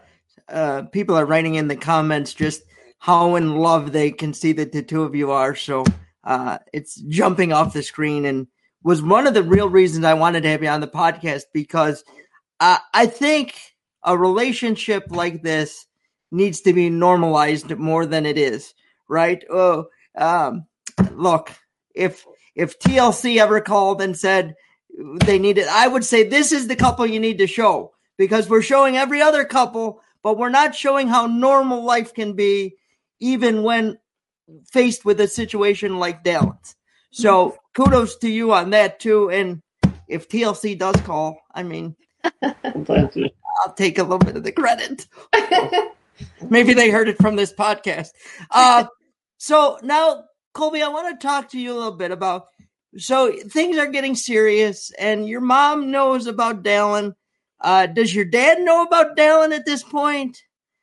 uh, 0.49 0.83
people 0.83 1.17
are 1.17 1.25
writing 1.25 1.55
in 1.55 1.67
the 1.67 1.75
comments 1.75 2.33
just 2.33 2.63
how 2.99 3.35
in 3.35 3.55
love 3.55 3.91
they 3.91 4.11
can 4.11 4.33
see 4.33 4.51
that 4.51 4.71
the 4.71 4.83
two 4.83 5.03
of 5.03 5.15
you 5.15 5.31
are. 5.31 5.55
So 5.55 5.85
uh, 6.29 6.59
it's 6.71 7.01
jumping 7.01 7.51
off 7.51 7.73
the 7.73 7.81
screen 7.81 8.23
and 8.23 8.45
was 8.83 9.01
one 9.01 9.25
of 9.25 9.33
the 9.33 9.41
real 9.41 9.67
reasons 9.67 10.05
I 10.05 10.13
wanted 10.13 10.43
to 10.43 10.49
have 10.49 10.61
you 10.61 10.69
on 10.69 10.79
the 10.79 10.87
podcast 10.87 11.45
because 11.55 12.03
uh, 12.59 12.77
I 12.93 13.07
think 13.07 13.59
a 14.03 14.15
relationship 14.15 15.05
like 15.09 15.41
this 15.41 15.87
needs 16.31 16.61
to 16.61 16.71
be 16.71 16.87
normalized 16.87 17.75
more 17.77 18.05
than 18.05 18.27
it 18.27 18.37
is, 18.37 18.75
right? 19.07 19.43
Oh, 19.49 19.87
um, 20.15 20.67
look, 21.13 21.51
if 21.95 22.27
if 22.53 22.77
TLC 22.77 23.37
ever 23.37 23.59
called 23.59 23.99
and 23.99 24.15
said 24.15 24.55
they 25.25 25.39
needed, 25.39 25.67
I 25.67 25.87
would 25.87 26.05
say 26.05 26.23
this 26.27 26.51
is 26.51 26.67
the 26.67 26.75
couple 26.75 27.07
you 27.07 27.19
need 27.19 27.39
to 27.39 27.47
show 27.47 27.93
because 28.17 28.47
we're 28.47 28.61
showing 28.61 28.97
every 28.97 29.19
other 29.19 29.45
couple, 29.45 29.99
but 30.21 30.37
we're 30.37 30.49
not 30.49 30.75
showing 30.75 31.07
how 31.07 31.25
normal 31.25 31.83
life 31.83 32.13
can 32.13 32.33
be, 32.33 32.75
even 33.19 33.63
when 33.63 33.97
faced 34.71 35.05
with 35.05 35.19
a 35.21 35.27
situation 35.27 35.99
like 35.99 36.23
Dallin's. 36.23 36.75
So 37.11 37.57
kudos 37.75 38.17
to 38.17 38.29
you 38.29 38.53
on 38.53 38.71
that 38.71 38.99
too. 38.99 39.29
And 39.29 39.61
if 40.07 40.29
TLC 40.29 40.77
does 40.77 40.95
call, 40.97 41.39
I 41.53 41.63
mean, 41.63 41.95
I'll 42.43 43.73
take 43.75 43.97
a 43.97 44.03
little 44.03 44.19
bit 44.19 44.37
of 44.37 44.43
the 44.43 44.51
credit. 44.51 45.07
Maybe 46.49 46.73
they 46.73 46.89
heard 46.89 47.09
it 47.09 47.17
from 47.17 47.35
this 47.35 47.53
podcast. 47.53 48.09
Uh, 48.51 48.85
so 49.37 49.79
now, 49.83 50.25
Colby, 50.53 50.81
I 50.81 50.89
want 50.89 51.19
to 51.19 51.25
talk 51.25 51.49
to 51.49 51.59
you 51.59 51.73
a 51.73 51.77
little 51.77 51.95
bit 51.95 52.11
about. 52.11 52.47
So 52.97 53.31
things 53.31 53.77
are 53.77 53.87
getting 53.87 54.15
serious, 54.15 54.91
and 54.97 55.29
your 55.29 55.41
mom 55.41 55.91
knows 55.91 56.25
about 56.25 56.63
Dallin. 56.63 57.13
Uh, 57.61 57.85
does 57.85 58.13
your 58.13 58.25
dad 58.25 58.61
know 58.61 58.83
about 58.83 59.15
Dallin 59.15 59.51
at 59.51 59.65
this 59.65 59.83
point? 59.83 60.41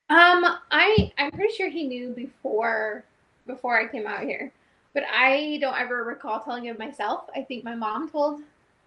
Um, 0.09 0.45
I 0.71 1.13
I'm 1.19 1.33
pretty 1.33 1.55
sure 1.55 1.69
he 1.69 1.89
knew 1.89 2.11
before 2.11 3.05
before 3.47 3.79
I 3.79 3.87
came 3.87 4.07
out 4.07 4.23
here. 4.23 4.53
But 4.95 5.05
I 5.05 5.59
don't 5.61 5.79
ever 5.79 6.05
recall 6.05 6.41
telling 6.41 6.65
him 6.65 6.77
myself. 6.79 7.25
I 7.35 7.43
think 7.43 7.65
my 7.65 7.75
mom 7.75 8.09
told 8.09 8.41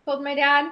told 0.05 0.24
my 0.24 0.36
dad 0.36 0.72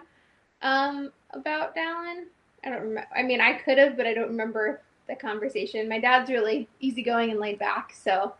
um, 0.61 1.11
about 1.31 1.75
Dallin. 1.75 2.25
I 2.63 2.69
don't 2.69 2.81
remember. 2.81 3.07
I 3.15 3.23
mean, 3.23 3.41
I 3.41 3.53
could 3.53 3.77
have, 3.77 3.95
but 3.95 4.07
I 4.07 4.13
don't 4.13 4.29
remember 4.29 4.81
the 5.07 5.15
conversation. 5.15 5.87
My 5.87 5.99
dad's 5.99 6.29
really 6.29 6.67
easygoing 6.79 7.31
and 7.31 7.39
laid 7.39 7.59
back, 7.59 7.93
so 7.93 8.33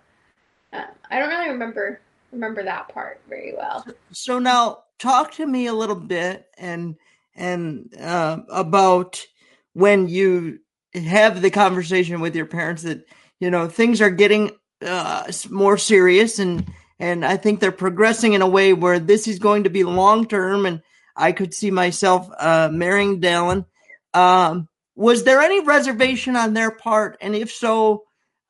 uh, 0.73 0.85
I 1.09 1.19
don't 1.19 1.29
really 1.29 1.49
remember 1.49 2.01
remember 2.31 2.63
that 2.63 2.89
part 2.89 3.21
very 3.29 3.53
well. 3.55 3.85
So 4.11 4.39
now, 4.39 4.83
talk 4.99 5.31
to 5.33 5.45
me 5.45 5.67
a 5.67 5.73
little 5.73 5.95
bit 5.95 6.47
and 6.57 6.95
and 7.35 7.93
uh, 7.99 8.39
about 8.49 9.23
when 9.73 10.07
you 10.07 10.59
have 10.93 11.41
the 11.41 11.51
conversation 11.51 12.19
with 12.19 12.35
your 12.35 12.47
parents 12.47 12.83
that 12.83 13.05
you 13.39 13.51
know 13.51 13.67
things 13.67 14.01
are 14.01 14.09
getting 14.09 14.51
uh, 14.85 15.31
more 15.49 15.77
serious 15.77 16.39
and 16.39 16.71
and 16.99 17.23
I 17.23 17.37
think 17.37 17.59
they're 17.59 17.71
progressing 17.71 18.33
in 18.33 18.41
a 18.41 18.47
way 18.47 18.73
where 18.73 18.99
this 18.99 19.27
is 19.27 19.37
going 19.37 19.65
to 19.65 19.69
be 19.69 19.83
long 19.83 20.27
term 20.27 20.65
and 20.65 20.81
I 21.17 21.31
could 21.31 21.53
see 21.53 21.71
myself 21.71 22.29
uh, 22.37 22.69
marrying 22.71 23.19
Dallin. 23.19 23.65
Um, 24.13 24.69
was 24.95 25.23
there 25.23 25.41
any 25.41 25.61
reservation 25.61 26.35
on 26.35 26.53
their 26.53 26.71
part, 26.71 27.17
and 27.21 27.35
if 27.35 27.51
so, 27.51 28.03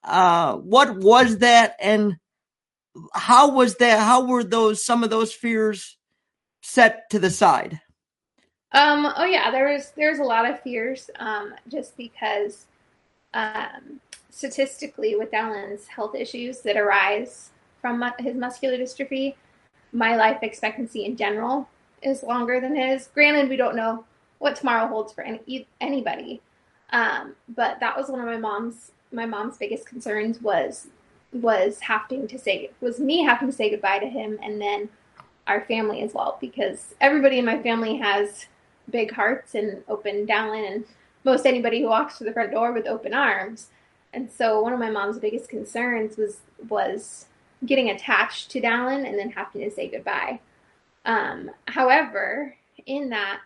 uh, 0.03 0.55
what 0.55 0.97
was 0.97 1.39
that, 1.39 1.75
and 1.79 2.17
how 3.13 3.51
was 3.51 3.75
that? 3.77 3.99
How 3.99 4.25
were 4.25 4.43
those 4.43 4.83
some 4.83 5.03
of 5.03 5.09
those 5.09 5.33
fears 5.33 5.97
set 6.61 7.09
to 7.09 7.19
the 7.19 7.29
side? 7.29 7.81
Um, 8.71 9.11
oh 9.15 9.25
yeah, 9.25 9.51
there 9.51 9.73
was 9.73 9.91
there's 9.95 10.19
a 10.19 10.23
lot 10.23 10.49
of 10.49 10.61
fears, 10.61 11.09
um, 11.19 11.53
just 11.69 11.97
because 11.97 12.65
um, 13.33 13.99
statistically 14.37 15.15
with 15.15 15.31
Dallin's 15.31 15.87
health 15.87 16.13
issues 16.13 16.61
that 16.61 16.77
arise 16.77 17.49
from 17.81 18.03
his 18.19 18.35
muscular 18.35 18.77
dystrophy, 18.77 19.33
my 19.91 20.15
life 20.15 20.37
expectancy 20.43 21.05
in 21.05 21.17
general 21.17 21.67
is 22.03 22.21
longer 22.21 22.59
than 22.59 22.75
his. 22.75 23.07
Granted, 23.15 23.49
we 23.49 23.55
don't 23.55 23.75
know 23.75 24.05
what 24.37 24.55
tomorrow 24.55 24.85
holds 24.85 25.11
for 25.11 25.23
any, 25.23 25.67
anybody, 25.81 26.39
um, 26.91 27.35
but 27.55 27.79
that 27.79 27.97
was 27.97 28.09
one 28.09 28.19
of 28.19 28.27
my 28.27 28.37
mom's 28.37 28.91
my 29.11 29.25
mom's 29.25 29.57
biggest 29.57 29.87
concerns 29.87 30.39
was 30.41 30.87
was 31.31 31.79
having 31.79 32.27
to 32.27 32.37
say 32.37 32.69
was 32.79 32.99
me 32.99 33.23
having 33.23 33.49
to 33.49 33.55
say 33.55 33.71
goodbye 33.71 33.97
to 33.97 34.07
him, 34.07 34.37
and 34.43 34.61
then 34.61 34.87
our 35.47 35.61
family 35.61 36.03
as 36.03 36.13
well, 36.13 36.37
because 36.39 36.93
everybody 37.01 37.39
in 37.39 37.45
my 37.45 37.59
family 37.63 37.97
has 37.97 38.45
big 38.91 39.11
hearts 39.11 39.55
and 39.55 39.83
open 39.87 40.27
Dallin, 40.27 40.71
and 40.71 40.85
most 41.23 41.47
anybody 41.47 41.81
who 41.81 41.87
walks 41.87 42.17
through 42.17 42.27
the 42.27 42.33
front 42.33 42.51
door 42.51 42.71
with 42.71 42.85
open 42.85 43.15
arms. 43.15 43.69
And 44.13 44.31
so 44.31 44.61
one 44.61 44.73
of 44.73 44.79
my 44.79 44.89
mom's 44.89 45.19
biggest 45.19 45.49
concerns 45.49 46.17
was 46.17 46.41
was 46.69 47.25
getting 47.65 47.89
attached 47.89 48.51
to 48.51 48.61
Dallin 48.61 49.07
and 49.07 49.17
then 49.17 49.31
having 49.31 49.61
to 49.61 49.71
say 49.71 49.87
goodbye. 49.87 50.39
Um, 51.05 51.51
however, 51.67 52.55
in 52.85 53.09
that, 53.09 53.41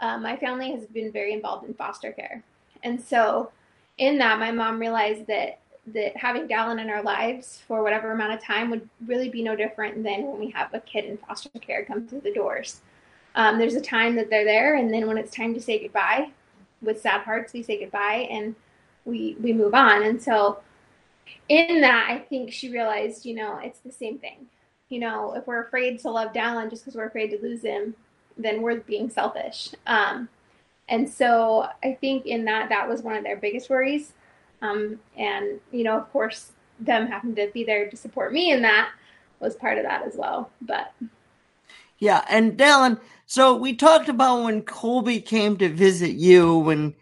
uh, 0.00 0.18
my 0.18 0.36
family 0.36 0.72
has 0.72 0.86
been 0.86 1.12
very 1.12 1.32
involved 1.32 1.66
in 1.66 1.74
foster 1.74 2.12
care, 2.12 2.42
and 2.82 3.00
so 3.00 3.50
in 3.98 4.18
that, 4.18 4.38
my 4.38 4.50
mom 4.50 4.78
realized 4.78 5.26
that 5.26 5.60
that 5.86 6.16
having 6.16 6.48
Dallin 6.48 6.80
in 6.80 6.88
our 6.88 7.02
lives 7.02 7.60
for 7.68 7.82
whatever 7.82 8.12
amount 8.12 8.32
of 8.32 8.42
time 8.42 8.70
would 8.70 8.88
really 9.06 9.28
be 9.28 9.42
no 9.42 9.54
different 9.54 10.02
than 10.02 10.26
when 10.26 10.38
we 10.38 10.50
have 10.50 10.72
a 10.72 10.80
kid 10.80 11.04
in 11.04 11.18
foster 11.18 11.50
care 11.60 11.84
come 11.84 12.06
through 12.06 12.22
the 12.22 12.32
doors. 12.32 12.80
Um, 13.34 13.58
there's 13.58 13.74
a 13.74 13.80
time 13.80 14.16
that 14.16 14.30
they're 14.30 14.44
there, 14.44 14.76
and 14.76 14.92
then 14.92 15.06
when 15.06 15.18
it's 15.18 15.34
time 15.34 15.52
to 15.54 15.60
say 15.60 15.82
goodbye, 15.82 16.30
with 16.80 17.00
sad 17.00 17.22
hearts, 17.22 17.52
we 17.52 17.62
say 17.62 17.80
goodbye 17.80 18.28
and 18.30 18.54
we 19.04 19.36
we 19.40 19.52
move 19.52 19.74
on. 19.74 20.02
And 20.02 20.22
so, 20.22 20.60
in 21.48 21.80
that, 21.80 22.08
I 22.10 22.18
think 22.18 22.52
she 22.52 22.70
realized, 22.70 23.24
you 23.26 23.34
know, 23.34 23.58
it's 23.62 23.80
the 23.80 23.92
same 23.92 24.18
thing. 24.18 24.46
You 24.88 25.00
know, 25.00 25.34
if 25.34 25.46
we're 25.46 25.62
afraid 25.62 25.98
to 26.00 26.10
love 26.10 26.32
Dallin 26.32 26.70
just 26.70 26.84
because 26.84 26.96
we're 26.96 27.06
afraid 27.06 27.28
to 27.28 27.42
lose 27.42 27.62
him, 27.62 27.94
then 28.36 28.62
we're 28.62 28.80
being 28.80 29.10
selfish. 29.10 29.70
Um, 29.86 30.28
and 30.88 31.08
so, 31.08 31.68
I 31.82 31.96
think 32.00 32.26
in 32.26 32.44
that, 32.44 32.68
that 32.68 32.88
was 32.88 33.02
one 33.02 33.16
of 33.16 33.24
their 33.24 33.36
biggest 33.36 33.70
worries. 33.70 34.12
Um, 34.62 35.00
and 35.16 35.60
you 35.72 35.84
know, 35.84 35.96
of 35.96 36.10
course, 36.12 36.52
them 36.80 37.06
having 37.06 37.34
to 37.36 37.50
be 37.52 37.64
there 37.64 37.88
to 37.88 37.96
support 37.96 38.32
me 38.32 38.52
in 38.52 38.62
that 38.62 38.90
was 39.40 39.54
part 39.54 39.78
of 39.78 39.84
that 39.84 40.06
as 40.06 40.16
well. 40.16 40.50
But 40.60 40.92
yeah, 41.98 42.24
and 42.28 42.56
Dallin, 42.58 43.00
so 43.26 43.54
we 43.54 43.74
talked 43.74 44.08
about 44.08 44.44
when 44.44 44.62
Colby 44.62 45.20
came 45.20 45.56
to 45.58 45.68
visit 45.68 46.12
you 46.12 46.58
when 46.58 46.94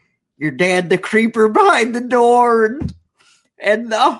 your 0.42 0.50
dad, 0.50 0.90
the 0.90 0.98
creeper 0.98 1.48
behind 1.48 1.94
the 1.94 2.00
door, 2.00 2.66
and 2.66 2.94
and 3.60 3.94
uh, 3.94 4.18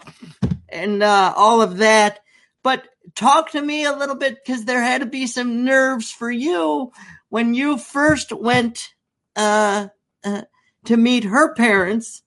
and 0.69 1.03
uh, 1.03 1.35
all 1.37 1.61
of 1.61 1.79
that. 1.79 2.21
But 2.63 2.87
talk 3.17 3.51
to 3.51 3.61
me 3.61 3.85
a 3.85 3.97
little 3.97 4.15
bit 4.15 4.37
because 4.37 4.65
there 4.65 4.81
had 4.81 5.01
to 5.01 5.07
be 5.07 5.27
some 5.27 5.65
nerves 5.65 6.13
for 6.13 6.31
you 6.31 6.93
when 7.29 7.55
you 7.55 7.77
first 7.77 8.33
went 8.33 8.95
uh, 9.35 9.89
uh 10.23 10.43
to 10.85 10.97
meet 10.97 11.25
her 11.25 11.55
parents. 11.55 12.23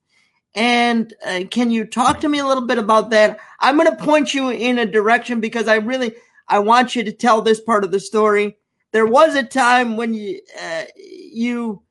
And 0.53 1.13
uh, 1.25 1.43
can 1.49 1.71
you 1.71 1.85
talk 1.85 2.21
to 2.21 2.29
me 2.29 2.39
a 2.39 2.45
little 2.45 2.65
bit 2.65 2.77
about 2.77 3.11
that? 3.11 3.39
I'm 3.61 3.77
going 3.77 3.89
to 3.89 4.03
point 4.03 4.33
you 4.33 4.49
in 4.49 4.77
a 4.77 4.85
direction 4.85 5.39
because 5.39 5.69
I 5.69 5.75
really 5.75 6.15
I 6.49 6.59
want 6.59 6.97
you 6.97 7.03
to 7.05 7.13
tell 7.13 7.41
this 7.41 7.61
part 7.61 7.85
of 7.85 7.91
the 7.91 7.99
story 8.01 8.57
there 8.91 9.05
was 9.05 9.35
a 9.35 9.43
time 9.43 9.95
when 9.95 10.13
you 10.13 10.41
uh, 10.61 10.83
you 10.97 11.81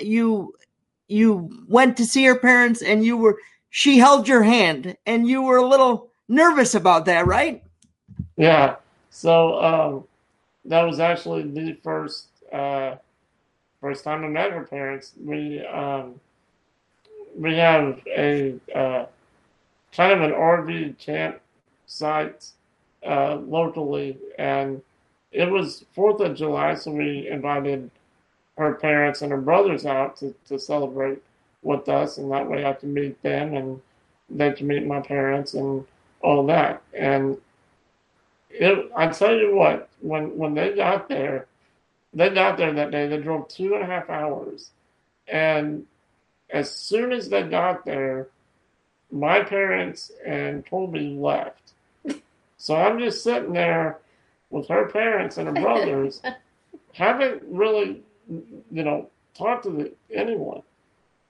you 0.00 0.54
you 1.12 1.64
went 1.68 1.96
to 1.98 2.06
see 2.06 2.24
her 2.24 2.38
parents 2.38 2.82
and 2.82 3.04
you 3.04 3.16
were 3.16 3.38
she 3.70 3.98
held 3.98 4.28
your 4.28 4.42
hand 4.42 4.96
and 5.06 5.28
you 5.28 5.42
were 5.42 5.56
a 5.56 5.66
little 5.66 6.10
nervous 6.28 6.74
about 6.74 7.06
that, 7.06 7.26
right? 7.26 7.62
Yeah. 8.36 8.76
So 9.10 9.62
um, 9.62 10.04
that 10.64 10.82
was 10.82 11.00
actually 11.00 11.42
the 11.42 11.74
first 11.82 12.28
uh, 12.52 12.96
first 13.80 14.04
time 14.04 14.24
I 14.24 14.28
met 14.28 14.52
her 14.52 14.64
parents. 14.64 15.12
We 15.22 15.64
um, 15.66 16.20
we 17.36 17.56
have 17.56 18.00
a 18.06 18.54
uh, 18.74 19.06
kind 19.92 20.12
of 20.12 20.20
an 20.22 20.32
RV 20.32 20.98
campsite 20.98 22.50
uh, 23.06 23.36
locally, 23.36 24.18
and 24.38 24.82
it 25.30 25.50
was 25.50 25.84
Fourth 25.94 26.20
of 26.20 26.36
July, 26.36 26.74
so 26.74 26.90
we 26.90 27.28
invited 27.28 27.90
her 28.62 28.74
parents 28.74 29.22
and 29.22 29.32
her 29.32 29.40
brothers 29.40 29.86
out 29.86 30.16
to, 30.16 30.34
to 30.48 30.58
celebrate 30.58 31.22
with 31.62 31.88
us, 31.88 32.18
and 32.18 32.30
that 32.32 32.48
way 32.48 32.64
I 32.64 32.72
could 32.72 32.88
meet 32.88 33.20
them 33.22 33.54
and 33.54 33.80
they 34.30 34.52
could 34.52 34.66
meet 34.66 34.86
my 34.86 35.00
parents 35.00 35.54
and 35.54 35.84
all 36.22 36.46
that. 36.46 36.82
And 36.94 37.38
it, 38.50 38.90
I 38.96 39.08
tell 39.08 39.34
you 39.34 39.54
what, 39.54 39.88
when 40.00 40.36
when 40.36 40.54
they 40.54 40.74
got 40.74 41.08
there, 41.08 41.46
they 42.12 42.30
got 42.30 42.56
there 42.56 42.72
that 42.72 42.90
day. 42.90 43.06
They 43.08 43.18
drove 43.18 43.48
two 43.48 43.74
and 43.74 43.82
a 43.82 43.86
half 43.86 44.10
hours, 44.10 44.70
and 45.28 45.86
as 46.50 46.70
soon 46.70 47.12
as 47.12 47.28
they 47.28 47.42
got 47.42 47.84
there, 47.84 48.28
my 49.10 49.42
parents 49.42 50.12
and 50.24 50.64
Colby 50.66 51.16
left. 51.16 51.72
So 52.58 52.76
I'm 52.76 53.00
just 53.00 53.24
sitting 53.24 53.54
there 53.54 53.98
with 54.50 54.68
her 54.68 54.88
parents 54.88 55.36
and 55.36 55.48
her 55.48 55.64
brothers 55.64 56.22
haven't 56.94 57.42
really, 57.48 58.02
you 58.28 58.82
know, 58.82 59.10
talk 59.34 59.62
to 59.62 59.70
the, 59.70 59.92
anyone. 60.14 60.62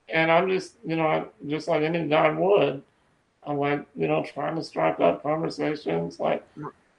And 0.09 0.30
I'm 0.30 0.49
just, 0.49 0.74
you 0.84 0.97
know, 0.97 1.07
I, 1.07 1.24
just 1.49 1.68
like 1.68 1.82
any 1.82 2.07
guy 2.09 2.30
would, 2.30 2.82
I'm 3.45 3.59
like, 3.59 3.86
you 3.97 4.07
know, 4.07 4.24
trying 4.24 4.57
to 4.57 4.64
strike 4.64 5.01
up 5.01 5.22
conversations, 5.22 6.20
like 6.20 6.47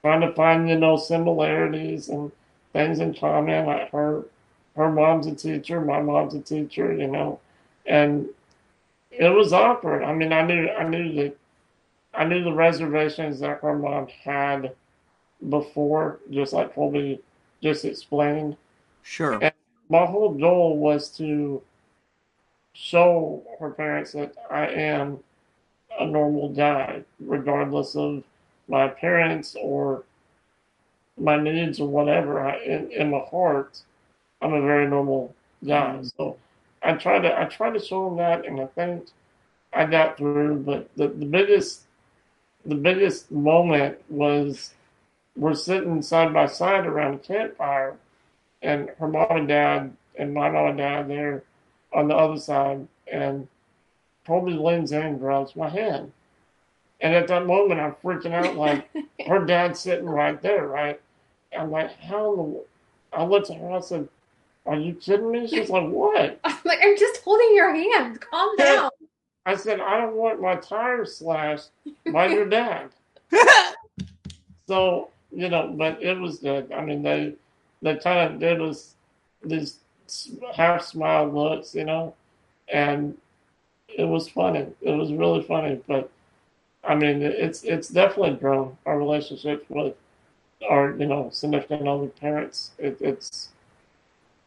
trying 0.02 0.20
to 0.20 0.32
find, 0.32 0.68
you 0.68 0.78
know, 0.78 0.96
similarities 0.96 2.08
and 2.08 2.32
things 2.72 2.98
in 2.98 3.14
common. 3.14 3.66
Like 3.66 3.90
her, 3.92 4.24
her 4.76 4.90
mom's 4.90 5.26
a 5.26 5.34
teacher, 5.34 5.80
my 5.80 6.00
mom's 6.00 6.34
a 6.34 6.40
teacher, 6.40 6.92
you 6.92 7.06
know, 7.06 7.40
and 7.86 8.28
it 9.10 9.28
was 9.28 9.52
awkward. 9.52 10.02
I 10.02 10.12
mean, 10.12 10.32
I 10.32 10.42
knew, 10.42 10.68
I 10.68 10.84
knew 10.84 11.12
the, 11.12 11.34
I 12.12 12.24
knew 12.24 12.44
the 12.44 12.52
reservations 12.52 13.40
that 13.40 13.60
her 13.60 13.76
mom 13.76 14.08
had 14.08 14.74
before, 15.48 16.20
just 16.30 16.52
like 16.52 16.74
Colby 16.74 17.20
just 17.62 17.84
explained. 17.84 18.56
Sure. 19.02 19.38
And 19.42 19.53
my 19.88 20.06
whole 20.06 20.34
goal 20.34 20.78
was 20.78 21.08
to 21.16 21.62
show 22.72 23.42
her 23.60 23.70
parents 23.70 24.12
that 24.12 24.34
I 24.50 24.66
am 24.66 25.20
a 25.98 26.06
normal 26.06 26.48
guy, 26.50 27.04
regardless 27.20 27.94
of 27.94 28.24
my 28.68 28.88
parents 28.88 29.56
or 29.60 30.04
my 31.16 31.40
needs 31.40 31.78
or 31.80 31.88
whatever. 31.88 32.40
I, 32.40 32.58
in, 32.58 32.90
in 32.90 33.10
my 33.10 33.20
heart, 33.20 33.82
I'm 34.42 34.52
a 34.52 34.60
very 34.60 34.88
normal 34.88 35.34
guy. 35.64 35.94
Mm-hmm. 35.94 36.08
So 36.16 36.36
I 36.82 36.94
tried 36.94 37.20
to 37.20 37.40
I 37.40 37.44
try 37.44 37.70
to 37.70 37.84
show 37.84 38.08
them 38.08 38.18
that, 38.18 38.44
and 38.46 38.60
I 38.60 38.66
think 38.66 39.08
I 39.72 39.86
got 39.86 40.16
through. 40.16 40.60
But 40.60 40.90
the, 40.96 41.08
the 41.08 41.26
biggest 41.26 41.82
the 42.64 42.74
biggest 42.74 43.30
moment 43.30 43.98
was 44.08 44.74
we're 45.36 45.54
sitting 45.54 46.02
side 46.02 46.32
by 46.32 46.46
side 46.46 46.86
around 46.86 47.14
a 47.14 47.18
campfire, 47.18 47.96
and 48.64 48.90
her 48.98 49.08
mom 49.08 49.26
and 49.30 49.48
dad 49.48 49.96
and 50.16 50.32
my 50.32 50.50
mom 50.50 50.68
and 50.68 50.78
dad 50.78 51.08
there 51.08 51.44
on 51.92 52.08
the 52.08 52.16
other 52.16 52.38
side, 52.38 52.86
and 53.12 53.46
probably 54.24 54.54
leans 54.54 54.90
in 54.90 55.02
and 55.02 55.20
grabs 55.20 55.54
my 55.54 55.68
hand. 55.68 56.10
And 57.00 57.14
at 57.14 57.28
that 57.28 57.46
moment, 57.46 57.80
I'm 57.80 57.94
freaking 58.02 58.32
out 58.32 58.56
like 58.56 58.88
her 59.28 59.44
dad's 59.44 59.78
sitting 59.80 60.08
right 60.08 60.40
there, 60.42 60.66
right? 60.66 61.00
I'm 61.56 61.70
like, 61.70 61.96
how 62.00 62.32
in 62.32 62.52
the 62.52 62.64
I 63.12 63.24
looked 63.24 63.50
at 63.50 63.58
her, 63.58 63.70
I 63.70 63.80
said, 63.80 64.08
Are 64.66 64.76
you 64.76 64.94
kidding 64.94 65.30
me? 65.30 65.46
She's 65.46 65.70
like, 65.70 65.88
What? 65.88 66.40
I'm 66.44 66.58
like, 66.64 66.80
I'm 66.82 66.96
just 66.96 67.22
holding 67.22 67.54
your 67.54 67.74
hand. 67.74 68.20
Calm 68.20 68.56
down. 68.58 68.90
I 69.46 69.56
said, 69.56 69.80
I 69.80 69.98
don't 69.98 70.16
want 70.16 70.40
my 70.40 70.56
tires 70.56 71.16
slashed 71.16 71.68
by 72.10 72.28
your 72.28 72.46
dad. 72.46 72.88
so, 74.66 75.10
you 75.30 75.50
know, 75.50 75.74
but 75.76 76.02
it 76.02 76.18
was 76.18 76.38
good. 76.38 76.72
I 76.72 76.82
mean, 76.82 77.02
they 77.02 77.34
of 77.86 78.38
did 78.38 78.60
us 78.60 78.94
these 79.42 79.78
half 80.54 80.82
smile 80.82 81.28
looks, 81.28 81.74
you 81.74 81.84
know, 81.84 82.14
and 82.72 83.16
it 83.88 84.04
was 84.04 84.28
funny. 84.28 84.66
It 84.80 84.92
was 84.92 85.12
really 85.12 85.42
funny. 85.42 85.80
But 85.86 86.10
I 86.82 86.94
mean, 86.94 87.22
it's 87.22 87.62
it's 87.64 87.88
definitely 87.88 88.36
grown 88.36 88.76
our 88.86 88.98
relationship 88.98 89.66
with 89.68 89.94
our 90.68 90.94
you 90.96 91.06
know 91.06 91.30
significant 91.32 91.88
other 91.88 92.06
parents. 92.06 92.72
It, 92.78 92.98
it's 93.00 93.48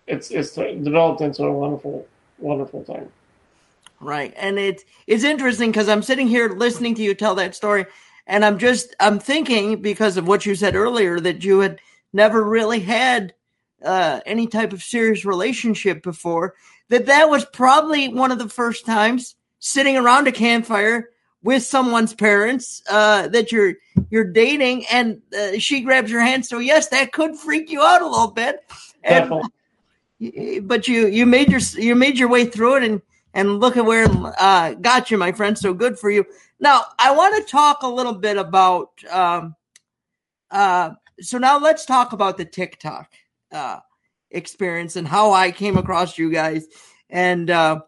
it's 0.07 0.31
it's 0.31 0.53
developed 0.55 1.21
into 1.21 1.43
a 1.43 1.51
wonderful 1.51 2.07
wonderful 2.39 2.83
thing. 2.83 3.11
Right, 3.99 4.33
and 4.37 4.59
it's 4.59 4.83
it's 5.07 5.23
interesting 5.23 5.71
because 5.71 5.89
I'm 5.89 6.03
sitting 6.03 6.27
here 6.27 6.49
listening 6.49 6.95
to 6.95 7.03
you 7.03 7.15
tell 7.15 7.35
that 7.35 7.55
story, 7.55 7.85
and 8.27 8.45
I'm 8.45 8.59
just 8.59 8.95
I'm 8.99 9.19
thinking 9.19 9.81
because 9.81 10.17
of 10.17 10.27
what 10.27 10.45
you 10.45 10.55
said 10.55 10.75
earlier 10.75 11.19
that 11.19 11.43
you 11.43 11.59
had 11.59 11.79
never 12.17 12.43
really 12.43 12.81
had 12.81 13.33
uh, 13.81 14.19
any 14.25 14.47
type 14.47 14.73
of 14.73 14.83
serious 14.83 15.23
relationship 15.23 16.03
before, 16.03 16.55
that 16.89 17.05
that 17.05 17.29
was 17.29 17.45
probably 17.45 18.09
one 18.09 18.31
of 18.31 18.39
the 18.39 18.49
first 18.49 18.85
times 18.85 19.35
sitting 19.59 19.95
around 19.95 20.27
a 20.27 20.31
campfire 20.31 21.11
with 21.43 21.63
someone's 21.63 22.13
parents 22.13 22.81
uh, 22.89 23.27
that 23.29 23.51
you're 23.51 23.75
you're 24.09 24.25
dating, 24.25 24.85
and 24.91 25.21
uh, 25.37 25.57
she 25.59 25.81
grabs 25.81 26.11
your 26.11 26.21
hand. 26.21 26.45
So 26.45 26.59
yes, 26.59 26.89
that 26.89 27.13
could 27.13 27.37
freak 27.37 27.69
you 27.69 27.81
out 27.81 28.01
a 28.01 28.07
little 28.07 28.31
bit. 28.31 28.65
And, 29.03 29.31
but 30.67 30.87
you 30.87 31.07
you 31.07 31.25
made 31.25 31.49
your 31.49 31.61
you 31.77 31.95
made 31.95 32.17
your 32.17 32.29
way 32.29 32.45
through 32.45 32.77
it, 32.77 32.83
and 32.83 33.01
and 33.33 33.59
look 33.59 33.77
at 33.77 33.85
where 33.85 34.07
uh, 34.39 34.73
got 34.73 35.11
you, 35.11 35.17
my 35.17 35.31
friend. 35.31 35.57
So 35.57 35.73
good 35.73 35.99
for 35.99 36.09
you. 36.09 36.25
Now 36.59 36.81
I 36.97 37.15
want 37.15 37.35
to 37.37 37.51
talk 37.51 37.83
a 37.83 37.87
little 37.87 38.15
bit 38.15 38.37
about. 38.37 38.89
Um, 39.09 39.55
uh, 40.49 40.91
so 41.21 41.37
now 41.37 41.59
let's 41.59 41.85
talk 41.85 42.13
about 42.13 42.37
the 42.37 42.45
TikTok 42.45 43.11
uh, 43.51 43.79
experience 44.31 44.95
and 44.95 45.07
how 45.07 45.31
I 45.31 45.51
came 45.51 45.77
across 45.77 46.17
you 46.17 46.31
guys. 46.31 46.67
And 47.09 47.49
uh, 47.49 47.81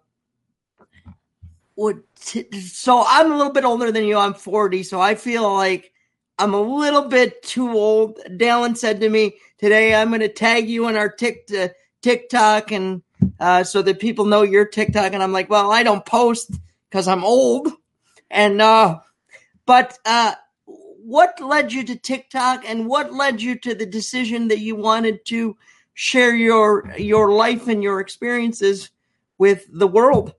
what? 1.75 1.97
So 2.15 3.03
I'm 3.07 3.31
a 3.31 3.37
little 3.37 3.53
bit 3.53 3.65
older 3.65 3.91
than 3.91 4.05
you. 4.05 4.17
I'm 4.17 4.33
40, 4.33 4.83
so 4.83 4.99
I 4.99 5.15
feel 5.15 5.51
like 5.53 5.91
I'm 6.37 6.53
a 6.53 6.61
little 6.61 7.07
bit 7.07 7.41
too 7.43 7.69
old. 7.71 8.19
Dallin 8.29 8.77
said 8.77 8.99
to 9.01 9.09
me 9.09 9.35
today, 9.57 9.93
"I'm 9.93 10.09
going 10.09 10.21
to 10.21 10.29
tag 10.29 10.69
you 10.69 10.85
on 10.85 10.95
our 10.95 11.09
tick, 11.09 11.49
uh, 11.57 11.69
TikTok, 12.01 12.71
and 12.71 13.01
uh, 13.39 13.63
so 13.63 13.81
that 13.81 13.99
people 13.99 14.25
know 14.25 14.41
your 14.41 14.65
TikTok." 14.65 15.13
And 15.13 15.21
I'm 15.21 15.33
like, 15.33 15.49
"Well, 15.49 15.71
I 15.71 15.83
don't 15.83 16.05
post 16.05 16.51
because 16.89 17.07
I'm 17.07 17.23
old." 17.23 17.69
And 18.31 18.61
uh, 18.61 18.99
but 19.65 19.97
uh, 20.05 20.35
what 21.09 21.41
led 21.41 21.73
you 21.73 21.83
to 21.83 21.95
TikTok 21.95 22.63
and 22.67 22.85
what 22.87 23.11
led 23.11 23.41
you 23.41 23.57
to 23.57 23.73
the 23.73 23.85
decision 23.85 24.47
that 24.49 24.59
you 24.59 24.75
wanted 24.75 25.25
to 25.25 25.57
share 25.95 26.35
your 26.35 26.93
your 26.97 27.31
life 27.31 27.67
and 27.67 27.81
your 27.81 27.99
experiences 27.99 28.91
with 29.39 29.65
the 29.71 29.87
world? 29.87 30.35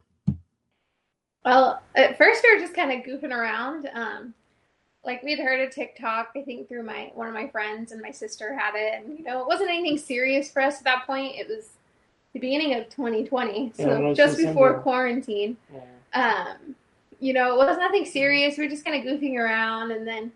Well, 1.45 1.83
at 1.97 2.17
first 2.17 2.45
we 2.45 2.55
were 2.55 2.61
just 2.61 2.75
kind 2.75 2.93
of 2.93 3.05
goofing 3.05 3.33
around. 3.33 3.91
Um, 3.93 4.33
like 5.05 5.25
we'd 5.25 5.41
heard 5.41 5.61
of 5.67 5.75
TikTok, 5.75 6.29
I 6.37 6.43
think 6.43 6.69
through 6.69 6.85
my 6.85 7.11
one 7.15 7.27
of 7.27 7.35
my 7.35 7.49
friends 7.49 7.91
and 7.91 8.01
my 8.01 8.13
sister 8.13 8.57
had 8.57 8.75
it, 8.77 8.95
and 8.95 9.19
you 9.19 9.25
know 9.25 9.41
it 9.41 9.49
wasn't 9.49 9.71
anything 9.71 9.99
serious 9.99 10.53
for 10.53 10.63
us 10.63 10.79
at 10.79 10.85
that 10.85 11.05
point. 11.05 11.35
It 11.35 11.49
was 11.49 11.71
the 12.33 12.39
beginning 12.39 12.75
of 12.75 12.89
2020, 12.91 13.73
so 13.75 14.01
yeah, 14.01 14.13
just 14.15 14.37
before 14.37 14.79
quarantine. 14.81 15.57
Yeah. 15.75 16.55
Um, 16.55 16.77
you 17.19 17.33
know, 17.33 17.55
it 17.55 17.67
was 17.67 17.77
nothing 17.77 18.07
serious. 18.07 18.57
We 18.57 18.65
were 18.65 18.71
just 18.71 18.85
kind 18.85 18.97
of 18.97 19.05
goofing 19.05 19.37
around, 19.37 19.91
and 19.91 20.07
then 20.07 20.31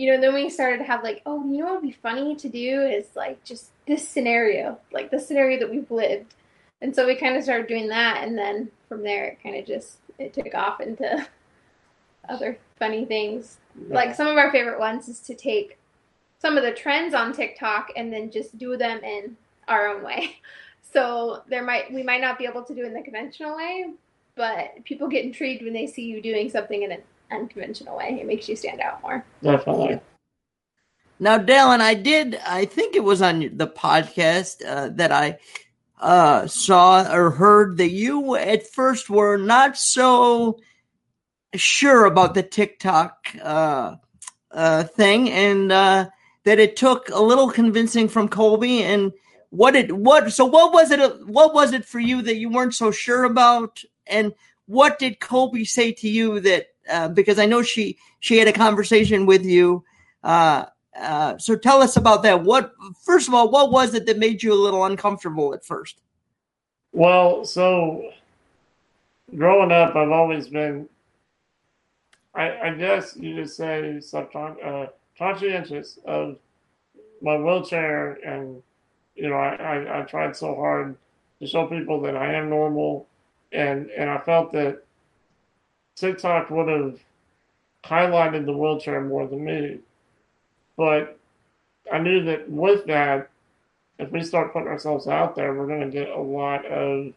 you 0.00 0.10
know, 0.10 0.18
then 0.18 0.32
we 0.32 0.48
started 0.48 0.78
to 0.78 0.84
have 0.84 1.02
like, 1.02 1.20
oh, 1.26 1.44
you 1.44 1.58
know 1.58 1.66
what 1.66 1.74
would 1.74 1.82
be 1.82 1.92
funny 1.92 2.34
to 2.34 2.48
do 2.48 2.80
is 2.80 3.04
like 3.14 3.44
just 3.44 3.68
this 3.86 4.08
scenario, 4.08 4.78
like 4.90 5.10
the 5.10 5.20
scenario 5.20 5.58
that 5.58 5.70
we've 5.70 5.90
lived. 5.90 6.32
And 6.80 6.96
so 6.96 7.06
we 7.06 7.14
kind 7.16 7.36
of 7.36 7.42
started 7.42 7.66
doing 7.68 7.88
that, 7.88 8.24
and 8.24 8.38
then 8.38 8.70
from 8.88 9.02
there 9.02 9.26
it 9.26 9.42
kind 9.42 9.56
of 9.56 9.66
just 9.66 9.98
it 10.18 10.32
took 10.32 10.54
off 10.54 10.80
into 10.80 11.28
other 12.30 12.56
funny 12.78 13.04
things. 13.04 13.58
Yeah. 13.78 13.94
Like 13.94 14.14
some 14.14 14.26
of 14.26 14.38
our 14.38 14.50
favorite 14.50 14.80
ones 14.80 15.06
is 15.06 15.20
to 15.20 15.34
take 15.34 15.76
some 16.38 16.56
of 16.56 16.62
the 16.62 16.72
trends 16.72 17.12
on 17.12 17.34
TikTok 17.34 17.90
and 17.94 18.10
then 18.10 18.30
just 18.30 18.56
do 18.56 18.78
them 18.78 19.04
in 19.04 19.36
our 19.68 19.86
own 19.88 20.02
way. 20.02 20.36
So 20.92 21.44
there 21.48 21.62
might 21.62 21.92
we 21.94 22.02
might 22.02 22.20
not 22.20 22.36
be 22.36 22.46
able 22.46 22.64
to 22.64 22.74
do 22.74 22.82
it 22.82 22.88
in 22.88 22.94
the 22.94 23.02
conventional 23.02 23.56
way, 23.56 23.92
but 24.34 24.84
people 24.84 25.06
get 25.06 25.24
intrigued 25.24 25.62
when 25.62 25.72
they 25.72 25.86
see 25.86 26.02
you 26.02 26.20
doing 26.20 26.50
something 26.50 26.82
in 26.82 26.90
an 26.90 27.02
unconventional 27.30 27.96
way. 27.96 28.18
It 28.20 28.26
makes 28.26 28.48
you 28.48 28.56
stand 28.56 28.80
out 28.80 29.02
more. 29.02 29.24
Definitely. 29.42 30.00
Now, 31.18 31.38
Dallin, 31.38 31.80
I 31.80 31.94
did, 31.94 32.40
I 32.46 32.64
think 32.64 32.96
it 32.96 33.04
was 33.04 33.20
on 33.20 33.40
the 33.56 33.66
podcast 33.66 34.64
uh, 34.66 34.88
that 34.94 35.12
I 35.12 35.38
uh, 36.00 36.46
saw 36.46 37.12
or 37.12 37.30
heard 37.30 37.76
that 37.76 37.90
you 37.90 38.36
at 38.36 38.66
first 38.66 39.10
were 39.10 39.36
not 39.36 39.76
so 39.76 40.58
sure 41.54 42.06
about 42.06 42.34
the 42.34 42.42
TikTok 42.42 43.34
uh, 43.42 43.96
uh 44.52 44.84
thing 44.84 45.28
and 45.30 45.72
uh, 45.72 46.08
that 46.44 46.58
it 46.58 46.76
took 46.76 47.08
a 47.10 47.20
little 47.20 47.50
convincing 47.50 48.08
from 48.08 48.28
Colby 48.28 48.82
and 48.82 49.12
what 49.50 49.74
it 49.74 49.92
what 49.92 50.32
so 50.32 50.44
what 50.44 50.72
was 50.72 50.90
it 50.90 51.26
what 51.26 51.52
was 51.52 51.72
it 51.72 51.84
for 51.84 51.98
you 51.98 52.22
that 52.22 52.36
you 52.36 52.48
weren't 52.48 52.74
so 52.74 52.90
sure 52.90 53.24
about 53.24 53.82
and 54.06 54.32
what 54.66 54.98
did 54.98 55.20
Colby 55.20 55.64
say 55.64 55.92
to 55.92 56.08
you 56.08 56.40
that 56.40 56.68
uh, 56.90 57.08
because 57.08 57.38
I 57.38 57.46
know 57.46 57.62
she 57.62 57.98
she 58.20 58.38
had 58.38 58.48
a 58.48 58.52
conversation 58.52 59.26
with 59.26 59.44
you. 59.44 59.84
Uh, 60.22 60.66
uh, 60.98 61.38
so 61.38 61.56
tell 61.56 61.82
us 61.82 61.96
about 61.96 62.22
that. 62.24 62.42
What 62.42 62.72
first 63.04 63.28
of 63.28 63.34
all, 63.34 63.50
what 63.50 63.70
was 63.70 63.94
it 63.94 64.06
that 64.06 64.18
made 64.18 64.42
you 64.42 64.52
a 64.52 64.54
little 64.54 64.84
uncomfortable 64.84 65.54
at 65.54 65.64
first? 65.64 66.00
Well, 66.92 67.44
so 67.44 68.10
growing 69.36 69.70
up, 69.72 69.94
I've 69.94 70.10
always 70.10 70.48
been, 70.48 70.88
I, 72.34 72.58
I 72.58 72.74
guess 72.74 73.16
you 73.16 73.36
just 73.36 73.56
say 73.56 74.00
uh, 74.14 74.86
conscientious 75.16 75.98
of 76.04 76.38
my 77.22 77.36
wheelchair, 77.36 78.14
and 78.26 78.62
you 79.14 79.28
know, 79.28 79.36
I, 79.36 79.54
I, 79.54 80.00
I 80.00 80.02
tried 80.02 80.34
so 80.36 80.54
hard 80.54 80.96
to 81.40 81.46
show 81.46 81.66
people 81.66 82.00
that 82.02 82.16
I 82.16 82.34
am 82.34 82.50
normal, 82.50 83.06
and 83.52 83.90
and 83.90 84.10
I 84.10 84.18
felt 84.18 84.52
that 84.52 84.82
TikTok 86.00 86.50
would 86.50 86.68
have 86.68 86.98
highlighted 87.84 88.46
the 88.46 88.56
wheelchair 88.56 89.00
more 89.00 89.26
than 89.26 89.44
me. 89.44 89.78
But 90.76 91.18
I 91.92 91.98
knew 91.98 92.24
that 92.24 92.50
with 92.50 92.86
that, 92.86 93.28
if 93.98 94.10
we 94.10 94.22
start 94.22 94.52
putting 94.52 94.68
ourselves 94.68 95.06
out 95.06 95.36
there, 95.36 95.52
we're 95.52 95.66
going 95.66 95.82
to 95.82 95.90
get 95.90 96.08
a 96.08 96.20
lot 96.20 96.64
of, 96.64 97.12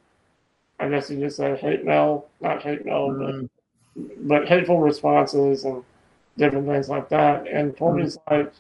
I 0.80 0.90
guess 0.90 1.10
you 1.10 1.20
could 1.20 1.32
say, 1.32 1.56
hate 1.56 1.86
mail, 1.86 2.28
not 2.42 2.62
hate 2.62 2.86
mail, 2.86 3.10
mm-hmm. 3.10 3.46
but, 3.96 4.28
but 4.28 4.48
hateful 4.48 4.80
responses 4.80 5.64
and 5.64 5.84
different 6.38 6.68
things 6.68 6.90
like 6.90 7.08
that. 7.10 7.48
And 7.48 7.78
Colby's 7.78 8.18
mm-hmm. 8.18 8.36
like, 8.36 8.54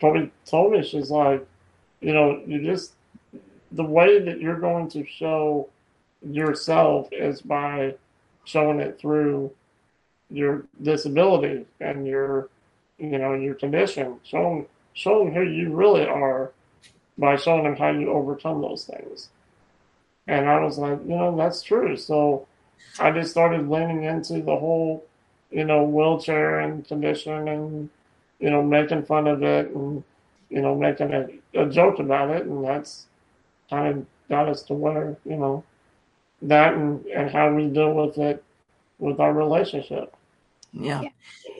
Colby 0.00 0.30
told 0.46 0.72
me, 0.72 0.82
she's 0.82 1.10
like, 1.10 1.46
you 2.00 2.14
know, 2.14 2.40
you 2.46 2.62
just, 2.62 2.94
the 3.72 3.84
way 3.84 4.20
that 4.20 4.40
you're 4.40 4.58
going 4.58 4.88
to 4.90 5.04
show 5.04 5.68
yourself 6.22 7.08
is 7.12 7.42
by 7.42 7.94
showing 8.44 8.80
it 8.80 8.98
through 8.98 9.52
your 10.30 10.64
disability 10.80 11.66
and 11.80 12.06
your 12.06 12.48
you 12.98 13.18
know 13.18 13.34
your 13.34 13.54
condition. 13.54 14.20
Showing 14.22 14.66
showing 14.92 15.34
who 15.34 15.42
you 15.42 15.72
really 15.72 16.06
are 16.06 16.52
by 17.18 17.36
showing 17.36 17.64
them 17.64 17.76
how 17.76 17.90
you 17.90 18.10
overcome 18.10 18.60
those 18.60 18.84
things. 18.84 19.28
And 20.26 20.48
i 20.48 20.60
was 20.60 20.78
like 20.78 21.00
you 21.02 21.16
know 21.16 21.36
that's 21.36 21.62
true. 21.62 21.96
So 21.96 22.46
i 22.98 23.10
just 23.10 23.30
started 23.30 23.68
leaning 23.68 24.04
into 24.04 24.34
the 24.34 24.56
whole 24.56 25.04
you 25.50 25.64
know 25.64 25.82
wheelchair 25.84 26.60
and 26.60 26.86
condition 26.86 27.48
and 27.48 27.90
you 28.38 28.50
know 28.50 28.62
making 28.62 29.04
fun 29.04 29.26
of 29.26 29.42
it 29.42 29.70
and 29.70 30.04
you 30.48 30.60
know 30.60 30.74
making 30.74 31.12
a, 31.12 31.28
a 31.54 31.66
joke 31.68 31.98
about 31.98 32.30
it. 32.30 32.46
And 32.46 32.64
that's 32.64 33.06
kind 33.68 33.98
of 33.98 34.06
got 34.28 34.48
us 34.48 34.62
to 34.64 34.74
where 34.74 35.16
you 35.24 35.36
know 35.36 35.64
that 36.42 36.74
and, 36.74 37.04
and 37.06 37.30
how 37.30 37.52
we 37.52 37.66
deal 37.68 37.92
with 37.94 38.18
it 38.18 38.42
with 38.98 39.20
our 39.20 39.32
relationship. 39.32 40.14
Yeah. 40.72 41.02
yeah. 41.02 41.08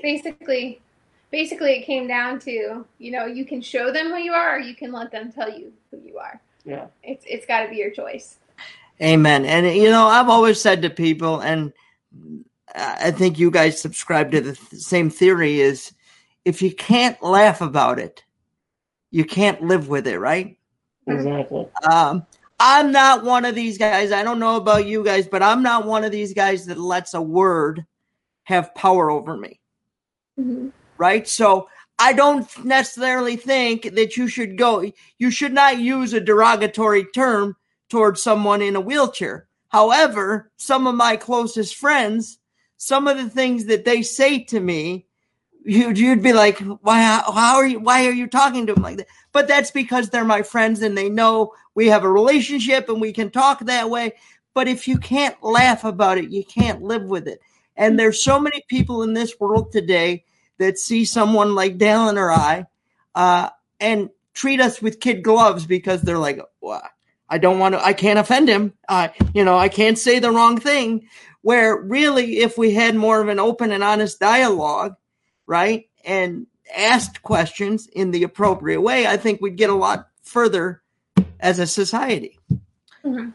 Basically, 0.03 0.81
basically, 1.31 1.73
it 1.73 1.85
came 1.85 2.07
down 2.07 2.39
to 2.41 2.85
you 2.99 3.11
know 3.11 3.27
you 3.27 3.45
can 3.45 3.61
show 3.61 3.93
them 3.93 4.09
who 4.09 4.17
you 4.17 4.33
are, 4.33 4.57
or 4.57 4.61
you 4.61 4.75
can 4.75 4.93
let 4.93 5.11
them 5.11 5.33
tell 5.33 5.51
you 5.51 5.73
who 5.91 5.99
you 5.99 6.19
are. 6.19 6.41
Yeah. 6.65 6.87
It's 7.03 7.25
it's 7.27 7.47
got 7.47 7.65
to 7.65 7.71
be 7.71 7.77
your 7.77 7.91
choice. 7.91 8.37
Amen. 9.03 9.47
And 9.47 9.67
you 9.77 9.91
know, 9.91 10.07
I've 10.07 10.29
always 10.29 10.61
said 10.61 10.83
to 10.83 10.91
people, 10.91 11.41
and 11.41 11.73
I 12.75 13.11
think 13.11 13.39
you 13.39 13.51
guys 13.51 13.81
subscribe 13.81 14.31
to 14.33 14.41
the 14.41 14.55
same 14.55 15.11
theory: 15.11 15.61
is 15.61 15.93
if 16.45 16.63
you 16.63 16.73
can't 16.75 17.21
laugh 17.23 17.61
about 17.61 17.99
it, 17.99 18.23
you 19.11 19.25
can't 19.25 19.63
live 19.63 19.89
with 19.89 20.07
it, 20.07 20.19
right? 20.19 20.57
Exactly. 21.07 21.67
Um, 21.91 22.27
I'm 22.61 22.93
not 22.93 23.25
one 23.25 23.47
of 23.47 23.55
these 23.55 23.79
guys. 23.79 24.13
I 24.13 24.23
don't 24.23 24.39
know 24.39 24.57
about 24.57 24.87
you 24.87 25.03
guys, 25.03 25.27
but 25.27 25.43
I'm 25.43 25.63
not 25.63 25.87
one 25.87 26.05
of 26.05 26.13
these 26.13 26.35
guys 26.35 26.67
that 26.67 26.79
lets 26.79 27.15
a 27.15 27.23
word 27.23 27.87
have 28.45 28.75
power 28.75 29.11
over 29.11 29.35
me. 29.35 29.59
Mm-hmm. 30.39 30.69
Right? 30.99 31.27
So 31.27 31.69
I 31.99 32.13
don't 32.13 32.47
necessarily 32.65 33.37
think 33.37 33.95
that 33.95 34.19
you 34.19 34.29
should 34.29 34.59
go, 34.59 34.93
you 35.19 35.31
should 35.31 35.55
not 35.55 35.79
use 35.79 36.13
a 36.13 36.21
derogatory 36.21 37.07
term 37.15 37.57
towards 37.89 38.23
someone 38.23 38.61
in 38.61 38.77
a 38.77 38.81
wheelchair. 38.81 39.49
However, 39.69 40.51
some 40.57 40.87
of 40.87 40.95
my 40.95 41.17
closest 41.17 41.77
friends, 41.77 42.39
some 42.77 43.09
of 43.09 43.17
the 43.17 43.31
things 43.31 43.67
that 43.67 43.85
they 43.85 44.03
say 44.03 44.45
to 44.45 44.61
me, 44.61 45.07
you'd, 45.65 45.99
you'd 45.99 46.23
be 46.23 46.33
like, 46.33 46.59
why, 46.59 47.01
how 47.03 47.57
are 47.57 47.67
you, 47.67 47.81
why 47.81 48.07
are 48.07 48.13
you 48.13 48.27
talking 48.27 48.67
to 48.67 48.75
them 48.75 48.83
like 48.83 48.99
that? 48.99 49.07
But 49.33 49.49
that's 49.49 49.71
because 49.71 50.11
they're 50.11 50.25
my 50.25 50.43
friends 50.43 50.83
and 50.83 50.97
they 50.97 51.09
know 51.09 51.53
we 51.75 51.89
have 51.89 52.05
a 52.05 52.11
relationship 52.11 52.89
and 52.89 53.01
we 53.01 53.13
can 53.13 53.31
talk 53.31 53.61
that 53.61 53.91
way. 53.91 54.13
But 54.55 54.69
if 54.69 54.89
you 54.89 54.99
can't 54.99 55.41
laugh 55.43 55.85
about 55.85 56.19
it, 56.19 56.31
you 56.31 56.45
can't 56.45 56.83
live 56.83 57.05
with 57.05 57.29
it. 57.29 57.41
And 57.77 57.99
there's 57.99 58.23
so 58.23 58.41
many 58.41 58.65
people 58.69 59.03
in 59.03 59.15
this 59.15 59.39
world 59.39 59.73
today 59.73 60.25
that 60.59 60.79
see 60.79 61.05
someone 61.05 61.55
like 61.55 61.79
Dallin 61.79 62.17
or 62.17 62.31
I, 62.31 62.67
uh, 63.15 63.51
and 63.79 64.11
treat 64.35 64.61
us 64.61 64.83
with 64.83 65.01
kid 65.01 65.23
gloves 65.23 65.67
because 65.67 66.03
they're 66.03 66.19
like, 66.19 66.41
well, 66.61 66.83
I 67.29 67.39
don't 67.39 67.59
want 67.59 67.75
to, 67.75 67.85
I 67.85 67.93
can't 67.93 68.19
offend 68.19 68.49
him. 68.49 68.75
Uh, 68.89 69.09
you 69.35 69.45
know, 69.45 69.57
I 69.57 69.69
can't 69.69 69.99
say 69.99 70.19
the 70.19 70.31
wrong 70.31 70.59
thing. 70.59 71.09
Where 71.43 71.81
really, 71.81 72.39
if 72.41 72.59
we 72.59 72.75
had 72.75 72.95
more 72.95 73.23
of 73.23 73.29
an 73.29 73.39
open 73.39 73.73
and 73.73 73.83
honest 73.83 74.21
dialogue, 74.21 74.95
right, 75.51 75.89
and 76.05 76.47
asked 76.75 77.23
questions 77.23 77.89
in 77.89 78.13
the 78.13 78.23
appropriate 78.23 78.81
way, 78.81 79.07
I 79.07 79.17
think 79.17 79.41
we'd 79.41 79.57
get 79.57 79.69
a 79.69 79.75
lot 79.75 80.09
further 80.23 80.83
as 81.41 81.59
a 81.59 81.67
society. 81.67 82.39
Mhm. 83.05 83.33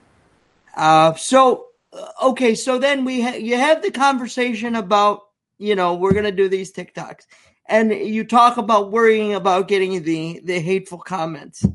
Uh, 0.76 1.14
so, 1.16 1.68
uh, 1.92 2.08
okay, 2.30 2.56
so 2.56 2.80
then 2.80 3.04
we 3.04 3.22
ha- 3.22 3.36
you 3.38 3.58
have 3.58 3.82
the 3.82 3.92
conversation 3.92 4.76
about 4.76 5.24
you 5.58 5.76
know 5.76 5.96
we're 5.96 6.14
gonna 6.14 6.32
do 6.32 6.48
these 6.48 6.72
TikToks, 6.72 7.26
and 7.66 7.92
you 7.92 8.24
talk 8.24 8.58
about 8.58 8.92
worrying 8.92 9.34
about 9.34 9.68
getting 9.68 10.04
the 10.04 10.40
the 10.44 10.60
hateful 10.60 11.00
comments, 11.00 11.66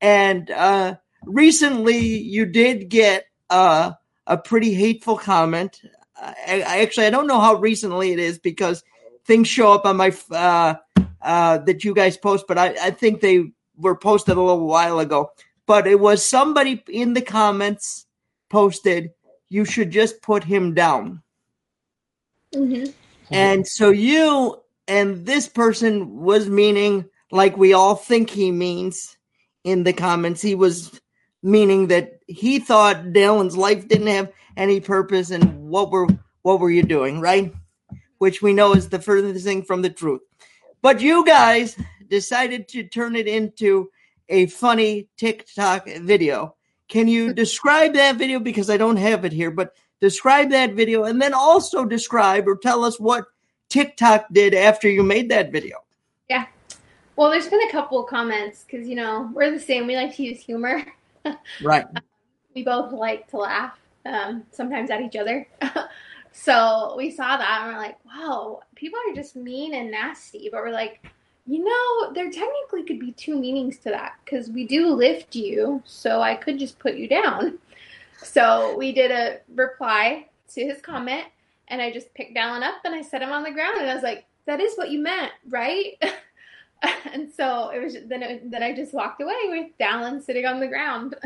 and 0.00 0.50
uh, 0.50 0.96
recently 1.24 1.98
you 1.98 2.46
did 2.46 2.88
get 2.88 3.26
uh, 3.50 3.92
a 4.26 4.36
pretty 4.38 4.74
hateful 4.74 5.16
comment. 5.16 5.80
I, 6.16 6.64
I 6.66 6.78
actually 6.82 7.06
I 7.06 7.10
don't 7.10 7.26
know 7.28 7.40
how 7.40 7.54
recently 7.54 8.12
it 8.12 8.18
is 8.18 8.38
because 8.38 8.82
things 9.24 9.48
show 9.48 9.72
up 9.72 9.84
on 9.86 9.96
my 9.96 10.14
uh, 10.30 10.74
uh, 11.22 11.58
that 11.58 11.84
you 11.84 11.94
guys 11.94 12.16
post, 12.16 12.46
but 12.46 12.58
I, 12.58 12.74
I 12.80 12.90
think 12.90 13.20
they 13.20 13.52
were 13.76 13.96
posted 13.96 14.36
a 14.36 14.40
little 14.42 14.66
while 14.66 14.98
ago. 14.98 15.30
But 15.66 15.86
it 15.86 15.98
was 15.98 16.26
somebody 16.26 16.82
in 16.88 17.14
the 17.14 17.22
comments 17.22 18.06
posted, 18.50 19.10
"You 19.48 19.64
should 19.64 19.90
just 19.90 20.22
put 20.22 20.44
him 20.44 20.74
down." 20.74 21.22
Mm-hmm. 22.54 22.90
And 23.30 23.66
so 23.66 23.90
you 23.90 24.60
and 24.86 25.24
this 25.24 25.48
person 25.48 26.20
was 26.20 26.48
meaning 26.48 27.06
like 27.30 27.56
we 27.56 27.72
all 27.72 27.96
think 27.96 28.30
he 28.30 28.52
means 28.52 29.16
in 29.64 29.84
the 29.84 29.92
comments. 29.92 30.42
He 30.42 30.54
was 30.54 31.00
meaning 31.42 31.88
that 31.88 32.20
he 32.26 32.58
thought 32.58 33.12
Dallin's 33.12 33.56
life 33.56 33.88
didn't 33.88 34.06
have 34.08 34.32
any 34.56 34.80
purpose 34.80 35.30
and 35.30 35.68
what 35.68 35.90
were 35.90 36.08
what 36.42 36.60
were 36.60 36.70
you 36.70 36.82
doing, 36.82 37.20
right? 37.20 37.52
Which 38.24 38.40
we 38.40 38.54
know 38.54 38.72
is 38.72 38.88
the 38.88 38.98
furthest 38.98 39.44
thing 39.44 39.64
from 39.64 39.82
the 39.82 39.90
truth. 39.90 40.22
But 40.80 41.02
you 41.02 41.26
guys 41.26 41.76
decided 42.08 42.68
to 42.68 42.82
turn 42.82 43.16
it 43.16 43.28
into 43.28 43.90
a 44.30 44.46
funny 44.46 45.08
TikTok 45.18 45.86
video. 45.86 46.54
Can 46.88 47.06
you 47.06 47.34
describe 47.34 47.92
that 47.92 48.16
video 48.16 48.40
because 48.40 48.70
I 48.70 48.78
don't 48.78 48.96
have 48.96 49.26
it 49.26 49.32
here, 49.32 49.50
but 49.50 49.74
describe 50.00 50.48
that 50.52 50.72
video 50.72 51.04
and 51.04 51.20
then 51.20 51.34
also 51.34 51.84
describe 51.84 52.48
or 52.48 52.56
tell 52.56 52.82
us 52.82 52.98
what 52.98 53.26
TikTok 53.68 54.28
did 54.32 54.54
after 54.54 54.88
you 54.88 55.02
made 55.02 55.28
that 55.28 55.52
video. 55.52 55.76
Yeah. 56.30 56.46
Well, 57.16 57.30
there's 57.30 57.48
been 57.48 57.68
a 57.68 57.70
couple 57.70 58.02
of 58.02 58.08
comments 58.08 58.64
because 58.64 58.88
you 58.88 58.94
know 58.94 59.30
we're 59.34 59.50
the 59.50 59.60
same. 59.60 59.86
We 59.86 59.96
like 59.96 60.16
to 60.16 60.22
use 60.22 60.40
humor. 60.40 60.86
Right. 61.62 61.84
we 62.54 62.64
both 62.64 62.90
like 62.90 63.28
to 63.32 63.36
laugh, 63.36 63.78
um, 64.06 64.44
sometimes 64.50 64.90
at 64.90 65.02
each 65.02 65.16
other. 65.16 65.46
so 66.36 66.94
we 66.98 67.12
saw 67.12 67.36
that 67.36 67.62
and 67.62 67.72
we're 67.72 67.80
like, 67.80 67.96
wow, 68.04 68.60
people 68.74 68.98
are 69.08 69.14
just 69.14 69.36
mean 69.36 69.72
and 69.72 69.88
nasty. 69.88 70.48
But 70.50 70.62
we're 70.62 70.72
like, 70.72 71.00
you 71.46 71.62
know, 71.62 72.12
there 72.12 72.28
technically 72.28 72.82
could 72.82 72.98
be 72.98 73.12
two 73.12 73.38
meanings 73.38 73.78
to 73.78 73.90
that 73.90 74.14
because 74.24 74.50
we 74.50 74.66
do 74.66 74.88
lift 74.88 75.36
you, 75.36 75.80
so 75.84 76.20
I 76.20 76.34
could 76.34 76.58
just 76.58 76.78
put 76.78 76.96
you 76.96 77.08
down. 77.08 77.58
So 78.22 78.74
we 78.78 78.92
did 78.92 79.10
a 79.10 79.40
reply 79.54 80.28
to 80.54 80.64
his 80.64 80.80
comment, 80.80 81.26
and 81.68 81.82
I 81.82 81.92
just 81.92 82.14
picked 82.14 82.34
Dallin 82.34 82.62
up 82.62 82.76
and 82.84 82.94
I 82.94 83.02
set 83.02 83.20
him 83.20 83.32
on 83.32 83.42
the 83.42 83.50
ground, 83.50 83.76
and 83.78 83.90
I 83.90 83.92
was 83.92 84.02
like, 84.02 84.24
that 84.46 84.60
is 84.60 84.76
what 84.76 84.90
you 84.90 85.00
meant, 85.00 85.32
right? 85.50 86.02
and 87.12 87.30
so 87.30 87.68
it 87.68 87.82
was 87.82 87.96
then 88.06 88.22
it, 88.22 88.50
then 88.50 88.62
I 88.62 88.74
just 88.74 88.94
walked 88.94 89.20
away 89.20 89.34
with 89.48 89.76
Dallin 89.78 90.22
sitting 90.22 90.46
on 90.46 90.58
the 90.58 90.68
ground. 90.68 91.16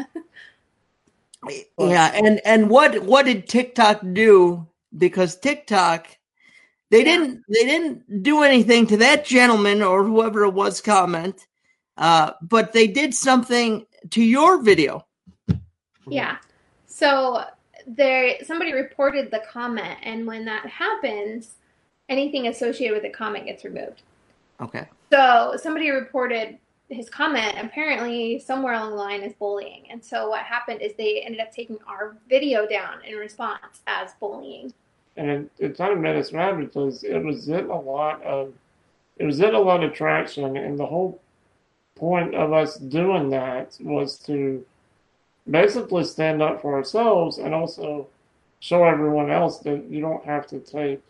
Yeah, 1.79 2.11
and 2.15 2.41
and 2.45 2.69
what 2.69 3.05
what 3.05 3.27
did 3.27 3.49
TikTok 3.49 4.01
do? 4.13 4.67
Because 4.97 5.37
TikTok, 5.37 6.09
they 6.91 6.99
Yeah. 6.99 7.05
didn't 7.05 7.43
they 7.49 7.65
didn't 7.65 8.23
do 8.23 8.43
anything 8.43 8.87
to 8.89 8.97
that 8.99 9.25
gentleman 9.25 9.83
or 9.83 10.05
whoever 10.05 10.45
it 10.45 10.55
was 10.55 10.81
comment, 10.81 11.47
uh, 11.97 12.33
but 12.41 12.73
they 12.73 12.87
did 12.87 13.15
something 13.15 13.87
to 14.11 14.23
your 14.23 14.63
video. 14.63 15.07
Yeah. 16.07 16.39
So 16.87 17.45
there 17.87 18.37
somebody 18.45 18.73
reported 18.73 19.31
the 19.31 19.43
comment 19.51 19.99
and 20.03 20.27
when 20.27 20.45
that 20.47 20.67
happens, 20.67 21.57
anything 22.09 22.49
associated 22.49 22.95
with 22.95 23.03
the 23.03 23.11
comment 23.11 23.45
gets 23.47 23.65
removed. 23.65 24.03
Okay. 24.61 24.87
So 25.13 25.57
somebody 25.63 25.91
reported 25.91 26.59
his 26.89 27.11
comment 27.11 27.55
apparently 27.63 28.39
somewhere 28.39 28.75
along 28.75 28.91
the 28.91 28.97
line 28.97 29.23
is 29.23 29.35
bullying. 29.35 29.85
And 29.91 30.05
so 30.05 30.29
what 30.31 30.41
happened 30.43 30.81
is 30.83 30.95
they 30.97 31.23
ended 31.23 31.41
up 31.41 31.53
taking 31.53 31.79
our 31.87 32.17
video 32.29 32.67
down 32.67 33.05
in 33.05 33.17
response 33.17 33.81
as 33.87 34.15
bullying. 34.21 34.73
and 35.17 35.31
it, 35.31 35.51
it 35.59 35.77
kind 35.79 35.93
of 35.93 35.99
made 35.99 36.17
us 36.17 36.33
mad 36.33 36.59
because 36.59 37.03
it 37.05 37.19
was 37.25 37.47
getting 37.47 37.71
a 37.71 37.81
lot 37.81 38.23
of 38.23 38.53
it 39.19 39.25
was 39.27 39.39
getting 39.39 39.55
a 39.57 39.61
lot 39.61 39.83
of 39.85 39.93
traction 39.93 40.57
and 40.57 40.79
the 40.79 40.87
whole 40.87 41.21
point 41.97 42.35
of 42.35 42.53
us 42.53 42.77
doing 42.79 43.31
that 43.31 43.77
was 43.81 44.19
to 44.19 44.65
basically 45.51 46.05
stand 46.05 46.43
up 46.43 46.61
for 46.63 46.75
ourselves 46.75 47.39
and 47.39 47.55
also 47.55 48.09
show 48.61 48.85
everyone 48.85 49.31
else 49.31 49.59
that 49.61 49.85
you 49.91 50.01
don't 50.01 50.25
have 50.25 50.47
to 50.47 50.61
take 50.61 51.01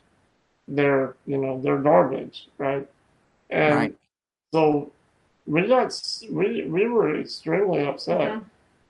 their 0.69 1.15
you 1.27 1.39
know 1.39 1.61
their 1.61 1.79
garbage 1.79 2.49
right 2.59 2.89
and 3.51 3.75
Right. 3.75 3.97
so 4.53 4.93
we 5.49 5.67
got 5.67 5.91
we 6.31 6.65
we 6.67 6.87
were 6.89 7.19
extremely 7.19 7.87
upset 7.87 8.43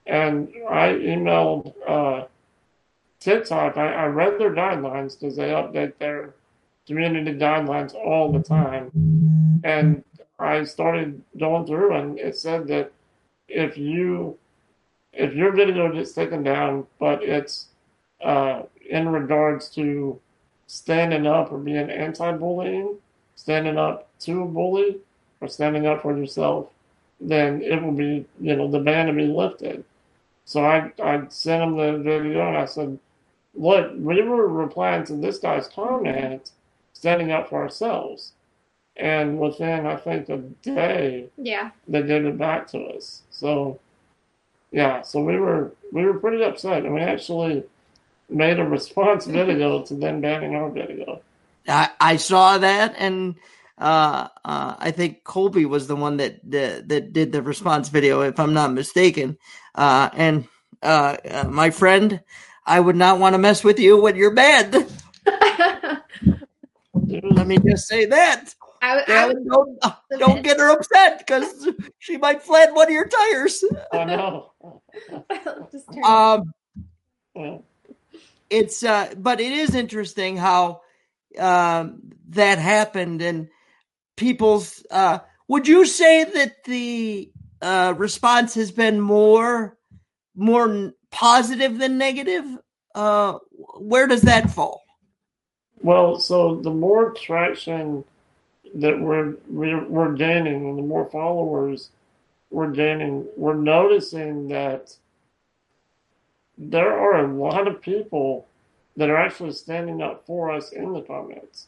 and 0.09 0.51
I 0.69 0.89
emailed 0.93 1.73
uh, 1.87 2.25
TikTok. 3.19 3.77
I, 3.77 3.93
I 3.93 4.05
read 4.07 4.39
their 4.39 4.53
guidelines 4.53 5.17
because 5.17 5.35
they 5.35 5.49
update 5.49 5.97
their 5.99 6.33
community 6.87 7.33
guidelines 7.33 7.93
all 7.93 8.31
the 8.31 8.41
time. 8.41 8.91
And 9.63 10.03
I 10.39 10.63
started 10.63 11.21
going 11.37 11.67
through, 11.67 11.93
and 11.93 12.19
it 12.19 12.37
said 12.37 12.67
that 12.67 12.91
if 13.47 13.77
you 13.77 14.37
if 15.13 15.33
your 15.33 15.51
video 15.51 15.91
gets 15.91 16.13
taken 16.13 16.43
down, 16.43 16.87
but 16.99 17.23
it's 17.23 17.67
uh, 18.21 18.63
in 18.89 19.09
regards 19.09 19.69
to 19.69 20.19
standing 20.67 21.27
up 21.27 21.51
or 21.51 21.57
being 21.57 21.89
anti-bullying, 21.89 22.95
standing 23.35 23.77
up 23.77 24.07
to 24.19 24.43
a 24.43 24.45
bully, 24.45 24.97
or 25.41 25.47
standing 25.47 25.85
up 25.87 26.01
for 26.01 26.17
yourself, 26.17 26.67
then 27.21 27.61
it 27.61 27.81
will 27.81 27.91
be, 27.91 28.25
you 28.39 28.55
know, 28.55 28.69
the 28.69 28.79
ban 28.79 29.07
will 29.07 29.15
be 29.15 29.25
lifted. 29.27 29.83
So 30.45 30.65
I, 30.65 30.91
I 31.03 31.23
sent 31.29 31.63
him 31.63 31.77
the 31.77 31.97
video 31.97 32.47
and 32.47 32.57
I 32.57 32.65
said, 32.65 32.97
look, 33.53 33.91
we 33.97 34.21
were 34.21 34.47
replying 34.47 35.05
to 35.05 35.13
this 35.15 35.37
guy's 35.39 35.67
comment, 35.67 36.51
standing 36.93 37.31
up 37.31 37.49
for 37.49 37.61
ourselves. 37.61 38.31
And 38.97 39.39
within, 39.39 39.85
I 39.85 39.95
think, 39.95 40.27
a 40.29 40.37
day, 40.37 41.27
Yeah. 41.37 41.71
they 41.87 42.03
gave 42.03 42.25
it 42.25 42.37
back 42.37 42.67
to 42.69 42.79
us. 42.85 43.21
So, 43.31 43.79
yeah, 44.71 45.01
so 45.03 45.21
we 45.23 45.37
were 45.37 45.71
we 45.91 46.05
were 46.05 46.19
pretty 46.19 46.43
upset, 46.43 46.83
and 46.85 46.93
we 46.93 46.99
actually 47.01 47.63
made 48.29 48.59
a 48.59 48.63
response 48.65 49.25
video 49.39 49.81
to 49.83 49.93
them 49.95 50.21
banning 50.21 50.55
our 50.55 50.69
video. 50.69 51.21
I, 51.67 51.89
I 51.99 52.15
saw 52.17 52.57
that, 52.57 52.93
and 52.97 53.35
uh, 53.79 54.27
uh, 54.45 54.75
I 54.77 54.91
think 54.91 55.23
Colby 55.23 55.65
was 55.65 55.87
the 55.87 55.95
one 55.95 56.17
that, 56.17 56.39
that 56.51 56.89
that 56.89 57.13
did 57.13 57.31
the 57.31 57.41
response 57.41 57.89
video, 57.89 58.21
if 58.21 58.39
I'm 58.39 58.53
not 58.53 58.73
mistaken. 58.73 59.37
Uh, 59.75 60.09
and 60.13 60.47
uh, 60.83 61.17
uh, 61.29 61.43
my 61.49 61.69
friend, 61.69 62.21
I 62.65 62.79
would 62.79 62.95
not 62.95 63.19
want 63.19 63.33
to 63.33 63.37
mess 63.37 63.63
with 63.63 63.79
you 63.79 64.01
when 64.01 64.15
you're 64.15 64.33
banned. 64.35 64.75
It 64.75 64.83
was- 67.23 67.37
Let 67.37 67.47
me 67.47 67.57
just 67.57 67.87
say 67.87 68.05
that. 68.05 68.53
I, 68.81 68.99
I 68.99 69.05
Dallin, 69.05 69.45
don't 69.45 69.81
The 69.81 70.17
don't 70.19 70.43
get 70.43 70.57
her 70.59 70.69
upset 70.71 71.19
because 71.19 71.67
she 71.99 72.17
might 72.17 72.41
flat 72.41 72.73
one 72.73 72.87
of 72.87 72.93
your 72.93 73.07
tires. 73.07 73.63
I 73.91 74.05
know. 74.05 74.51
just 75.71 75.91
turn 75.93 76.03
Um, 76.03 76.53
it's 78.49 78.83
uh 78.83 79.13
but 79.17 79.39
it 79.39 79.51
is 79.51 79.75
interesting 79.75 80.37
how 80.37 80.81
um 81.37 82.01
that 82.29 82.57
happened 82.57 83.21
and 83.21 83.49
people's 84.19 84.85
uh 84.91 85.19
would 85.47 85.67
you 85.67 85.85
say 85.85 86.23
that 86.25 86.63
the 86.65 87.31
uh 87.61 87.93
response 87.97 88.53
has 88.55 88.71
been 88.71 88.99
more 89.01 89.77
more 90.35 90.93
positive 91.11 91.79
than 91.79 91.97
negative? 91.97 92.45
Uh 92.93 93.39
where 93.79 94.07
does 94.07 94.23
that 94.23 94.51
fall? 94.51 94.83
Well, 95.81 96.19
so 96.19 96.55
the 96.55 96.71
more 96.71 97.11
traction 97.13 98.03
that 98.75 98.99
we're 98.99 99.35
we're, 99.47 99.85
we're 99.87 100.13
gaining, 100.13 100.69
and 100.69 100.77
the 100.77 100.83
more 100.83 101.09
followers 101.09 101.89
we're 102.51 102.71
gaining, 102.71 103.25
we're 103.37 103.53
noticing 103.55 104.49
that 104.49 104.95
there 106.57 106.93
are 106.99 107.23
a 107.25 107.33
lot 107.33 107.67
of 107.67 107.81
people 107.81 108.47
that 108.97 109.09
are 109.09 109.17
actually 109.17 109.53
standing 109.53 110.01
up 110.01 110.25
for 110.25 110.51
us 110.51 110.71
in 110.71 110.93
the 110.93 111.01
comments. 111.01 111.67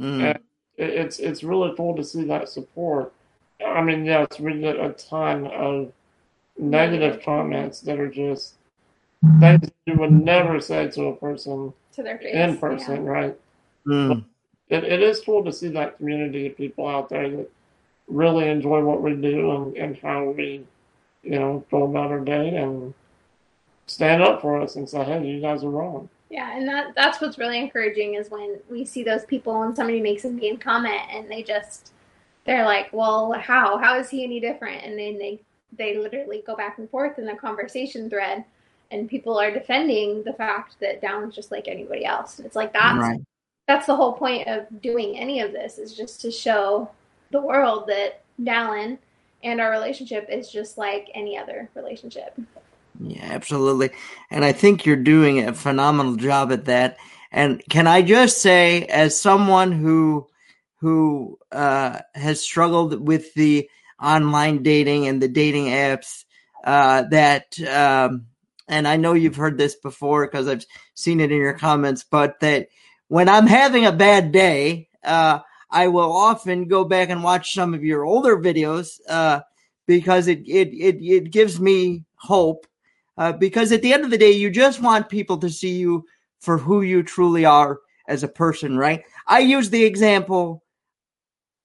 Mm, 0.00 0.20
And 0.30 0.38
it, 0.76 0.90
it's 0.90 1.18
it's 1.18 1.42
really 1.42 1.74
cool 1.76 1.96
to 1.96 2.04
see 2.04 2.24
that 2.24 2.48
support. 2.48 3.12
I 3.64 3.82
mean, 3.82 4.04
yes, 4.04 4.38
we 4.38 4.60
get 4.60 4.76
a 4.76 4.90
ton 4.92 5.46
of 5.46 5.92
negative 6.58 7.22
comments 7.22 7.80
that 7.80 7.98
are 7.98 8.10
just 8.10 8.54
things 9.40 9.70
you 9.86 9.94
would 9.96 10.12
never 10.12 10.60
say 10.60 10.88
to 10.88 11.04
a 11.06 11.16
person 11.16 11.72
to 11.92 12.02
their 12.02 12.18
face. 12.18 12.34
in 12.34 12.58
person, 12.58 13.04
right? 13.04 13.36
mm. 13.86 14.24
it, 14.68 14.84
it 14.84 15.02
is 15.02 15.20
cool 15.20 15.44
to 15.44 15.52
see 15.52 15.68
that 15.68 15.96
community 15.96 16.46
of 16.46 16.56
people 16.56 16.86
out 16.86 17.08
there 17.08 17.28
that 17.28 17.50
really 18.08 18.48
enjoy 18.48 18.82
what 18.82 19.02
we 19.02 19.14
do 19.14 19.50
and, 19.52 19.76
and 19.76 19.98
how 19.98 20.24
we, 20.24 20.64
you 21.22 21.38
know, 21.38 21.64
go 21.70 21.84
about 21.84 22.10
our 22.10 22.20
day 22.20 22.56
and 22.56 22.94
stand 23.86 24.22
up 24.22 24.40
for 24.40 24.60
us 24.60 24.76
and 24.76 24.88
say, 24.88 25.02
hey, 25.04 25.26
you 25.26 25.40
guys 25.40 25.64
are 25.64 25.70
wrong. 25.70 26.08
Yeah, 26.30 26.56
and 26.56 26.66
that 26.68 26.94
that's 26.94 27.20
what's 27.20 27.38
really 27.38 27.58
encouraging 27.58 28.14
is 28.14 28.30
when 28.30 28.58
we 28.68 28.84
see 28.84 29.04
those 29.04 29.24
people 29.24 29.62
and 29.62 29.76
somebody 29.76 30.00
makes 30.00 30.24
a 30.24 30.30
mean 30.30 30.58
comment 30.58 31.02
and 31.10 31.30
they 31.30 31.42
just 31.42 31.92
they're 32.44 32.64
like, 32.64 32.92
"Well, 32.92 33.32
how? 33.32 33.78
How 33.78 33.98
is 33.98 34.10
he 34.10 34.24
any 34.24 34.40
different?" 34.40 34.84
And 34.84 34.98
then 34.98 35.18
they 35.18 35.40
they 35.72 35.98
literally 35.98 36.42
go 36.46 36.56
back 36.56 36.78
and 36.78 36.90
forth 36.90 37.18
in 37.18 37.26
the 37.26 37.34
conversation 37.34 38.10
thread, 38.10 38.44
and 38.90 39.08
people 39.08 39.38
are 39.38 39.50
defending 39.52 40.24
the 40.24 40.32
fact 40.32 40.76
that 40.80 41.00
Dallin's 41.00 41.34
just 41.34 41.52
like 41.52 41.68
anybody 41.68 42.04
else. 42.04 42.38
And 42.38 42.46
it's 42.46 42.56
like 42.56 42.72
that's 42.72 42.98
right 42.98 43.20
that's 43.66 43.86
the 43.86 43.96
whole 43.96 44.12
point 44.12 44.46
of 44.46 44.66
doing 44.80 45.18
any 45.18 45.40
of 45.40 45.52
this 45.52 45.78
is 45.78 45.92
just 45.92 46.20
to 46.20 46.30
show 46.30 46.90
the 47.30 47.40
world 47.40 47.88
that 47.88 48.22
Dallin 48.40 48.98
and 49.42 49.60
our 49.60 49.70
relationship 49.70 50.28
is 50.30 50.50
just 50.50 50.78
like 50.78 51.10
any 51.14 51.36
other 51.36 51.68
relationship. 51.74 52.38
Yeah, 53.00 53.24
absolutely. 53.24 53.90
And 54.30 54.44
I 54.44 54.52
think 54.52 54.86
you're 54.86 54.96
doing 54.96 55.40
a 55.40 55.52
phenomenal 55.52 56.16
job 56.16 56.52
at 56.52 56.66
that. 56.66 56.96
And 57.30 57.62
can 57.68 57.86
I 57.86 58.02
just 58.02 58.40
say, 58.40 58.84
as 58.86 59.18
someone 59.20 59.72
who 59.72 60.26
who 60.80 61.38
uh, 61.52 62.00
has 62.14 62.40
struggled 62.40 63.06
with 63.06 63.32
the 63.34 63.68
online 64.00 64.62
dating 64.62 65.06
and 65.08 65.20
the 65.22 65.28
dating 65.28 65.66
apps, 65.66 66.24
uh, 66.64 67.02
that 67.10 67.58
um, 67.62 68.26
and 68.68 68.86
I 68.88 68.96
know 68.96 69.12
you've 69.12 69.36
heard 69.36 69.58
this 69.58 69.74
before 69.74 70.26
because 70.26 70.48
I've 70.48 70.64
seen 70.94 71.20
it 71.20 71.32
in 71.32 71.38
your 71.38 71.54
comments, 71.54 72.04
but 72.08 72.40
that 72.40 72.68
when 73.08 73.28
I'm 73.28 73.46
having 73.46 73.84
a 73.84 73.92
bad 73.92 74.32
day, 74.32 74.88
uh, 75.04 75.40
I 75.70 75.88
will 75.88 76.12
often 76.16 76.68
go 76.68 76.84
back 76.84 77.10
and 77.10 77.22
watch 77.22 77.52
some 77.54 77.74
of 77.74 77.84
your 77.84 78.04
older 78.04 78.36
videos 78.38 79.00
uh, 79.08 79.40
because 79.86 80.28
it, 80.28 80.40
it 80.48 80.68
it 80.72 80.96
it 81.02 81.30
gives 81.30 81.60
me 81.60 82.04
hope 82.16 82.66
uh, 83.18 83.32
because 83.32 83.72
at 83.72 83.82
the 83.82 83.92
end 83.92 84.04
of 84.04 84.10
the 84.10 84.18
day, 84.18 84.32
you 84.32 84.50
just 84.50 84.80
want 84.80 85.08
people 85.08 85.38
to 85.38 85.50
see 85.50 85.76
you 85.76 86.04
for 86.40 86.58
who 86.58 86.82
you 86.82 87.02
truly 87.02 87.44
are 87.44 87.80
as 88.08 88.22
a 88.22 88.28
person, 88.28 88.76
right? 88.76 89.04
I 89.26 89.40
use 89.40 89.70
the 89.70 89.84
example 89.84 90.64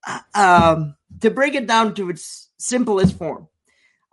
uh, 0.06 0.20
um, 0.34 0.96
to 1.20 1.30
break 1.30 1.54
it 1.54 1.66
down 1.66 1.94
to 1.94 2.10
its 2.10 2.50
simplest 2.58 3.16
form. 3.16 3.48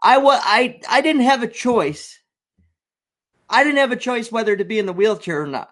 I 0.03 0.17
wa- 0.17 0.41
I 0.41 0.79
I 0.89 1.01
didn't 1.01 1.23
have 1.23 1.43
a 1.43 1.47
choice. 1.47 2.19
I 3.49 3.63
didn't 3.63 3.79
have 3.79 3.91
a 3.91 3.97
choice 3.97 4.31
whether 4.31 4.55
to 4.55 4.65
be 4.65 4.79
in 4.79 4.85
the 4.85 4.93
wheelchair 4.93 5.41
or 5.41 5.47
not. 5.47 5.71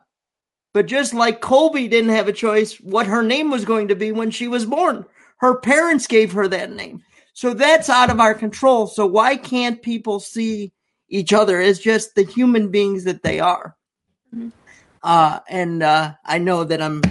But 0.73 0.87
just 0.87 1.13
like 1.13 1.41
Colby 1.41 1.87
didn't 1.87 2.11
have 2.11 2.27
a 2.27 2.33
choice 2.33 2.75
what 2.75 3.07
her 3.07 3.23
name 3.23 3.49
was 3.49 3.65
going 3.65 3.87
to 3.89 3.95
be 3.95 4.11
when 4.11 4.31
she 4.31 4.47
was 4.47 4.65
born, 4.65 5.05
her 5.37 5.59
parents 5.59 6.07
gave 6.07 6.33
her 6.33 6.47
that 6.47 6.71
name. 6.71 7.03
So 7.33 7.53
that's 7.53 7.89
out 7.89 8.09
of 8.09 8.19
our 8.19 8.33
control. 8.33 8.87
So 8.87 9.05
why 9.05 9.37
can't 9.37 9.81
people 9.81 10.19
see 10.19 10.73
each 11.09 11.33
other 11.33 11.61
as 11.61 11.79
just 11.79 12.15
the 12.15 12.23
human 12.23 12.69
beings 12.69 13.03
that 13.05 13.23
they 13.23 13.39
are? 13.39 13.75
Mhm. 14.35 14.51
Uh, 15.03 15.39
and 15.47 15.83
uh, 15.83 16.13
I 16.25 16.37
know 16.37 16.63
that 16.63 16.81
I'm 16.81 17.01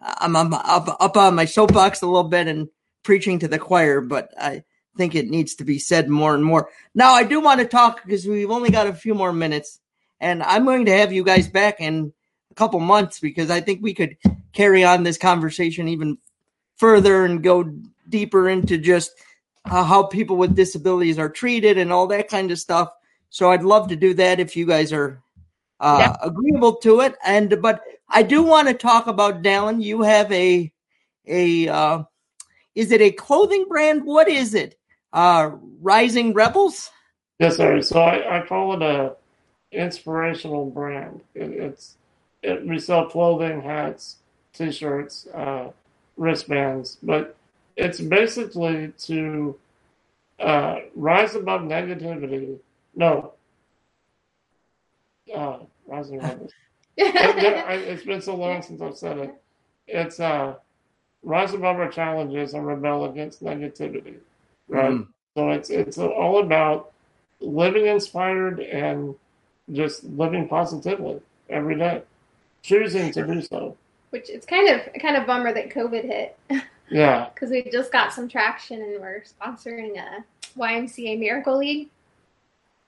I'm, 0.00 0.36
I'm 0.36 0.54
up, 0.54 0.96
up 1.00 1.16
on 1.16 1.34
my 1.34 1.44
soapbox 1.44 2.02
a 2.02 2.06
little 2.06 2.28
bit 2.28 2.46
and 2.46 2.68
preaching 3.02 3.38
to 3.40 3.48
the 3.48 3.58
choir, 3.58 4.00
but 4.00 4.32
I 4.38 4.64
think 4.96 5.14
it 5.14 5.28
needs 5.28 5.54
to 5.56 5.64
be 5.64 5.78
said 5.78 6.08
more 6.08 6.34
and 6.34 6.44
more. 6.44 6.68
Now, 6.94 7.12
I 7.12 7.24
do 7.24 7.40
want 7.40 7.60
to 7.60 7.66
talk 7.66 8.02
because 8.04 8.26
we've 8.26 8.50
only 8.50 8.70
got 8.70 8.86
a 8.86 8.94
few 8.94 9.14
more 9.14 9.32
minutes, 9.32 9.80
and 10.20 10.42
I'm 10.42 10.64
going 10.64 10.86
to 10.86 10.96
have 10.96 11.12
you 11.12 11.24
guys 11.24 11.48
back 11.48 11.80
in 11.80 12.12
a 12.50 12.54
couple 12.54 12.80
months 12.80 13.20
because 13.20 13.50
I 13.50 13.60
think 13.60 13.82
we 13.82 13.94
could 13.94 14.16
carry 14.52 14.84
on 14.84 15.02
this 15.02 15.18
conversation 15.18 15.88
even 15.88 16.18
further 16.76 17.24
and 17.24 17.42
go 17.42 17.64
deeper 18.08 18.48
into 18.48 18.78
just 18.78 19.12
uh, 19.64 19.84
how 19.84 20.04
people 20.04 20.36
with 20.36 20.56
disabilities 20.56 21.18
are 21.18 21.28
treated 21.28 21.78
and 21.78 21.92
all 21.92 22.06
that 22.08 22.28
kind 22.28 22.50
of 22.50 22.58
stuff. 22.58 22.90
So 23.30 23.50
I'd 23.50 23.62
love 23.62 23.88
to 23.88 23.96
do 23.96 24.12
that 24.14 24.40
if 24.40 24.56
you 24.56 24.66
guys 24.66 24.92
are 24.92 25.22
uh, 25.78 25.98
Yeah. 25.98 26.16
agreeable 26.22 26.76
to 26.76 27.00
it. 27.00 27.16
And 27.24 27.60
but 27.62 27.80
I 28.08 28.22
do 28.22 28.42
want 28.42 28.68
to 28.68 28.74
talk 28.74 29.06
about 29.06 29.42
Dallin. 29.42 29.82
You 29.82 30.02
have 30.02 30.30
a 30.32 30.70
a 31.26 31.68
uh, 31.68 32.02
is 32.74 32.92
it 32.92 33.00
a 33.00 33.10
clothing 33.12 33.66
brand? 33.68 34.04
What 34.04 34.28
is 34.28 34.54
it? 34.54 34.76
Uh, 35.12 35.52
Rising 35.80 36.34
Rebels. 36.34 36.90
Yes, 37.38 37.56
sir. 37.56 37.80
So 37.82 38.00
I, 38.00 38.38
I 38.40 38.46
call 38.46 38.74
it 38.74 38.82
a 38.82 39.16
inspirational 39.72 40.66
brand. 40.66 41.20
It, 41.34 41.50
it's 41.50 41.96
it, 42.42 42.66
we 42.66 42.78
sell 42.78 43.06
clothing, 43.06 43.60
hats, 43.60 44.16
t-shirts, 44.52 45.26
uh, 45.34 45.70
wristbands, 46.16 46.98
but 47.02 47.36
it's 47.76 48.00
basically 48.00 48.92
to 48.98 49.56
uh, 50.38 50.80
rise 50.94 51.34
above 51.34 51.62
negativity. 51.62 52.58
No, 52.94 53.32
uh, 55.34 55.58
rising 55.86 56.18
above. 56.18 56.50
I- 56.98 57.64
I- 57.66 57.74
it's 57.74 58.04
been 58.04 58.20
so 58.20 58.34
long 58.34 58.62
since 58.62 58.80
I've 58.80 58.96
said 58.96 59.18
it. 59.18 59.34
It's 59.86 60.20
uh, 60.20 60.54
rise 61.22 61.54
above 61.54 61.76
our 61.76 61.88
challenges 61.88 62.54
and 62.54 62.66
rebel 62.66 63.04
against 63.06 63.42
negativity. 63.42 64.16
Right. 64.68 64.90
Mm. 64.92 65.06
So 65.36 65.50
it's 65.50 65.70
it's 65.70 65.98
all 65.98 66.40
about 66.40 66.92
living 67.40 67.86
inspired 67.86 68.60
and 68.60 69.14
just 69.72 70.04
living 70.04 70.48
positively 70.48 71.20
every 71.48 71.76
day, 71.76 72.02
choosing 72.62 73.12
to 73.12 73.26
do 73.26 73.40
so. 73.40 73.76
Which 74.10 74.28
it's 74.28 74.46
kind 74.46 74.68
of 74.68 74.80
kind 75.00 75.16
of 75.16 75.26
bummer 75.26 75.52
that 75.54 75.70
COVID 75.70 76.04
hit 76.04 76.36
Yeah. 76.88 77.28
because 77.34 77.50
we 77.50 77.62
just 77.70 77.92
got 77.92 78.12
some 78.12 78.28
traction 78.28 78.82
and 78.82 79.00
we're 79.00 79.22
sponsoring 79.40 79.96
a 79.98 80.24
YMCA 80.58 81.18
Miracle 81.18 81.58
League. 81.58 81.88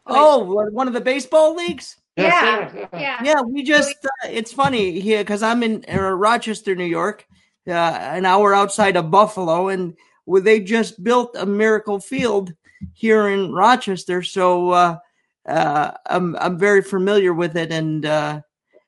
Oh, 0.07 0.69
one 0.71 0.89
of 0.89 0.95
the 0.95 1.01
baseball 1.01 1.55
leagues. 1.55 1.97
Yeah. 2.17 2.71
Yeah. 2.75 2.89
Yeah. 2.93 3.23
Yeah, 3.25 3.41
we 3.43 3.63
just, 3.63 3.97
uh, 4.05 4.29
it's 4.31 4.53
funny 4.53 5.01
here 5.01 5.21
because 5.21 5.43
I'm 5.43 5.63
in 5.63 5.85
uh, 5.89 6.11
Rochester, 6.11 6.75
New 6.75 6.85
York, 6.85 7.27
uh, 7.67 7.71
an 7.71 8.27
hour 8.27 8.55
outside 8.55 8.97
of 8.97 9.11
Buffalo, 9.11 9.69
and 9.69 9.97
where 10.25 10.43
they 10.43 10.61
just 10.61 11.03
built 11.03 11.35
a 11.37 11.47
miracle 11.47 12.01
field 12.01 12.53
here 12.93 13.29
in 13.29 13.53
Rochester. 13.53 14.23
So 14.23 14.71
uh, 14.71 14.99
uh, 15.47 15.93
I'm 16.07 16.37
I'm 16.37 16.59
very 16.59 16.83
familiar 16.83 17.33
with 17.33 17.57
it, 17.57 17.73
and 17.73 18.05
uh, 18.05 18.43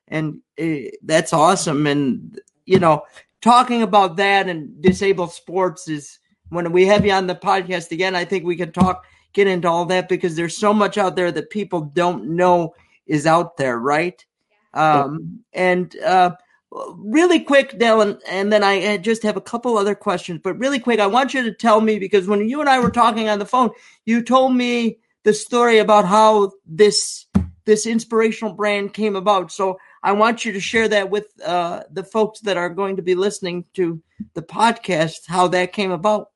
and 0.07 0.41
uh, 0.61 0.91
that's 1.03 1.33
awesome. 1.33 1.87
And 1.87 2.39
you 2.65 2.79
know, 2.79 3.03
talking 3.41 3.81
about 3.81 4.17
that 4.17 4.47
and 4.47 4.81
disabled 4.81 5.33
sports 5.33 5.87
is 5.87 6.19
when 6.49 6.71
we 6.71 6.85
have 6.85 7.05
you 7.05 7.11
on 7.11 7.27
the 7.27 7.35
podcast 7.35 7.91
again. 7.91 8.15
I 8.15 8.25
think 8.25 8.45
we 8.45 8.55
can 8.55 8.71
talk 8.71 9.03
get 9.35 9.47
into 9.47 9.67
all 9.67 9.85
that 9.85 10.09
because 10.09 10.35
there's 10.35 10.57
so 10.57 10.73
much 10.73 10.97
out 10.97 11.15
there 11.15 11.31
that 11.31 11.51
people 11.51 11.81
don't 11.81 12.29
know 12.29 12.73
is 13.05 13.27
out 13.27 13.57
there, 13.57 13.77
right? 13.77 14.25
Um, 14.73 15.41
and 15.53 15.95
uh, 15.97 16.31
really 16.71 17.41
quick, 17.41 17.77
Dallin, 17.77 18.19
and 18.27 18.51
then 18.51 18.63
I 18.63 18.95
uh, 18.95 18.97
just 18.97 19.23
have 19.23 19.37
a 19.37 19.41
couple 19.41 19.77
other 19.77 19.93
questions. 19.93 20.41
But 20.43 20.57
really 20.57 20.79
quick, 20.79 20.99
I 20.99 21.07
want 21.07 21.33
you 21.33 21.43
to 21.43 21.53
tell 21.53 21.79
me 21.81 21.99
because 21.99 22.27
when 22.27 22.49
you 22.49 22.61
and 22.61 22.69
I 22.69 22.79
were 22.79 22.89
talking 22.89 23.29
on 23.29 23.37
the 23.37 23.45
phone, 23.45 23.69
you 24.05 24.23
told 24.23 24.55
me 24.55 24.97
the 25.23 25.33
story 25.33 25.77
about 25.77 26.05
how 26.05 26.53
this 26.65 27.25
this 27.65 27.87
inspirational 27.87 28.53
brand 28.53 28.93
came 28.93 29.15
about. 29.15 29.51
So 29.51 29.79
I 30.03 30.11
want 30.11 30.45
you 30.45 30.53
to 30.53 30.59
share 30.59 30.87
that 30.87 31.09
with 31.09 31.27
uh, 31.43 31.81
the 31.91 32.03
folks 32.03 32.41
that 32.41 32.57
are 32.57 32.69
going 32.69 32.97
to 32.97 33.01
be 33.01 33.15
listening 33.15 33.65
to 33.73 34.01
the 34.35 34.43
podcast, 34.43 35.21
how 35.27 35.47
that 35.47 35.73
came 35.73 35.91
about. 35.91 36.29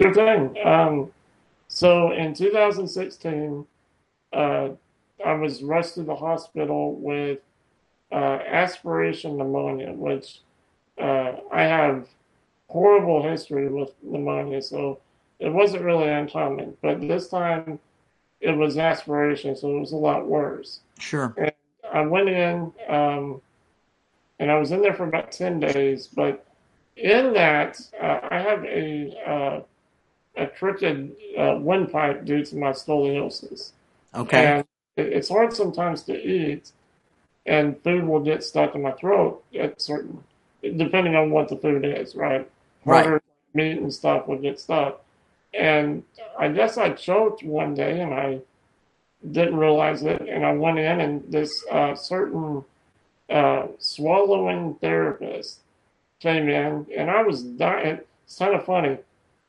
Sure 0.00 0.14
thing. 0.14 0.56
Um, 0.64 1.12
so 1.68 2.12
in 2.12 2.34
2016, 2.34 3.66
uh, 4.32 4.68
I 5.24 5.32
was 5.32 5.62
rushed 5.62 5.94
to 5.94 6.02
the 6.02 6.14
hospital 6.14 6.94
with 6.94 7.40
uh, 8.12 8.38
aspiration 8.46 9.36
pneumonia, 9.36 9.92
which 9.92 10.40
uh, 10.98 11.32
I 11.52 11.62
have 11.62 12.06
horrible 12.68 13.22
history 13.22 13.68
with 13.68 13.90
pneumonia, 14.02 14.62
so 14.62 15.00
it 15.38 15.48
wasn't 15.48 15.82
really 15.82 16.08
uncommon. 16.08 16.76
But 16.82 17.00
this 17.00 17.28
time, 17.28 17.78
it 18.40 18.52
was 18.52 18.78
aspiration, 18.78 19.56
so 19.56 19.76
it 19.76 19.80
was 19.80 19.92
a 19.92 19.96
lot 19.96 20.26
worse. 20.26 20.80
Sure. 20.98 21.34
And 21.36 21.52
I 21.92 22.02
went 22.02 22.28
in, 22.28 22.72
um, 22.88 23.40
and 24.38 24.50
I 24.50 24.58
was 24.58 24.70
in 24.70 24.82
there 24.82 24.94
for 24.94 25.04
about 25.04 25.32
ten 25.32 25.60
days. 25.60 26.06
But 26.06 26.44
in 26.96 27.32
that, 27.34 27.80
uh, 28.00 28.20
I 28.30 28.38
have 28.38 28.64
a 28.64 29.64
a 30.36 30.46
crooked 30.46 31.16
uh, 31.38 31.56
windpipe 31.60 32.24
due 32.24 32.44
to 32.44 32.56
my 32.56 32.70
scoliosis. 32.70 33.72
Okay. 34.14 34.46
And 34.46 34.64
it's 34.96 35.28
hard 35.28 35.52
sometimes 35.52 36.02
to 36.02 36.14
eat, 36.14 36.70
and 37.44 37.80
food 37.82 38.04
will 38.04 38.20
get 38.20 38.44
stuck 38.44 38.74
in 38.74 38.82
my 38.82 38.92
throat 38.92 39.42
at 39.58 39.80
certain, 39.80 40.22
depending 40.62 41.16
on 41.16 41.30
what 41.30 41.48
the 41.48 41.56
food 41.56 41.84
is, 41.84 42.14
right? 42.14 42.48
Right. 42.84 43.20
meat 43.52 43.78
and 43.78 43.92
stuff 43.92 44.28
will 44.28 44.38
get 44.38 44.60
stuck. 44.60 45.02
And 45.52 46.02
I 46.38 46.48
guess 46.48 46.76
I 46.78 46.90
choked 46.90 47.42
one 47.42 47.74
day 47.74 48.00
and 48.00 48.14
I 48.14 48.40
didn't 49.30 49.56
realize 49.56 50.02
it. 50.02 50.22
And 50.22 50.44
I 50.44 50.52
went 50.52 50.78
in, 50.78 51.00
and 51.00 51.32
this 51.32 51.64
uh, 51.70 51.94
certain 51.94 52.64
uh, 53.28 53.66
swallowing 53.78 54.74
therapist 54.80 55.60
came 56.20 56.48
in, 56.48 56.86
and 56.96 57.10
I 57.10 57.22
was 57.22 57.42
dying. 57.42 58.00
It's 58.24 58.38
kind 58.38 58.54
of 58.54 58.64
funny. 58.64 58.98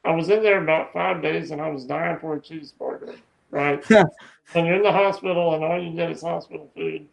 I 0.04 0.12
was 0.12 0.30
in 0.30 0.42
there 0.42 0.62
about 0.62 0.94
five 0.94 1.22
days 1.22 1.52
and 1.52 1.62
I 1.62 1.70
was 1.70 1.86
dying 1.86 2.18
for 2.20 2.36
a 2.36 2.40
cheeseburger, 2.40 3.18
right? 3.52 3.84
when 4.54 4.66
you're 4.66 4.76
in 4.76 4.84
the 4.84 4.92
hospital 4.92 5.54
and 5.56 5.64
all 5.64 5.82
you 5.82 5.92
get 5.92 6.12
is 6.12 6.22
hospital 6.22 6.70
food, 6.76 7.08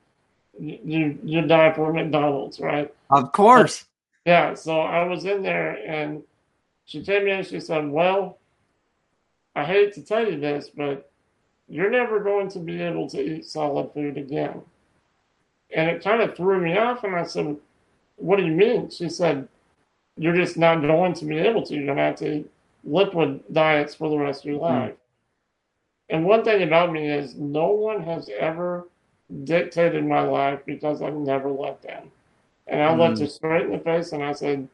you 0.59 1.19
you 1.25 1.43
die 1.43 1.73
for 1.73 1.93
McDonald's, 1.93 2.61
right? 2.61 2.93
Of 3.11 3.33
course. 3.33 3.87
Yeah. 4.25 4.55
So 4.55 4.81
I 4.81 5.05
was 5.05 5.25
in 5.25 5.43
there 5.43 5.73
and 5.87 6.23
she 6.85 7.03
came 7.03 7.27
in 7.27 7.45
she 7.45 7.61
said, 7.61 7.91
"Well, 7.91 8.39
I 9.57 9.65
hate 9.65 9.95
to 9.95 10.03
tell 10.03 10.31
you 10.31 10.39
this, 10.39 10.71
but 10.71 11.11
you're 11.69 11.91
never 11.91 12.21
going 12.21 12.49
to 12.51 12.59
be 12.59 12.81
able 12.83 13.09
to 13.11 13.21
eat 13.21 13.47
solid 13.47 13.93
food 13.93 14.17
again." 14.17 14.63
And 15.75 15.91
it 15.91 16.05
kind 16.05 16.23
of 16.23 16.37
threw 16.37 16.61
me 16.61 16.77
off, 16.77 17.05
and 17.05 17.17
I 17.17 17.25
said, 17.25 17.57
"What 18.17 18.37
do 18.37 18.45
you 18.45 18.53
mean?" 18.53 18.91
She 18.91 19.09
said, 19.09 19.49
"You're 20.17 20.37
just 20.37 20.57
not 20.57 20.83
going 20.83 21.15
to 21.15 21.25
be 21.25 21.39
able 21.39 21.63
to. 21.67 21.75
You're 21.75 21.87
going 21.87 21.99
to 21.99 22.05
have 22.05 22.17
to 22.17 22.33
eat 22.33 22.51
liquid 22.85 23.43
diets 23.53 23.95
for 23.95 24.09
the 24.11 24.19
rest 24.19 24.45
of 24.45 24.51
your 24.51 24.61
life." 24.61 24.93
Mm. 24.93 24.97
And 26.11 26.25
one 26.27 26.45
thing 26.45 26.63
about 26.63 26.93
me 26.93 27.09
is 27.09 27.35
no 27.35 27.69
one 27.69 28.03
has 28.03 28.29
ever 28.39 28.87
dictated 29.45 30.05
my 30.05 30.21
life 30.21 30.61
because 30.67 31.01
I've 31.03 31.15
never 31.15 31.51
let 31.51 31.83
them. 31.83 32.11
And 32.67 32.83
I 32.83 32.89
mm. 32.89 32.99
looked 32.99 33.21
her 33.21 33.27
straight 33.27 33.67
in 33.67 33.73
the 33.73 33.79
face 33.79 34.13
and 34.13 34.23
I 34.23 34.33
said, 34.33 34.69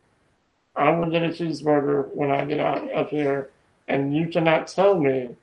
I'm 0.76 1.00
going 1.00 1.10
to 1.10 1.18
get 1.18 1.28
a 1.28 1.32
cheeseburger 1.32 2.08
when 2.14 2.30
I 2.30 2.44
get 2.44 2.60
out 2.60 2.92
up 2.92 3.10
here, 3.10 3.50
and 3.88 4.14
you 4.14 4.28
cannot 4.28 4.68
tell 4.68 4.98
me 4.98 5.36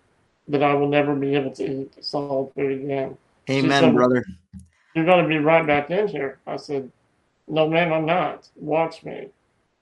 that 0.48 0.64
I 0.64 0.74
will 0.74 0.88
never 0.88 1.16
be 1.16 1.36
able 1.36 1.52
to 1.52 1.82
eat 1.82 2.04
solid 2.04 2.54
food 2.54 2.82
again. 2.82 3.18
Amen, 3.50 3.84
said, 3.84 3.94
brother. 3.94 4.26
You're 4.96 5.06
going 5.06 5.24
to 5.24 5.30
be 5.30 5.38
right 5.38 5.66
back 5.66 5.92
in 5.92 6.08
here. 6.08 6.40
I 6.48 6.58
said, 6.58 6.90
No, 7.48 7.68
man, 7.68 7.92
I'm 7.92 8.06
not. 8.06 8.48
Watch 8.56 9.04
me. 9.04 9.28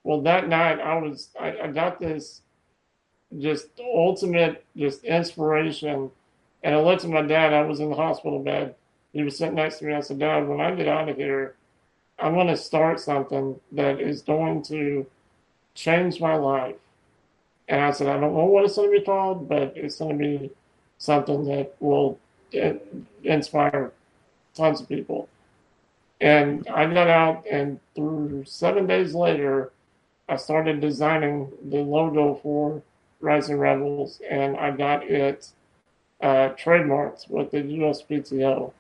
Well, 0.03 0.21
that 0.21 0.47
night 0.47 0.79
I 0.79 0.97
was, 0.97 1.29
I, 1.39 1.57
I 1.63 1.67
got 1.67 1.99
this 1.99 2.41
just 3.39 3.67
ultimate 3.79 4.63
just 4.75 5.03
inspiration. 5.03 6.11
And 6.63 6.75
I 6.75 6.81
looked 6.81 7.03
at 7.03 7.09
my 7.09 7.21
dad. 7.21 7.53
I 7.53 7.61
was 7.61 7.79
in 7.79 7.89
the 7.89 7.95
hospital 7.95 8.39
bed. 8.39 8.75
He 9.13 9.23
was 9.23 9.38
sitting 9.38 9.55
next 9.55 9.79
to 9.79 9.86
me. 9.86 9.93
I 9.93 10.01
said, 10.01 10.19
Dad, 10.19 10.47
when 10.47 10.59
I 10.59 10.75
get 10.75 10.88
out 10.88 11.09
of 11.09 11.15
here, 11.15 11.55
I'm 12.19 12.33
going 12.33 12.47
to 12.47 12.57
start 12.57 12.99
something 12.99 13.59
that 13.71 13.99
is 13.99 14.21
going 14.21 14.63
to 14.63 15.05
change 15.73 16.19
my 16.19 16.36
life. 16.36 16.75
And 17.67 17.81
I 17.81 17.91
said, 17.91 18.07
I 18.07 18.19
don't 18.19 18.36
know 18.36 18.45
what 18.45 18.65
it's 18.65 18.75
going 18.75 18.91
to 18.91 18.99
be 18.99 19.05
called, 19.05 19.47
but 19.47 19.73
it's 19.75 19.99
going 19.99 20.17
to 20.17 20.23
be 20.23 20.51
something 20.97 21.45
that 21.45 21.75
will 21.79 22.19
uh, 22.53 22.73
inspire 23.23 23.91
tons 24.53 24.81
of 24.81 24.89
people. 24.89 25.29
And 26.21 26.67
I 26.69 26.86
got 26.93 27.07
out, 27.09 27.45
and 27.49 27.79
through 27.95 28.45
seven 28.45 28.88
days 28.88 29.13
later, 29.13 29.71
I 30.29 30.38
started 30.38 30.79
designing 30.79 31.51
the 31.63 31.77
logo 31.77 32.39
for 32.41 32.81
Rising 33.22 33.57
Rebels, 33.57 34.22
and 34.30 34.57
I 34.57 34.72
got 34.72 35.03
it 35.03 35.49
uh, 36.22 36.49
trademarked 36.57 37.30
with 37.30 37.51
the 37.51 37.61
USPTO 37.61 38.72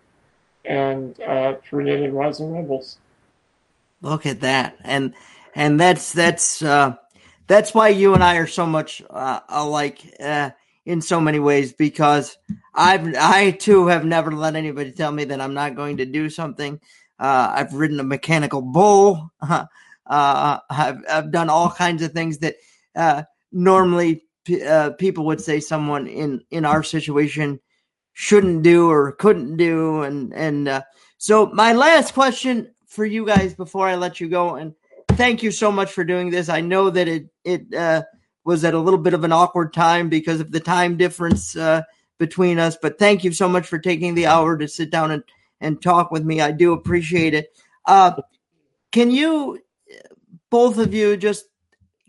and 0.65 1.19
uh, 1.21 1.55
created 1.67 2.13
Rising 2.13 2.53
Rebels. 2.53 2.97
Look 4.01 4.25
at 4.25 4.41
that, 4.41 4.77
and 4.81 5.13
and 5.55 5.79
that's 5.79 6.11
that's 6.13 6.61
uh, 6.61 6.95
that's 7.47 7.73
why 7.73 7.89
you 7.89 8.13
and 8.13 8.23
I 8.23 8.37
are 8.37 8.47
so 8.47 8.65
much 8.65 9.01
uh, 9.09 9.39
alike 9.49 10.01
uh, 10.19 10.51
in 10.85 11.01
so 11.01 11.19
many 11.19 11.39
ways 11.39 11.73
because 11.73 12.37
I've 12.73 13.15
I 13.15 13.51
too 13.51 13.87
have 13.87 14.05
never 14.05 14.31
let 14.31 14.55
anybody 14.55 14.91
tell 14.91 15.11
me 15.11 15.25
that 15.25 15.41
I'm 15.41 15.53
not 15.53 15.75
going 15.75 15.97
to 15.97 16.05
do 16.05 16.29
something. 16.29 16.79
Uh, 17.19 17.53
I've 17.55 17.73
ridden 17.73 17.99
a 17.99 18.03
mechanical 18.03 18.61
bull. 18.61 19.31
Uh, 20.07 20.59
I've 20.69 20.99
I've 21.09 21.31
done 21.31 21.49
all 21.49 21.71
kinds 21.71 22.03
of 22.03 22.11
things 22.11 22.37
that 22.37 22.57
uh, 22.95 23.23
normally 23.51 24.24
uh, 24.67 24.91
people 24.91 25.25
would 25.25 25.41
say 25.41 25.59
someone 25.59 26.07
in 26.07 26.41
in 26.51 26.65
our 26.65 26.83
situation 26.83 27.59
shouldn't 28.13 28.63
do 28.63 28.89
or 28.89 29.11
couldn't 29.13 29.57
do 29.57 30.03
and 30.03 30.33
and 30.33 30.67
uh, 30.67 30.81
so 31.17 31.47
my 31.47 31.73
last 31.73 32.13
question 32.13 32.71
for 32.87 33.05
you 33.05 33.25
guys 33.25 33.53
before 33.53 33.87
I 33.87 33.95
let 33.95 34.19
you 34.19 34.29
go 34.29 34.55
and 34.55 34.73
thank 35.09 35.43
you 35.43 35.51
so 35.51 35.71
much 35.71 35.91
for 35.91 36.03
doing 36.03 36.29
this. 36.29 36.49
I 36.49 36.61
know 36.61 36.89
that 36.89 37.07
it 37.07 37.27
it 37.43 37.73
uh, 37.73 38.03
was 38.43 38.63
at 38.63 38.73
a 38.73 38.79
little 38.79 38.99
bit 38.99 39.13
of 39.13 39.23
an 39.23 39.31
awkward 39.31 39.73
time 39.73 40.09
because 40.09 40.39
of 40.39 40.51
the 40.51 40.59
time 40.59 40.97
difference 40.97 41.55
uh, 41.55 41.81
between 42.17 42.59
us, 42.59 42.77
but 42.81 42.99
thank 42.99 43.23
you 43.23 43.31
so 43.31 43.49
much 43.49 43.67
for 43.67 43.79
taking 43.79 44.15
the 44.15 44.27
hour 44.27 44.57
to 44.57 44.67
sit 44.67 44.89
down 44.91 45.11
and 45.11 45.23
and 45.61 45.81
talk 45.81 46.11
with 46.11 46.23
me. 46.23 46.41
I 46.41 46.51
do 46.51 46.73
appreciate 46.73 47.33
it. 47.33 47.55
Uh, 47.85 48.21
can 48.91 49.11
you 49.11 49.59
both 50.49 50.77
of 50.77 50.93
you 50.93 51.17
just 51.17 51.45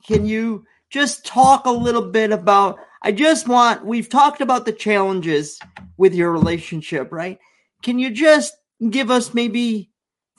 can 0.07 0.27
you 0.27 0.65
just 0.91 1.27
talk 1.27 1.67
a 1.67 1.71
little 1.71 2.11
bit 2.11 2.33
about 2.33 2.79
I 3.03 3.13
just 3.13 3.47
want 3.47 3.85
we've 3.85 4.09
talked 4.09 4.41
about 4.41 4.65
the 4.65 4.73
challenges 4.73 5.61
with 5.97 6.15
your 6.15 6.33
relationship, 6.33 7.13
right? 7.13 7.39
Can 7.83 7.99
you 7.99 8.11
just 8.11 8.55
give 8.91 9.11
us 9.11 9.35
maybe 9.35 9.91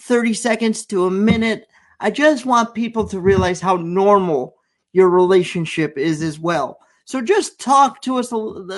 30 0.01 0.33
seconds 0.33 0.85
to 0.87 1.05
a 1.05 1.11
minute? 1.11 1.67
I 1.99 2.11
just 2.11 2.45
want 2.45 2.75
people 2.75 3.07
to 3.07 3.19
realize 3.19 3.61
how 3.61 3.77
normal 3.77 4.55
your 4.93 5.09
relationship 5.09 5.97
is 5.97 6.21
as 6.21 6.39
well. 6.39 6.79
So 7.05 7.21
just 7.21 7.59
talk 7.59 8.01
to 8.01 8.17
us 8.17 8.29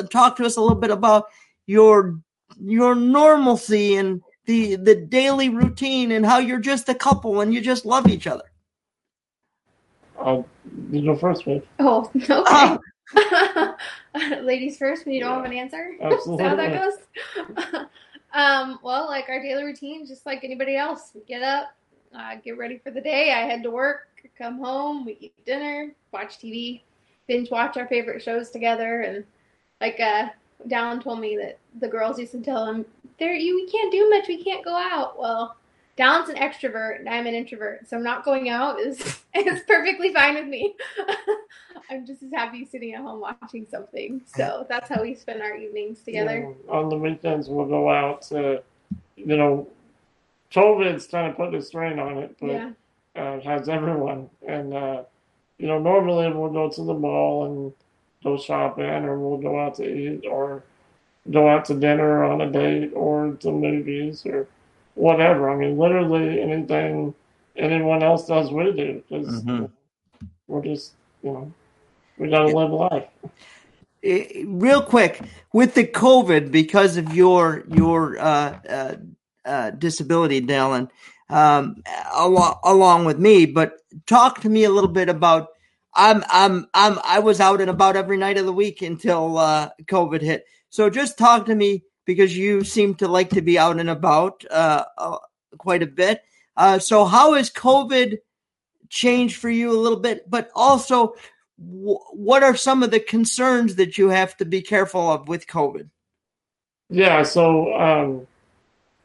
talk 0.09 0.35
to 0.37 0.45
us 0.45 0.57
a 0.57 0.61
little 0.61 0.75
bit 0.75 0.91
about 0.91 1.25
your 1.65 2.19
your 2.59 2.95
normalcy 2.95 3.95
and 3.95 4.21
the 4.45 4.75
the 4.75 4.95
daily 4.95 5.49
routine 5.49 6.11
and 6.11 6.25
how 6.25 6.37
you're 6.37 6.59
just 6.59 6.89
a 6.89 6.95
couple 6.95 7.41
and 7.41 7.53
you 7.53 7.61
just 7.61 7.85
love 7.85 8.07
each 8.07 8.27
other. 8.27 8.43
Uh, 10.19 10.43
you 10.91 11.03
go 11.05 11.15
first, 11.15 11.45
babe. 11.45 11.63
Oh, 11.79 12.09
okay. 12.15 12.27
Oh. 12.29 13.75
Ladies 14.41 14.77
first 14.77 15.05
when 15.05 15.15
you 15.15 15.21
don't 15.21 15.35
have 15.35 15.45
an 15.45 15.53
answer. 15.53 15.95
Absolutely. 16.01 16.45
how 16.45 16.55
that 16.55 16.73
goes. 16.73 17.85
um, 18.33 18.79
well, 18.83 19.07
like 19.07 19.29
our 19.29 19.41
daily 19.41 19.63
routine, 19.63 20.05
just 20.05 20.25
like 20.25 20.43
anybody 20.43 20.75
else. 20.75 21.11
We 21.15 21.21
get 21.21 21.41
up, 21.41 21.75
uh, 22.13 22.35
get 22.43 22.57
ready 22.57 22.77
for 22.77 22.91
the 22.91 23.01
day. 23.01 23.31
I 23.31 23.39
head 23.41 23.63
to 23.63 23.71
work, 23.71 24.07
come 24.37 24.59
home, 24.59 25.05
we 25.05 25.17
eat 25.19 25.45
dinner, 25.45 25.93
watch 26.11 26.39
TV, 26.39 26.81
binge 27.27 27.49
watch 27.51 27.77
our 27.77 27.87
favorite 27.87 28.21
shows 28.21 28.49
together, 28.49 29.01
and 29.01 29.23
like 29.81 29.99
uh, 29.99 30.29
Dallin 30.67 31.01
told 31.01 31.19
me 31.19 31.37
that 31.37 31.59
the 31.79 31.87
girls 31.87 32.19
used 32.19 32.33
to 32.33 32.41
tell 32.41 32.65
him, 32.65 32.85
"There, 33.17 33.33
you 33.33 33.55
we 33.55 33.69
can't 33.71 33.91
do 33.91 34.09
much. 34.09 34.27
We 34.27 34.43
can't 34.43 34.65
go 34.65 34.75
out." 34.75 35.17
Well, 35.19 35.55
Dallin's 35.99 36.29
an 36.29 36.37
extrovert 36.37 36.99
and 36.99 37.09
I'm 37.09 37.27
an 37.27 37.33
introvert, 37.33 37.89
so 37.89 37.97
I'm 37.97 38.03
not 38.03 38.23
going 38.23 38.47
out 38.47 38.79
is 38.79 39.01
is 39.35 39.61
perfectly 39.67 40.13
fine 40.13 40.35
with 40.35 40.47
me. 40.47 40.73
I'm 41.89 42.05
just 42.05 42.23
as 42.23 42.31
happy 42.31 42.63
sitting 42.63 42.93
at 42.93 43.01
home 43.01 43.19
watching 43.19 43.67
something. 43.69 44.21
So 44.25 44.65
that's 44.69 44.87
how 44.87 45.01
we 45.01 45.13
spend 45.13 45.41
our 45.41 45.57
evenings 45.57 46.01
together. 46.01 46.55
Yeah, 46.65 46.71
on 46.71 46.87
the 46.87 46.95
weekends, 46.95 47.49
we'll 47.49 47.65
go 47.65 47.89
out 47.89 48.21
to, 48.29 48.63
you 49.17 49.35
know, 49.35 49.67
COVID's 50.53 51.05
kind 51.07 51.29
of 51.29 51.35
put 51.35 51.53
a 51.53 51.61
strain 51.61 51.99
on 51.99 52.19
it, 52.19 52.33
but 52.39 52.49
yeah. 52.49 52.71
uh, 53.17 53.41
has 53.41 53.67
everyone. 53.67 54.29
And 54.47 54.73
uh, 54.73 55.03
you 55.57 55.67
know, 55.67 55.79
normally 55.79 56.31
we'll 56.31 56.49
go 56.49 56.69
to 56.69 56.81
the 56.81 56.93
mall 56.93 57.45
and 57.45 57.73
go 58.23 58.37
shopping, 58.37 58.85
or 58.85 59.19
we'll 59.19 59.37
go 59.37 59.59
out 59.59 59.75
to 59.75 59.83
eat, 59.83 60.25
or 60.25 60.63
go 61.29 61.49
out 61.49 61.65
to 61.65 61.73
dinner 61.73 62.23
on 62.23 62.39
a 62.39 62.49
date 62.49 62.93
or 62.95 63.33
to 63.41 63.51
movies 63.51 64.25
or 64.25 64.47
whatever. 64.95 65.49
I 65.49 65.55
mean, 65.55 65.77
literally 65.77 66.41
anything 66.41 67.13
anyone 67.55 68.03
else 68.03 68.25
does, 68.25 68.51
we 68.51 68.71
do 68.71 69.03
because 69.07 69.43
mm-hmm. 69.43 69.65
we're 70.47 70.63
just, 70.63 70.93
you 71.23 71.31
know, 71.31 71.53
we 72.17 72.29
got 72.29 72.47
to 72.47 72.57
live 72.57 72.71
life. 72.71 73.07
Real 74.01 74.81
quick, 74.81 75.21
with 75.53 75.73
the 75.73 75.85
COVID, 75.85 76.51
because 76.51 76.95
of 76.95 77.13
your 77.13 77.65
your 77.67 78.17
uh, 78.17 78.59
uh, 78.69 78.95
uh, 79.45 79.71
disability, 79.71 80.41
Dallin, 80.41 80.89
um, 81.29 81.83
along 82.13 82.59
along 82.63 83.05
with 83.05 83.19
me, 83.19 83.45
but 83.45 83.73
talk 84.07 84.41
to 84.41 84.49
me 84.49 84.63
a 84.63 84.69
little 84.69 84.89
bit 84.89 85.09
about. 85.09 85.49
I'm 85.93 86.23
I'm 86.29 86.67
I'm 86.73 86.99
I 87.03 87.19
was 87.19 87.41
out 87.41 87.59
and 87.59 87.69
about 87.69 87.97
every 87.97 88.15
night 88.15 88.37
of 88.37 88.45
the 88.45 88.53
week 88.53 88.81
until 88.81 89.37
uh, 89.37 89.69
COVID 89.85 90.21
hit. 90.21 90.45
So 90.69 90.89
just 90.89 91.17
talk 91.17 91.47
to 91.47 91.55
me 91.55 91.83
because 92.09 92.35
you 92.35 92.63
seem 92.63 92.95
to 92.95 93.07
like 93.07 93.29
to 93.29 93.39
be 93.39 93.59
out 93.59 93.79
and 93.79 93.87
about 93.87 94.43
uh, 94.49 94.83
uh, 94.97 95.17
quite 95.59 95.83
a 95.83 95.85
bit. 95.85 96.23
Uh, 96.57 96.79
so 96.79 97.05
how 97.05 97.35
has 97.35 97.51
COVID 97.51 98.17
changed 98.89 99.35
for 99.35 99.47
you 99.47 99.71
a 99.71 99.77
little 99.77 99.99
bit? 99.99 100.27
But 100.27 100.49
also, 100.55 101.13
w- 101.63 101.99
what 102.13 102.41
are 102.41 102.55
some 102.55 102.81
of 102.81 102.89
the 102.89 102.99
concerns 102.99 103.75
that 103.75 103.99
you 103.99 104.09
have 104.09 104.35
to 104.37 104.45
be 104.45 104.63
careful 104.63 105.11
of 105.11 105.27
with 105.27 105.45
COVID? 105.45 105.87
Yeah. 106.89 107.21
So, 107.21 107.75
um, 107.75 108.25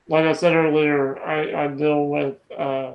like 0.09 0.25
I 0.25 0.33
said 0.33 0.57
earlier, 0.57 1.23
I, 1.23 1.65
I 1.65 1.67
deal 1.67 2.07
with 2.07 2.39
uh, 2.57 2.93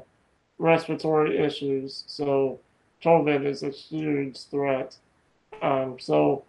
respiratory 0.57 1.37
issues. 1.37 2.03
So 2.07 2.59
COVID 3.03 3.45
is 3.45 3.61
a 3.61 3.69
huge 3.69 4.39
threat. 4.45 4.97
Um, 5.61 5.99
so 5.99 6.45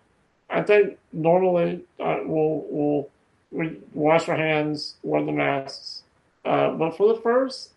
I 0.49 0.63
think 0.63 0.97
normally 1.13 1.85
uh, 2.01 2.21
we'll, 2.25 2.65
we'll 2.71 3.11
we 3.51 3.79
wash 3.93 4.29
our 4.29 4.37
hands, 4.37 4.97
wear 5.03 5.25
the 5.25 5.33
masks. 5.33 6.03
Uh, 6.45 6.71
but 6.71 6.97
for 6.97 7.13
the 7.13 7.21
first, 7.21 7.71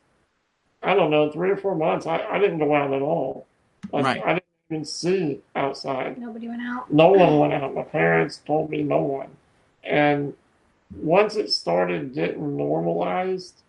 I 0.81 0.93
don't 0.93 1.11
know, 1.11 1.31
three 1.31 1.49
or 1.49 1.57
four 1.57 1.75
months, 1.75 2.05
I, 2.05 2.19
I 2.19 2.39
didn't 2.39 2.59
go 2.59 2.75
out 2.75 2.93
at 2.93 3.01
all. 3.01 3.47
Like, 3.91 4.05
right. 4.05 4.21
I 4.23 4.33
didn't 4.33 4.43
even 4.69 4.85
see 4.85 5.41
outside. 5.55 6.17
Nobody 6.17 6.47
went 6.47 6.61
out. 6.61 6.91
No 6.91 7.09
one 7.09 7.39
went 7.39 7.53
out. 7.53 7.73
My 7.73 7.83
parents 7.83 8.41
told 8.45 8.69
me 8.69 8.83
no 8.83 8.99
one. 9.01 9.29
And 9.83 10.33
once 10.95 11.35
it 11.35 11.51
started 11.51 12.13
getting 12.13 12.57
normalized, 12.57 13.61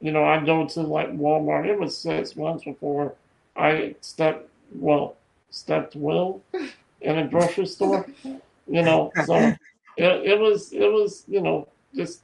you 0.00 0.12
know, 0.12 0.24
I'd 0.24 0.46
go 0.46 0.66
to 0.66 0.80
like 0.80 1.10
Walmart. 1.16 1.66
It 1.66 1.78
was 1.78 1.96
six 1.96 2.34
months 2.36 2.64
before 2.64 3.14
I 3.56 3.94
stepped, 4.00 4.48
well, 4.74 5.16
stepped 5.50 5.94
Will 5.94 6.42
in 7.00 7.18
a 7.18 7.26
grocery 7.26 7.66
store. 7.66 8.06
You 8.24 8.82
know, 8.82 9.12
so 9.26 9.54
it, 10.00 10.32
it 10.32 10.38
was, 10.38 10.72
it 10.72 10.90
was, 10.90 11.24
you 11.28 11.40
know, 11.40 11.68
just 11.94 12.22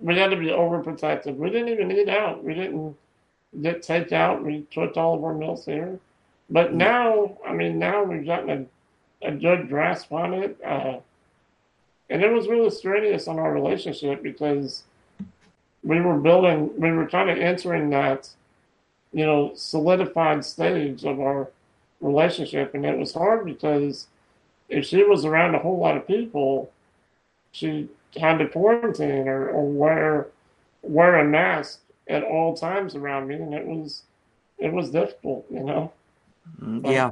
we 0.00 0.16
had 0.16 0.30
to 0.30 0.36
be 0.36 0.46
overprotective. 0.46 1.36
We 1.36 1.50
didn't 1.50 1.68
even 1.68 1.90
eat 1.90 2.08
out. 2.08 2.42
We 2.42 2.54
didn't 2.54 2.96
get 3.60 3.82
takeout. 3.82 4.42
We 4.42 4.66
cooked 4.72 4.96
all 4.96 5.14
of 5.14 5.24
our 5.24 5.34
meals 5.34 5.64
here. 5.64 5.98
But 6.48 6.74
now, 6.74 7.38
I 7.46 7.52
mean, 7.52 7.78
now 7.78 8.04
we've 8.04 8.26
gotten 8.26 8.68
a, 9.22 9.28
a 9.28 9.32
good 9.32 9.68
grasp 9.68 10.12
on 10.12 10.34
it. 10.34 10.58
Uh, 10.64 10.98
and 12.08 12.22
it 12.22 12.32
was 12.32 12.46
really 12.46 12.70
strenuous 12.70 13.26
on 13.26 13.38
our 13.38 13.52
relationship 13.52 14.22
because 14.22 14.84
we 15.82 16.00
were 16.00 16.18
building, 16.18 16.70
we 16.78 16.92
were 16.92 17.08
kind 17.08 17.30
of 17.30 17.38
entering 17.38 17.90
that, 17.90 18.28
you 19.12 19.24
know, 19.24 19.52
solidified 19.54 20.44
stage 20.44 21.04
of 21.04 21.20
our 21.20 21.50
relationship. 22.00 22.74
And 22.74 22.84
it 22.84 22.98
was 22.98 23.12
hard 23.12 23.44
because 23.44 24.06
if 24.68 24.84
she 24.84 25.02
was 25.02 25.24
around 25.24 25.54
a 25.54 25.58
whole 25.58 25.78
lot 25.78 25.96
of 25.96 26.06
people, 26.06 26.70
she 27.56 27.88
had 28.18 28.36
to 28.38 28.48
quarantine 28.48 29.28
or, 29.28 29.48
or 29.48 29.66
wear 29.66 30.28
wear 30.82 31.16
a 31.16 31.24
mask 31.24 31.80
at 32.06 32.22
all 32.22 32.54
times 32.54 32.94
around 32.94 33.28
me, 33.28 33.36
and 33.36 33.54
it 33.54 33.66
was 33.66 34.02
it 34.58 34.72
was 34.72 34.90
difficult, 34.90 35.46
you 35.50 35.64
know. 35.64 35.92
Mm, 36.60 36.92
yeah. 36.92 37.10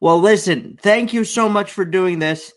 Well, 0.00 0.18
listen, 0.18 0.78
thank 0.80 1.12
you 1.12 1.24
so 1.24 1.48
much 1.48 1.72
for 1.72 1.84
doing 1.84 2.18
this. 2.18 2.52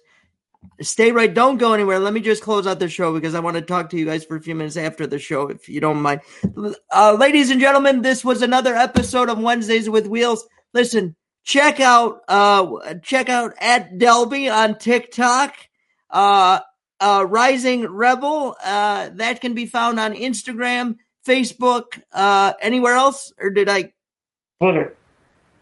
Stay 0.81 1.11
right. 1.11 1.31
Don't 1.31 1.57
go 1.57 1.73
anywhere. 1.73 1.99
Let 1.99 2.13
me 2.13 2.21
just 2.21 2.41
close 2.41 2.65
out 2.65 2.79
the 2.79 2.89
show 2.89 3.13
because 3.13 3.35
I 3.35 3.39
want 3.41 3.55
to 3.55 3.61
talk 3.61 3.89
to 3.89 3.97
you 3.97 4.05
guys 4.05 4.23
for 4.23 4.37
a 4.37 4.41
few 4.41 4.55
minutes 4.55 4.77
after 4.77 5.05
the 5.05 5.19
show, 5.19 5.49
if 5.49 5.67
you 5.69 5.79
don't 5.81 6.01
mind. 6.01 6.21
Uh, 6.91 7.15
ladies 7.19 7.51
and 7.51 7.59
gentlemen, 7.59 8.01
this 8.01 8.23
was 8.23 8.41
another 8.41 8.75
episode 8.75 9.29
of 9.29 9.37
Wednesdays 9.39 9.89
with 9.89 10.07
Wheels. 10.07 10.47
Listen, 10.73 11.15
check 11.43 11.79
out 11.79 12.21
uh 12.29 12.95
check 13.03 13.29
out 13.29 13.53
at 13.59 13.97
Delby 13.97 14.51
on 14.51 14.77
TikTok. 14.77 15.53
Uh 16.15 16.61
uh 16.99 17.25
Rising 17.27 17.85
Rebel. 17.87 18.55
Uh 18.63 19.09
that 19.15 19.41
can 19.41 19.53
be 19.53 19.65
found 19.65 19.99
on 19.99 20.13
Instagram, 20.13 20.95
Facebook, 21.27 22.01
uh 22.13 22.53
anywhere 22.61 22.95
else, 22.95 23.33
or 23.37 23.49
did 23.49 23.67
I 23.69 23.91
Twitter. 24.59 24.95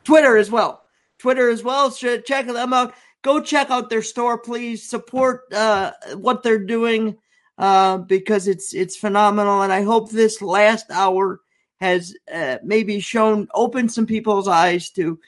Twitter 0.03 0.37
as 0.37 0.51
well. 0.51 0.83
Twitter 1.17 1.49
as 1.49 1.63
well. 1.63 1.89
So 1.91 2.19
check 2.19 2.45
them 2.47 2.73
out. 2.73 2.93
Go 3.21 3.41
check 3.41 3.69
out 3.69 3.89
their 3.89 4.01
store, 4.01 4.37
please. 4.37 4.87
Support 4.89 5.51
uh, 5.53 5.91
what 6.15 6.43
they're 6.43 6.65
doing 6.65 7.17
uh, 7.57 7.97
because 7.97 8.47
it's 8.47 8.73
it's 8.73 8.97
phenomenal. 8.97 9.61
And 9.61 9.71
I 9.71 9.83
hope 9.83 10.11
this 10.11 10.41
last 10.41 10.91
hour 10.91 11.39
has 11.79 12.13
uh, 12.33 12.57
maybe 12.63 12.99
shown 12.99 13.47
opened 13.53 13.91
some 13.91 14.05
people's 14.05 14.47
eyes 14.47 14.89
to 14.91 15.19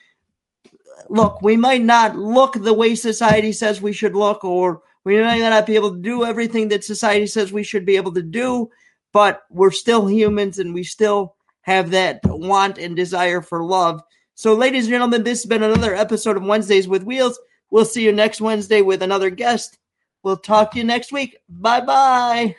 look. 1.10 1.42
We 1.42 1.56
might 1.56 1.84
not 1.84 2.18
look 2.18 2.54
the 2.54 2.74
way 2.74 2.96
society 2.96 3.54
says 3.54 3.82
we 3.82 3.94
should 3.94 4.16
look, 4.16 4.44
or 4.44 4.82
we 5.06 5.22
might 5.22 5.40
not 5.40 5.66
be 5.66 5.76
able 5.76 5.92
to 5.92 6.02
do 6.02 6.26
everything 6.26 6.68
that 6.70 6.84
society 6.84 7.28
says 7.28 7.54
we 7.54 7.64
should 7.64 7.86
be 7.86 7.96
able 7.96 8.14
to 8.14 8.24
do, 8.24 8.70
but 9.14 9.44
we're 9.50 9.72
still 9.72 10.10
humans 10.10 10.60
and 10.60 10.74
we 10.74 10.84
still 10.84 11.36
have 11.62 11.92
that 11.92 12.20
want 12.26 12.78
and 12.78 12.96
desire 12.96 13.42
for 13.42 13.64
love. 13.64 14.02
So, 14.34 14.56
ladies 14.56 14.86
and 14.86 14.92
gentlemen, 14.92 15.24
this 15.24 15.44
has 15.44 15.50
been 15.50 15.64
another 15.64 15.96
episode 15.96 16.36
of 16.36 16.44
Wednesdays 16.44 16.88
with 16.88 17.04
Wheels. 17.04 17.40
We'll 17.72 17.86
see 17.86 18.04
you 18.04 18.12
next 18.12 18.42
Wednesday 18.42 18.82
with 18.82 19.02
another 19.02 19.30
guest. 19.30 19.78
We'll 20.24 20.38
talk 20.38 20.72
to 20.72 20.80
you 20.80 20.84
next 20.84 21.12
week. 21.12 21.38
Bye 21.48 21.82
bye. 21.82 22.56